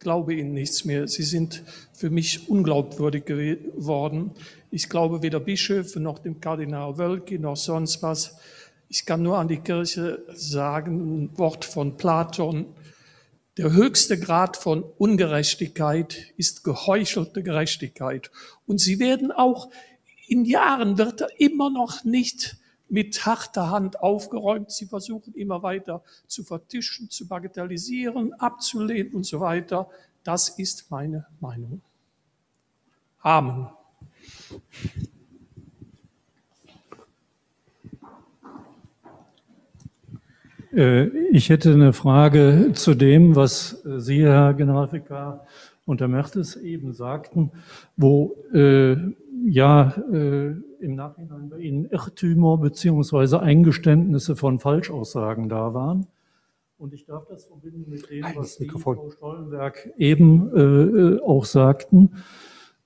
[0.00, 1.06] glaube ihnen nichts mehr.
[1.06, 1.62] Sie sind
[1.92, 4.32] für mich unglaubwürdig geworden.
[4.70, 8.36] Ich glaube weder Bischöfe noch dem Kardinal Wölki noch sonst was.
[8.88, 12.66] Ich kann nur an die Kirche sagen, ein Wort von Platon.
[13.56, 18.30] Der höchste Grad von Ungerechtigkeit ist geheuchelte Gerechtigkeit.
[18.66, 19.70] Und sie werden auch
[20.28, 22.56] in Jahren wird er immer noch nicht
[22.88, 24.70] mit harter Hand aufgeräumt.
[24.70, 29.88] Sie versuchen immer weiter zu vertischen, zu bagatellisieren, abzulehnen und so weiter.
[30.22, 31.80] Das ist meine Meinung.
[33.20, 33.68] Amen.
[40.72, 45.46] Ich hätte eine Frage zu dem, was äh, Sie, Herr Generalvikar
[45.84, 47.52] und Herr Mertes eben sagten,
[47.96, 48.96] wo äh,
[49.46, 56.06] ja äh, im Nachhinein bei Ihnen Irrtümer beziehungsweise Eingeständnisse von Falschaussagen da waren.
[56.78, 62.16] Und ich darf das verbinden mit dem, was die Frau Stollenberg eben äh, auch sagten.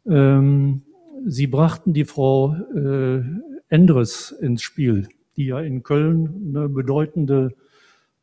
[0.07, 0.83] Ähm,
[1.27, 3.23] Sie brachten die Frau äh,
[3.69, 7.55] Endres ins Spiel, die ja in Köln eine bedeutende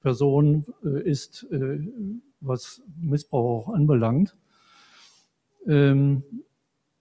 [0.01, 1.79] Person äh, ist, äh,
[2.39, 4.35] was Missbrauch auch anbelangt.
[5.67, 6.23] Ähm,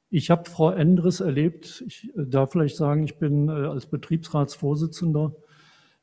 [0.09, 5.35] ich habe Frau Endres erlebt, ich darf vielleicht sagen, ich bin äh, als Betriebsratsvorsitzender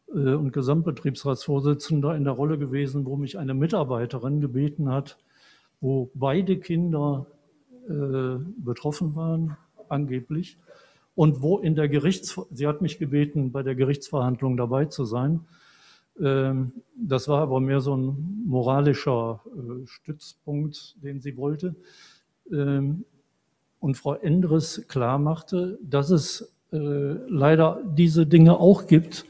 [0.06, 5.18] und Gesamtbetriebsratsvorsitzender in der Rolle gewesen, wo mich eine Mitarbeiterin gebeten hat,
[5.82, 7.26] wo beide Kinder
[8.58, 9.58] betroffen waren,
[9.90, 10.60] angeblich,
[11.16, 15.48] und wo in der Gerichts, sie hat mich gebeten, bei der Gerichtsverhandlung dabei zu sein,
[16.16, 21.76] das war aber mehr so ein moralischer äh, Stützpunkt, den sie wollte.
[22.52, 23.06] Ähm,
[23.80, 29.26] und Frau Endres klar machte, dass es äh, leider diese Dinge auch gibt,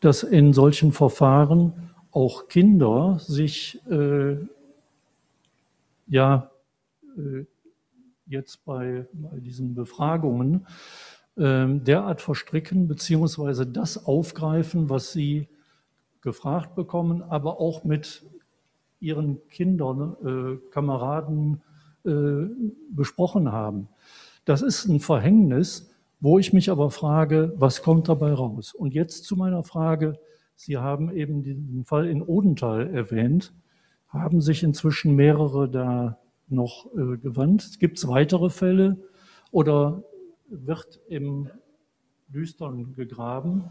[0.00, 4.36] dass in solchen Verfahren auch Kinder sich äh,
[6.06, 6.50] ja
[8.26, 10.66] jetzt bei, bei diesen Befragungen
[11.36, 15.48] ähm, derart verstricken, beziehungsweise das aufgreifen, was sie
[16.24, 18.24] gefragt bekommen, aber auch mit
[18.98, 21.62] ihren Kindern, äh, Kameraden
[22.04, 22.46] äh,
[22.90, 23.88] besprochen haben.
[24.44, 25.90] Das ist ein Verhängnis,
[26.20, 28.74] wo ich mich aber frage, was kommt dabei raus?
[28.74, 30.18] Und jetzt zu meiner Frage,
[30.56, 33.52] Sie haben eben den Fall in Odenthal erwähnt.
[34.08, 36.18] Haben sich inzwischen mehrere da
[36.48, 37.78] noch äh, gewandt?
[37.80, 38.96] Gibt es weitere Fälle
[39.50, 40.04] oder
[40.48, 41.50] wird im
[42.28, 43.64] Düstern gegraben?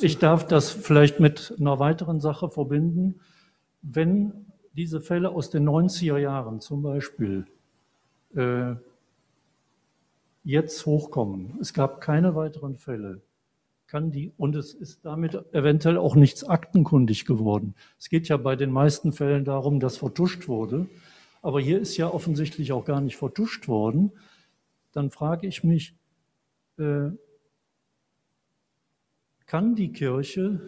[0.00, 3.20] Ich darf das vielleicht mit einer weiteren Sache verbinden.
[3.82, 7.46] Wenn diese Fälle aus den 90er Jahren zum Beispiel
[8.34, 8.74] äh,
[10.44, 13.20] jetzt hochkommen, es gab keine weiteren Fälle,
[13.86, 17.74] kann die, und es ist damit eventuell auch nichts aktenkundig geworden.
[17.98, 20.86] Es geht ja bei den meisten Fällen darum, dass vertuscht wurde.
[21.42, 24.12] Aber hier ist ja offensichtlich auch gar nicht vertuscht worden.
[24.92, 25.94] Dann frage ich mich,
[26.78, 27.10] äh,
[29.50, 30.60] kann die Kirche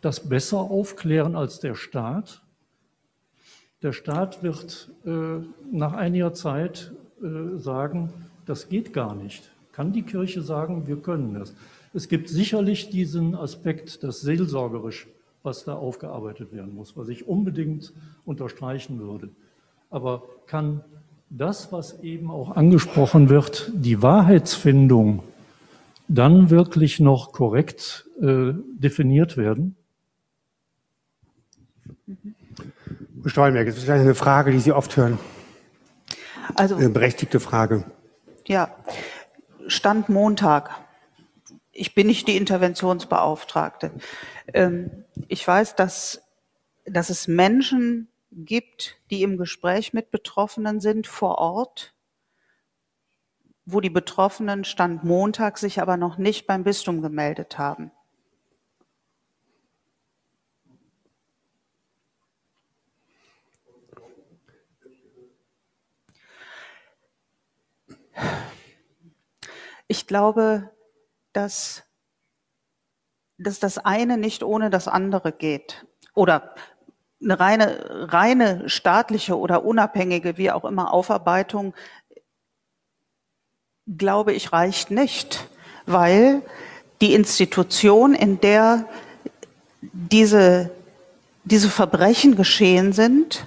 [0.00, 2.40] das besser aufklären als der Staat?
[3.82, 5.40] Der Staat wird äh,
[5.70, 8.10] nach einiger Zeit äh, sagen,
[8.46, 9.52] das geht gar nicht.
[9.72, 11.54] Kann die Kirche sagen, wir können das?
[11.92, 15.08] Es gibt sicherlich diesen Aspekt, das seelsorgerisch,
[15.42, 17.92] was da aufgearbeitet werden muss, was ich unbedingt
[18.24, 19.28] unterstreichen würde.
[19.90, 20.80] Aber kann
[21.28, 25.22] das, was eben auch angesprochen wird, die Wahrheitsfindung
[26.08, 29.76] dann wirklich noch korrekt äh, definiert werden?
[33.22, 35.18] Frau Stollenberg, das ist eine Frage, die Sie oft hören.
[36.54, 37.84] Also, eine berechtigte Frage.
[38.46, 38.74] Ja,
[39.68, 40.70] Stand Montag.
[41.70, 43.92] Ich bin nicht die Interventionsbeauftragte.
[44.52, 46.22] Ähm, ich weiß, dass,
[46.84, 51.94] dass es Menschen gibt, die im Gespräch mit Betroffenen sind vor Ort,
[53.64, 57.92] wo die Betroffenen Stand Montag sich aber noch nicht beim Bistum gemeldet haben.
[69.88, 70.70] Ich glaube,
[71.34, 71.84] dass,
[73.36, 75.86] dass das eine nicht ohne das andere geht.
[76.14, 76.54] Oder
[77.22, 81.74] eine reine, reine staatliche oder unabhängige, wie auch immer, Aufarbeitung,
[83.86, 85.48] glaube ich, reicht nicht,
[85.86, 86.42] weil
[87.00, 88.86] die Institution, in der
[89.80, 90.70] diese,
[91.44, 93.46] diese Verbrechen geschehen sind,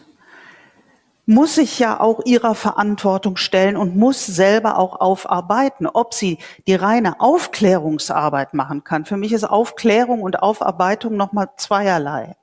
[1.26, 6.38] muss sich ja auch ihrer Verantwortung stellen und muss selber auch aufarbeiten, ob sie
[6.68, 9.06] die reine Aufklärungsarbeit machen kann.
[9.06, 12.36] Für mich ist Aufklärung und Aufarbeitung nochmal zweierlei.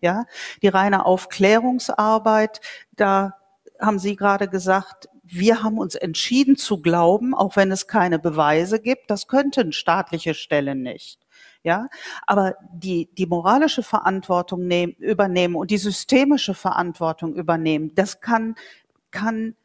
[0.00, 0.24] Ja,
[0.62, 2.60] die reine Aufklärungsarbeit,
[2.92, 3.34] da
[3.80, 8.80] haben Sie gerade gesagt, wir haben uns entschieden zu glauben, auch wenn es keine Beweise
[8.80, 11.20] gibt, das könnten staatliche Stellen nicht.
[11.62, 11.88] Ja,
[12.26, 18.54] aber die, die moralische Verantwortung nehmen, übernehmen und die systemische Verantwortung übernehmen, das kann,
[19.10, 19.56] kann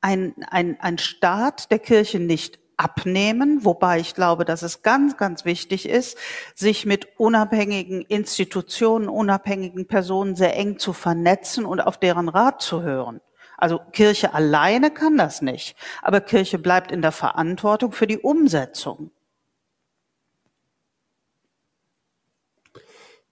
[0.00, 5.44] ein, ein, ein Staat der Kirche nicht abnehmen, wobei ich glaube, dass es ganz, ganz
[5.44, 6.18] wichtig ist,
[6.56, 12.82] sich mit unabhängigen Institutionen, unabhängigen Personen sehr eng zu vernetzen und auf deren Rat zu
[12.82, 13.20] hören.
[13.60, 19.10] Also Kirche alleine kann das nicht, aber Kirche bleibt in der Verantwortung für die Umsetzung.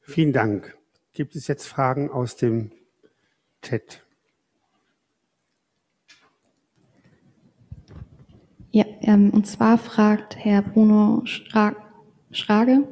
[0.02, 0.76] Vielen Dank.
[1.14, 2.70] Gibt es jetzt Fragen aus dem
[3.62, 4.05] Chat?
[8.70, 12.88] Ja, ähm, und zwar fragt Herr Bruno Schrage,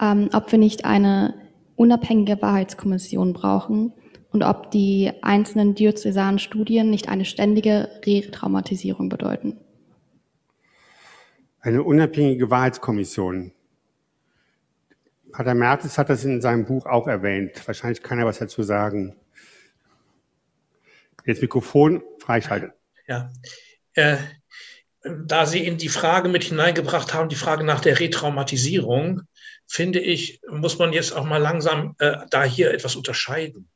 [0.00, 1.34] ähm, ob wir nicht eine
[1.76, 3.92] unabhängige Wahrheitskommission brauchen
[4.36, 9.56] und ob die einzelnen diözesanen Studien nicht eine ständige Retraumatisierung bedeuten.
[11.60, 13.52] Eine unabhängige Wahrheitskommission.
[15.32, 17.66] Pater Mertes hat das in seinem Buch auch erwähnt.
[17.66, 19.16] Wahrscheinlich kann er was dazu sagen.
[21.24, 22.72] Jetzt Mikrofon freischalten.
[23.08, 23.32] Ja.
[23.94, 24.18] Äh,
[25.02, 29.22] da Sie in die Frage mit hineingebracht haben, die Frage nach der Retraumatisierung,
[29.66, 33.70] finde ich, muss man jetzt auch mal langsam äh, da hier etwas unterscheiden.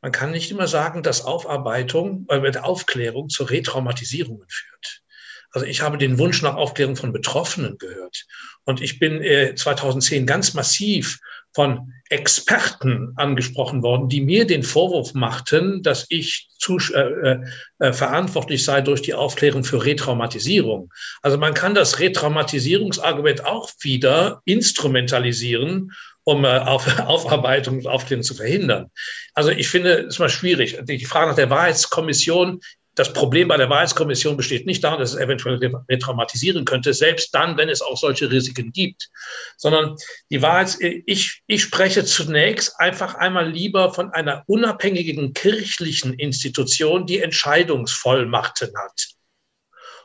[0.00, 5.02] Man kann nicht immer sagen, dass Aufarbeitung, äh, Aufklärung zur Retraumatisierung führt.
[5.50, 8.26] Also ich habe den Wunsch nach Aufklärung von Betroffenen gehört.
[8.64, 11.20] Und ich bin äh, 2010 ganz massiv
[11.54, 17.40] von Experten angesprochen worden, die mir den Vorwurf machten, dass ich zu, äh, äh,
[17.78, 20.92] äh, verantwortlich sei durch die Aufklärung für Retraumatisierung.
[21.22, 25.92] Also man kann das Retraumatisierungsargument auch wieder instrumentalisieren,
[26.24, 28.90] um äh, auf, Aufarbeitung und Aufklärung zu verhindern.
[29.34, 30.78] Also ich finde es mal schwierig.
[30.82, 32.60] Die Frage nach der Wahrheitskommission
[32.94, 37.56] das Problem bei der Wahrheitskommission besteht nicht darin, dass es eventuell retraumatisieren könnte, selbst dann,
[37.56, 39.10] wenn es auch solche Risiken gibt,
[39.56, 39.96] sondern
[40.30, 47.20] die Wahrheit, ich, ich spreche zunächst einfach einmal lieber von einer unabhängigen kirchlichen Institution, die
[47.20, 49.08] Entscheidungsvollmachten hat.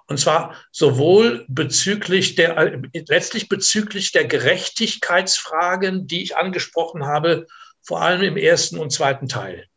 [0.09, 7.45] Und zwar sowohl bezüglich der, letztlich bezüglich der Gerechtigkeitsfragen, die ich angesprochen habe,
[7.83, 9.67] vor allem im ersten und zweiten Teil.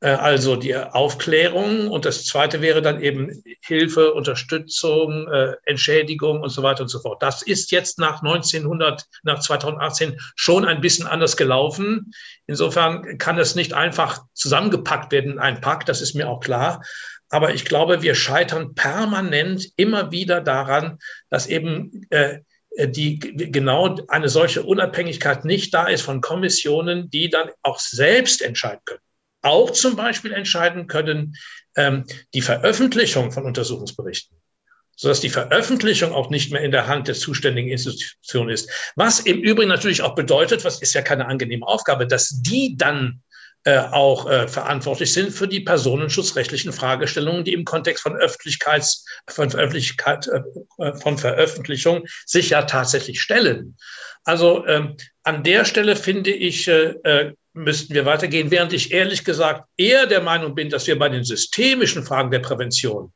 [0.00, 6.50] Äh, also die Aufklärung und das zweite wäre dann eben Hilfe, Unterstützung, äh, Entschädigung und
[6.50, 7.22] so weiter und so fort.
[7.22, 12.12] Das ist jetzt nach 1900, nach 2018 schon ein bisschen anders gelaufen.
[12.46, 16.82] Insofern kann es nicht einfach zusammengepackt werden in einen Pack, das ist mir auch klar.
[17.30, 20.98] Aber ich glaube, wir scheitern permanent immer wieder daran,
[21.30, 22.40] dass eben äh,
[22.76, 28.80] die genau eine solche Unabhängigkeit nicht da ist von Kommissionen, die dann auch selbst entscheiden
[28.84, 29.00] können.
[29.42, 31.34] Auch zum Beispiel entscheiden können,
[31.76, 32.04] ähm,
[32.34, 34.36] die Veröffentlichung von Untersuchungsberichten
[35.00, 38.70] sodass die Veröffentlichung auch nicht mehr in der Hand der zuständigen Institution ist.
[38.96, 43.22] Was im Übrigen natürlich auch bedeutet, was ist ja keine angenehme Aufgabe, dass die dann
[43.68, 50.28] auch äh, verantwortlich sind für die personenschutzrechtlichen Fragestellungen, die im Kontext von Öffentlichkeits, von Öffentlichkeit,
[50.28, 50.40] äh,
[50.82, 53.76] äh, von Veröffentlichung sich ja tatsächlich stellen.
[54.24, 59.24] Also ähm, an der Stelle finde ich, äh, äh, müssten wir weitergehen, während ich ehrlich
[59.24, 63.12] gesagt eher der Meinung bin, dass wir bei den systemischen Fragen der Prävention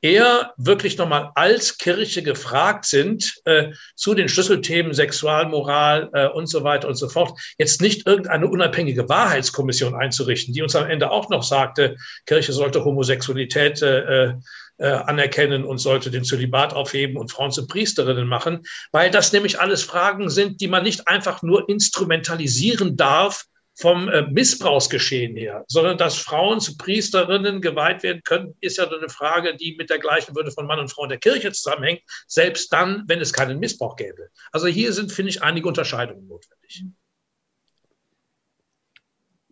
[0.00, 6.64] eher wirklich nochmal als Kirche gefragt sind äh, zu den Schlüsselthemen Sexualmoral äh, und so
[6.64, 11.30] weiter und so fort, jetzt nicht irgendeine unabhängige Wahrheitskommission einzurichten, die uns am Ende auch
[11.30, 11.96] noch sagte,
[12.26, 14.34] Kirche sollte Homosexualität äh,
[14.78, 18.62] äh, anerkennen und sollte den Zölibat aufheben und Frauen zu Priesterinnen machen,
[18.92, 23.46] weil das nämlich alles Fragen sind, die man nicht einfach nur instrumentalisieren darf,
[23.78, 29.08] vom äh, Missbrauchsgeschehen her, sondern dass Frauen zu Priesterinnen geweiht werden können, ist ja eine
[29.08, 32.72] Frage, die mit der gleichen Würde von Mann und Frau in der Kirche zusammenhängt, selbst
[32.72, 34.30] dann, wenn es keinen Missbrauch gäbe.
[34.50, 36.84] Also hier sind, finde ich, einige Unterscheidungen notwendig.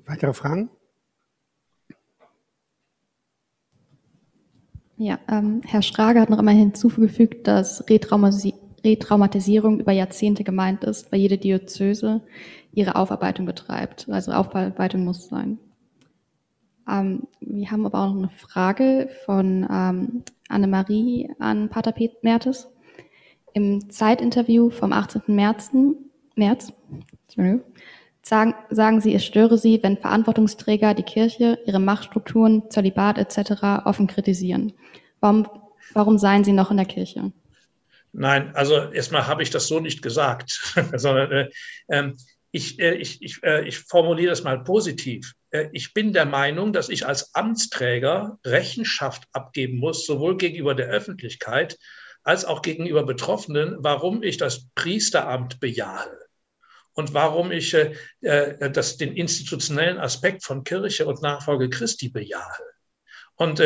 [0.07, 0.71] Weitere Fragen?
[4.97, 11.21] Ja, ähm, Herr Strage hat noch einmal hinzugefügt, dass Retraumatisierung über Jahrzehnte gemeint ist, weil
[11.21, 12.23] jede Diözese
[12.75, 14.09] ihre Aufarbeitung betreibt.
[14.09, 15.59] Also Aufarbeitung muss sein.
[16.89, 22.69] Ähm, wir haben aber auch noch eine Frage von ähm, Annemarie an Pater Pet Mertes.
[23.53, 25.23] Im Zeitinterview vom 18.
[25.29, 25.73] März,
[26.35, 26.73] März
[28.23, 33.85] sagen, sagen Sie, es störe Sie, wenn Verantwortungsträger die Kirche, ihre Machtstrukturen, Zölibat etc.
[33.85, 34.73] offen kritisieren.
[35.21, 35.47] Warum,
[35.93, 37.33] warum seien Sie noch in der Kirche?
[38.13, 41.49] Nein, also erstmal habe ich das so nicht gesagt, sondern äh,
[41.89, 42.17] ähm,
[42.55, 45.33] ich, äh, ich, ich, äh, ich formuliere das mal positiv.
[45.51, 50.87] Äh, ich bin der Meinung, dass ich als Amtsträger Rechenschaft abgeben muss, sowohl gegenüber der
[50.87, 51.77] Öffentlichkeit
[52.23, 56.17] als auch gegenüber Betroffenen, warum ich das Priesteramt bejahe
[56.93, 57.77] und warum ich
[58.23, 62.57] das, den institutionellen Aspekt von Kirche und Nachfolge Christi bejahe.
[63.35, 63.63] Und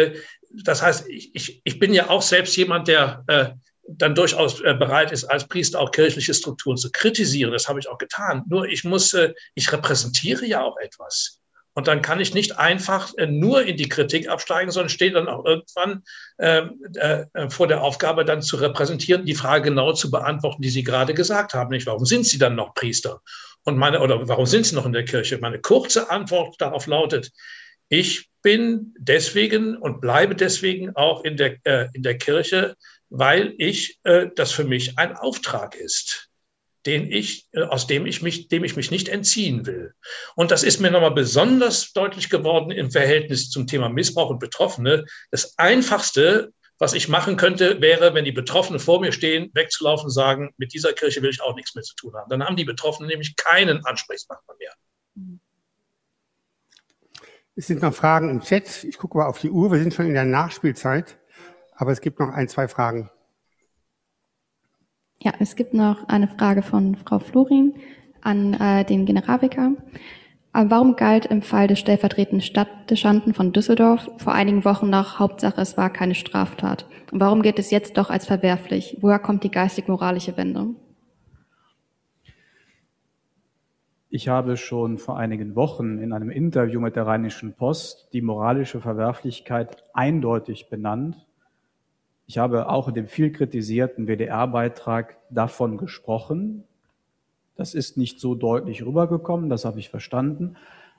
[0.50, 5.12] das heißt, ich, ich, ich bin ja auch selbst jemand, der dann durchaus äh, bereit
[5.12, 7.52] ist, als Priester auch kirchliche Strukturen zu kritisieren.
[7.52, 8.44] Das habe ich auch getan.
[8.48, 11.40] Nur ich muss, äh, ich repräsentiere ja auch etwas.
[11.74, 15.28] Und dann kann ich nicht einfach äh, nur in die Kritik absteigen, sondern stehe dann
[15.28, 16.02] auch irgendwann
[16.38, 20.82] ähm, äh, vor der Aufgabe, dann zu repräsentieren, die Frage genau zu beantworten, die Sie
[20.82, 21.70] gerade gesagt haben.
[21.86, 23.22] Warum sind Sie dann noch Priester?
[23.64, 25.38] Und meine, oder warum sind Sie noch in der Kirche?
[25.38, 27.30] Meine kurze Antwort darauf lautet,
[27.88, 32.76] ich bin deswegen und bleibe deswegen auch in der, äh, in der Kirche,
[33.10, 36.28] weil ich äh, das für mich ein Auftrag ist,
[36.86, 39.94] den ich, äh, aus dem ich mich, dem ich mich nicht entziehen will.
[40.36, 45.04] Und das ist mir nochmal besonders deutlich geworden im Verhältnis zum Thema Missbrauch und Betroffene.
[45.30, 50.12] Das Einfachste, was ich machen könnte, wäre, wenn die Betroffenen vor mir stehen, wegzulaufen und
[50.12, 52.30] sagen, mit dieser Kirche will ich auch nichts mehr zu tun haben.
[52.30, 54.72] Dann haben die Betroffenen nämlich keinen Ansprechpartner mehr.
[57.56, 58.84] Es sind noch Fragen im Chat.
[58.84, 59.72] Ich gucke mal auf die Uhr.
[59.72, 61.17] Wir sind schon in der Nachspielzeit.
[61.78, 63.08] Aber es gibt noch ein, zwei Fragen.
[65.22, 67.74] Ja, es gibt noch eine Frage von Frau Florin
[68.20, 69.70] an äh, den Generalvikar.
[70.54, 75.60] Äh, warum galt im Fall des stellvertretenden Stadtdeschanten von Düsseldorf vor einigen Wochen noch Hauptsache,
[75.60, 76.86] es war keine Straftat?
[77.12, 78.98] Und warum geht es jetzt doch als verwerflich?
[79.00, 80.74] Woher kommt die geistig-moralische Wende?
[84.10, 88.80] Ich habe schon vor einigen Wochen in einem Interview mit der Rheinischen Post die moralische
[88.80, 91.27] Verwerflichkeit eindeutig benannt
[92.28, 96.62] ich habe auch in dem viel kritisierten WDR-Beitrag davon gesprochen.
[97.56, 100.56] Das ist nicht so deutlich rübergekommen, das habe ich verstanden.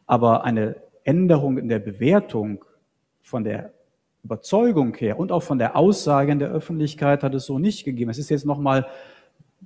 [0.08, 2.66] Aber eine Änderung in der Bewertung
[3.22, 3.72] von der
[4.24, 8.10] Überzeugung her und auch von der Aussage in der Öffentlichkeit hat es so nicht gegeben.
[8.10, 8.88] Es ist jetzt nochmal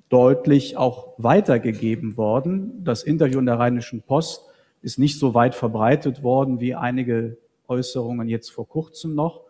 [0.09, 2.83] deutlich auch weitergegeben worden.
[2.83, 4.43] Das Interview in der Rheinischen Post
[4.81, 7.37] ist nicht so weit verbreitet worden wie einige
[7.69, 9.43] Äußerungen jetzt vor kurzem noch.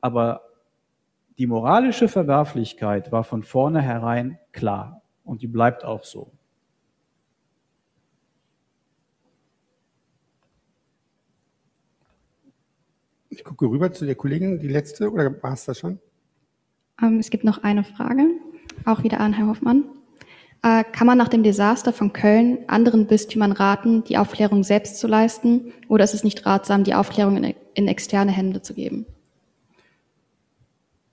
[0.00, 0.42] Aber
[1.38, 6.32] die moralische Verwerflichkeit war von vornherein klar und die bleibt auch so.
[13.30, 15.98] Ich gucke rüber zu der Kollegin, die letzte, oder war es das schon?
[17.00, 18.26] Ähm, es gibt noch eine Frage,
[18.84, 19.84] auch wieder an Herrn Hoffmann.
[20.62, 25.08] Äh, kann man nach dem Desaster von Köln anderen Bistümern raten, die Aufklärung selbst zu
[25.08, 29.06] leisten, oder ist es nicht ratsam, die Aufklärung in, in externe Hände zu geben?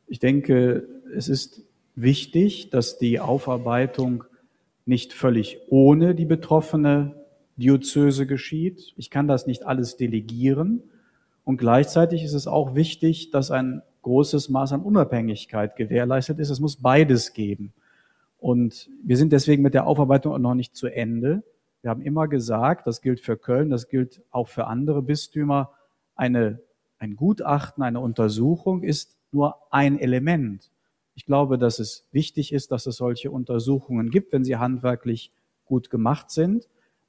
[0.10, 1.61] Ich denke, es ist
[1.95, 4.23] wichtig, dass die Aufarbeitung
[4.86, 7.14] nicht völlig ohne die betroffene
[7.57, 8.94] Diözese geschieht.
[8.98, 10.81] Ich kann das nicht alles delegieren.
[11.44, 16.49] Und gleichzeitig ist es auch wichtig, dass ein großes Maß an Unabhängigkeit gewährleistet ist.
[16.49, 17.72] Es muss beides geben.
[18.40, 21.44] Und wir sind deswegen mit der Aufarbeitung noch nicht zu Ende.
[21.84, 25.72] Wir haben immer gesagt, das gilt für Köln, das gilt auch für andere Bistümer,
[26.15, 26.61] eine,
[26.98, 30.72] ein Gutachten, eine Untersuchung ist nur ein Element.
[31.15, 35.31] Ich glaube, dass es wichtig ist, dass es solche Untersuchungen gibt, wenn sie handwerklich
[35.65, 36.68] gut gemacht sind.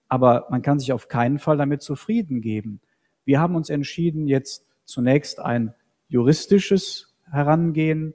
[0.09, 2.81] Aber man kann sich auf keinen Fall damit zufrieden geben.
[3.25, 5.73] Wir haben uns entschieden, jetzt zunächst ein
[6.09, 8.15] juristisches Herangehen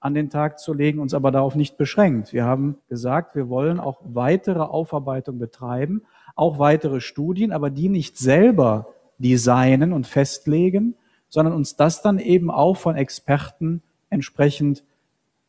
[0.00, 2.32] an den Tag zu legen, uns aber darauf nicht beschränkt.
[2.32, 6.02] Wir haben gesagt, wir wollen auch weitere Aufarbeitung betreiben,
[6.34, 10.94] auch weitere Studien, aber die nicht selber designen und festlegen,
[11.30, 14.84] sondern uns das dann eben auch von Experten entsprechend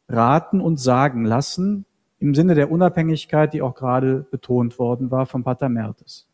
[0.08, 1.86] raten und sagen lassen,
[2.20, 6.28] im Sinne der Unabhängigkeit, die auch gerade betont worden war von Pater Mertes.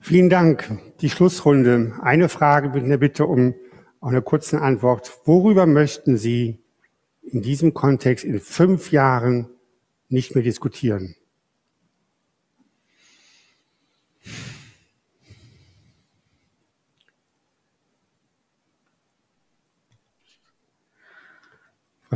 [0.00, 0.78] Vielen Dank.
[1.00, 1.94] Die Schlussrunde.
[2.00, 3.54] Eine Frage mit einer Bitte um
[4.00, 5.12] eine kurze Antwort.
[5.24, 6.58] Worüber möchten Sie
[7.22, 9.48] in diesem Kontext in fünf Jahren
[10.08, 11.16] nicht mehr diskutieren?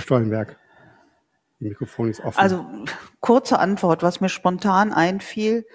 [0.01, 0.57] Frau Stollenberg,
[1.61, 2.39] Ihr Mikrofon ist offen.
[2.39, 2.67] Also
[3.21, 5.67] kurze Antwort, was mir spontan einfiel.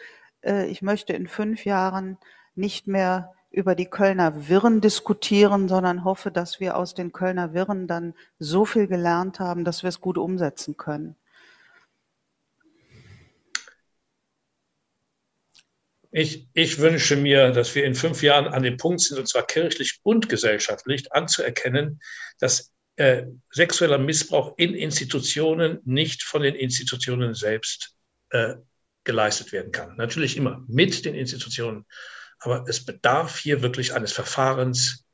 [0.43, 2.17] Äh, ich möchte in fünf Jahren
[2.55, 7.87] nicht mehr über die Kölner Wirren diskutieren, sondern hoffe, dass wir aus den Kölner Wirren
[7.87, 11.15] dann so viel gelernt haben, dass wir es gut umsetzen können.
[16.11, 19.45] Ich, ich, wünsche mir, dass wir in fünf Jahren an dem Punkt sind, und zwar
[19.45, 22.01] kirchlich und gesellschaftlich, anzuerkennen,
[22.39, 27.95] dass äh, sexueller Missbrauch in Institutionen nicht von den Institutionen selbst
[28.29, 28.55] äh,
[29.03, 29.95] geleistet werden kann.
[29.97, 31.85] Natürlich immer mit den Institutionen,
[32.39, 35.05] aber es bedarf hier wirklich eines Verfahrens,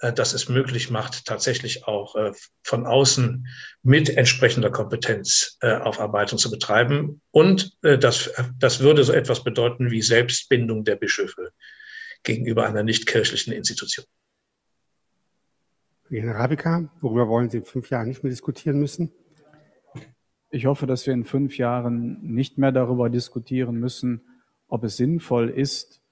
[0.00, 3.46] äh, das es möglich macht, tatsächlich auch äh, von außen
[3.82, 7.20] mit entsprechender Kompetenz äh, Aufarbeitung zu betreiben.
[7.30, 11.52] Und äh, das, das würde so etwas bedeuten wie Selbstbindung der Bischöfe
[12.22, 14.04] gegenüber einer nicht kirchlichen Institution.
[16.12, 19.12] Herr Rabika, worüber wollen Sie in fünf Jahren nicht mehr diskutieren müssen?
[20.50, 24.22] Ich hoffe, dass wir in fünf Jahren nicht mehr darüber diskutieren müssen,
[24.66, 26.02] ob es sinnvoll ist,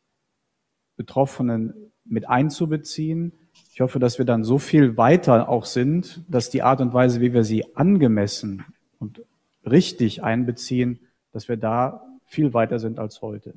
[0.96, 3.32] Betroffenen mit einzubeziehen.
[3.72, 7.20] Ich hoffe, dass wir dann so viel weiter auch sind, dass die Art und Weise,
[7.20, 8.64] wie wir sie angemessen
[9.00, 9.24] und
[9.64, 11.00] richtig einbeziehen,
[11.32, 13.54] dass wir da viel weiter sind als heute.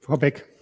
[0.00, 0.53] Frau Beck.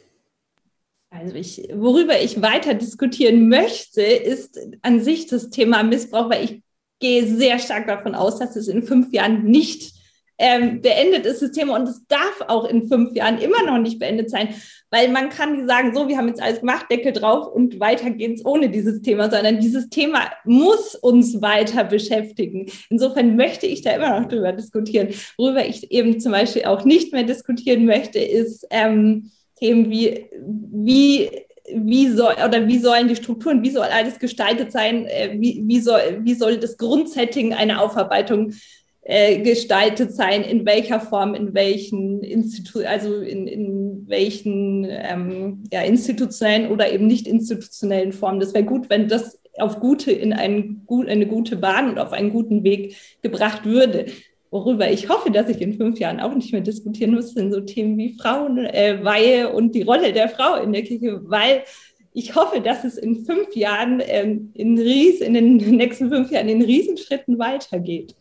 [1.15, 6.63] Also ich, worüber ich weiter diskutieren möchte, ist an sich das Thema Missbrauch, weil ich
[7.01, 9.93] gehe sehr stark davon aus, dass es in fünf Jahren nicht
[10.39, 11.77] ähm, beendet ist, das Thema.
[11.77, 14.55] Und es darf auch in fünf Jahren immer noch nicht beendet sein,
[14.91, 18.09] weil man kann nicht sagen, so, wir haben jetzt alles gemacht, Deckel drauf und weiter
[18.09, 22.73] geht's ohne dieses Thema, sondern dieses Thema muss uns weiter beschäftigen.
[22.89, 25.09] Insofern möchte ich da immer noch drüber diskutieren.
[25.37, 29.31] Worüber ich eben zum Beispiel auch nicht mehr diskutieren möchte, ist, ähm,
[29.63, 30.27] Themen wie,
[30.73, 31.31] wie,
[31.73, 35.79] wie soll oder wie sollen die Strukturen, wie soll alles gestaltet sein, äh, wie, wie,
[35.79, 38.55] soll, wie soll das Grundsetting einer Aufarbeitung
[39.03, 45.83] äh, gestaltet sein, in welcher Form, in welchen Institu also in, in welchen ähm, ja,
[45.83, 48.41] institutionellen oder eben nicht institutionellen Formen.
[48.41, 52.31] Das wäre gut, wenn das auf gute, in ein, eine gute Bahn und auf einen
[52.31, 54.07] guten Weg gebracht würde.
[54.53, 57.61] Worüber ich hoffe, dass ich in fünf Jahren auch nicht mehr diskutieren muss, sind so
[57.63, 61.65] Themen wie Frauenweihe äh, und die Rolle der Frau in der Kirche, weil
[62.13, 66.51] ich hoffe, dass es in fünf Jahren, ähm, in, Ries, in den nächsten fünf Jahren
[66.51, 68.15] in Riesenschritten weitergeht.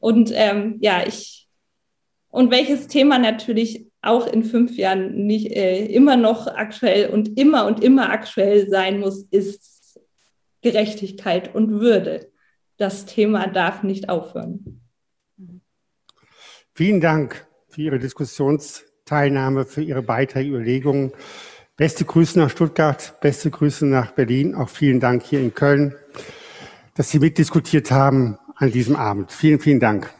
[0.00, 1.48] Und ähm, ja, ich,
[2.30, 7.66] und welches Thema natürlich auch in fünf Jahren nicht äh, immer noch aktuell und immer
[7.66, 10.00] und immer aktuell sein muss, ist
[10.62, 12.30] Gerechtigkeit und Würde.
[12.78, 14.80] Das Thema darf nicht aufhören.
[16.76, 21.12] Vielen Dank für Ihre Diskussionsteilnahme, für Ihre Beiträge, Überlegungen.
[21.76, 24.56] Beste Grüße nach Stuttgart, beste Grüße nach Berlin.
[24.56, 25.94] Auch vielen Dank hier in Köln,
[26.96, 29.30] dass Sie mitdiskutiert haben an diesem Abend.
[29.30, 30.12] Vielen, vielen Dank.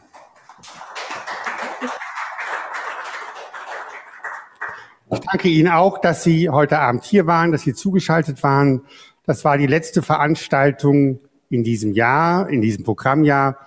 [5.11, 8.83] Ich danke Ihnen auch, dass Sie heute Abend hier waren, dass Sie zugeschaltet waren.
[9.25, 11.19] Das war die letzte Veranstaltung
[11.49, 13.57] in diesem Jahr, in diesem Programmjahr.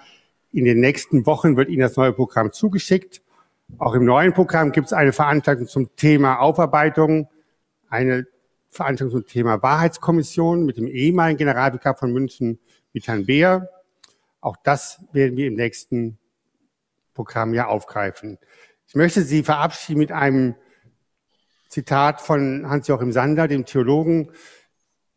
[0.58, 3.22] In den nächsten Wochen wird Ihnen das neue Programm zugeschickt.
[3.78, 7.28] Auch im neuen Programm gibt es eine Veranstaltung zum Thema Aufarbeitung,
[7.88, 8.26] eine
[8.68, 12.58] Veranstaltung zum Thema Wahrheitskommission mit dem ehemaligen Generalvikar von München,
[12.92, 13.70] mit Herrn Beer.
[14.40, 16.18] Auch das werden wir im nächsten
[17.14, 18.38] Programm ja aufgreifen.
[18.88, 20.56] Ich möchte Sie verabschieden mit einem
[21.68, 24.32] Zitat von Hans-Joachim Sander, dem Theologen,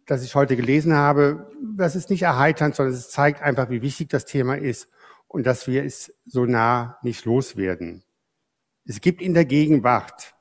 [0.05, 1.49] das ich heute gelesen habe.
[1.75, 4.87] Das ist nicht erheiternd, sondern es zeigt einfach, wie wichtig das Thema ist
[5.31, 8.03] und dass wir es so nah nicht loswerden.
[8.85, 10.35] Es gibt in der Gegenwart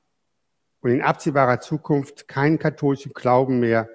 [0.81, 3.89] und in absehbarer Zukunft keinen katholischen Glauben mehr,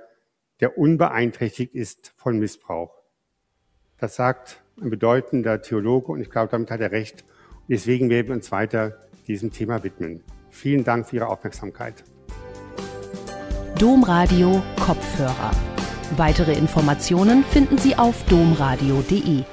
[0.61, 2.93] der unbeeinträchtigt ist von Missbrauch.
[3.97, 7.25] Das sagt ein bedeutender Theologe und ich glaube, damit hat er recht.
[7.51, 10.23] Und deswegen werden wir uns weiter diesem Thema widmen.
[10.49, 12.05] Vielen Dank für Ihre Aufmerksamkeit.
[13.77, 15.51] Domradio Kopfhörer.
[16.15, 19.43] Weitere Informationen finden Sie auf domradio.de.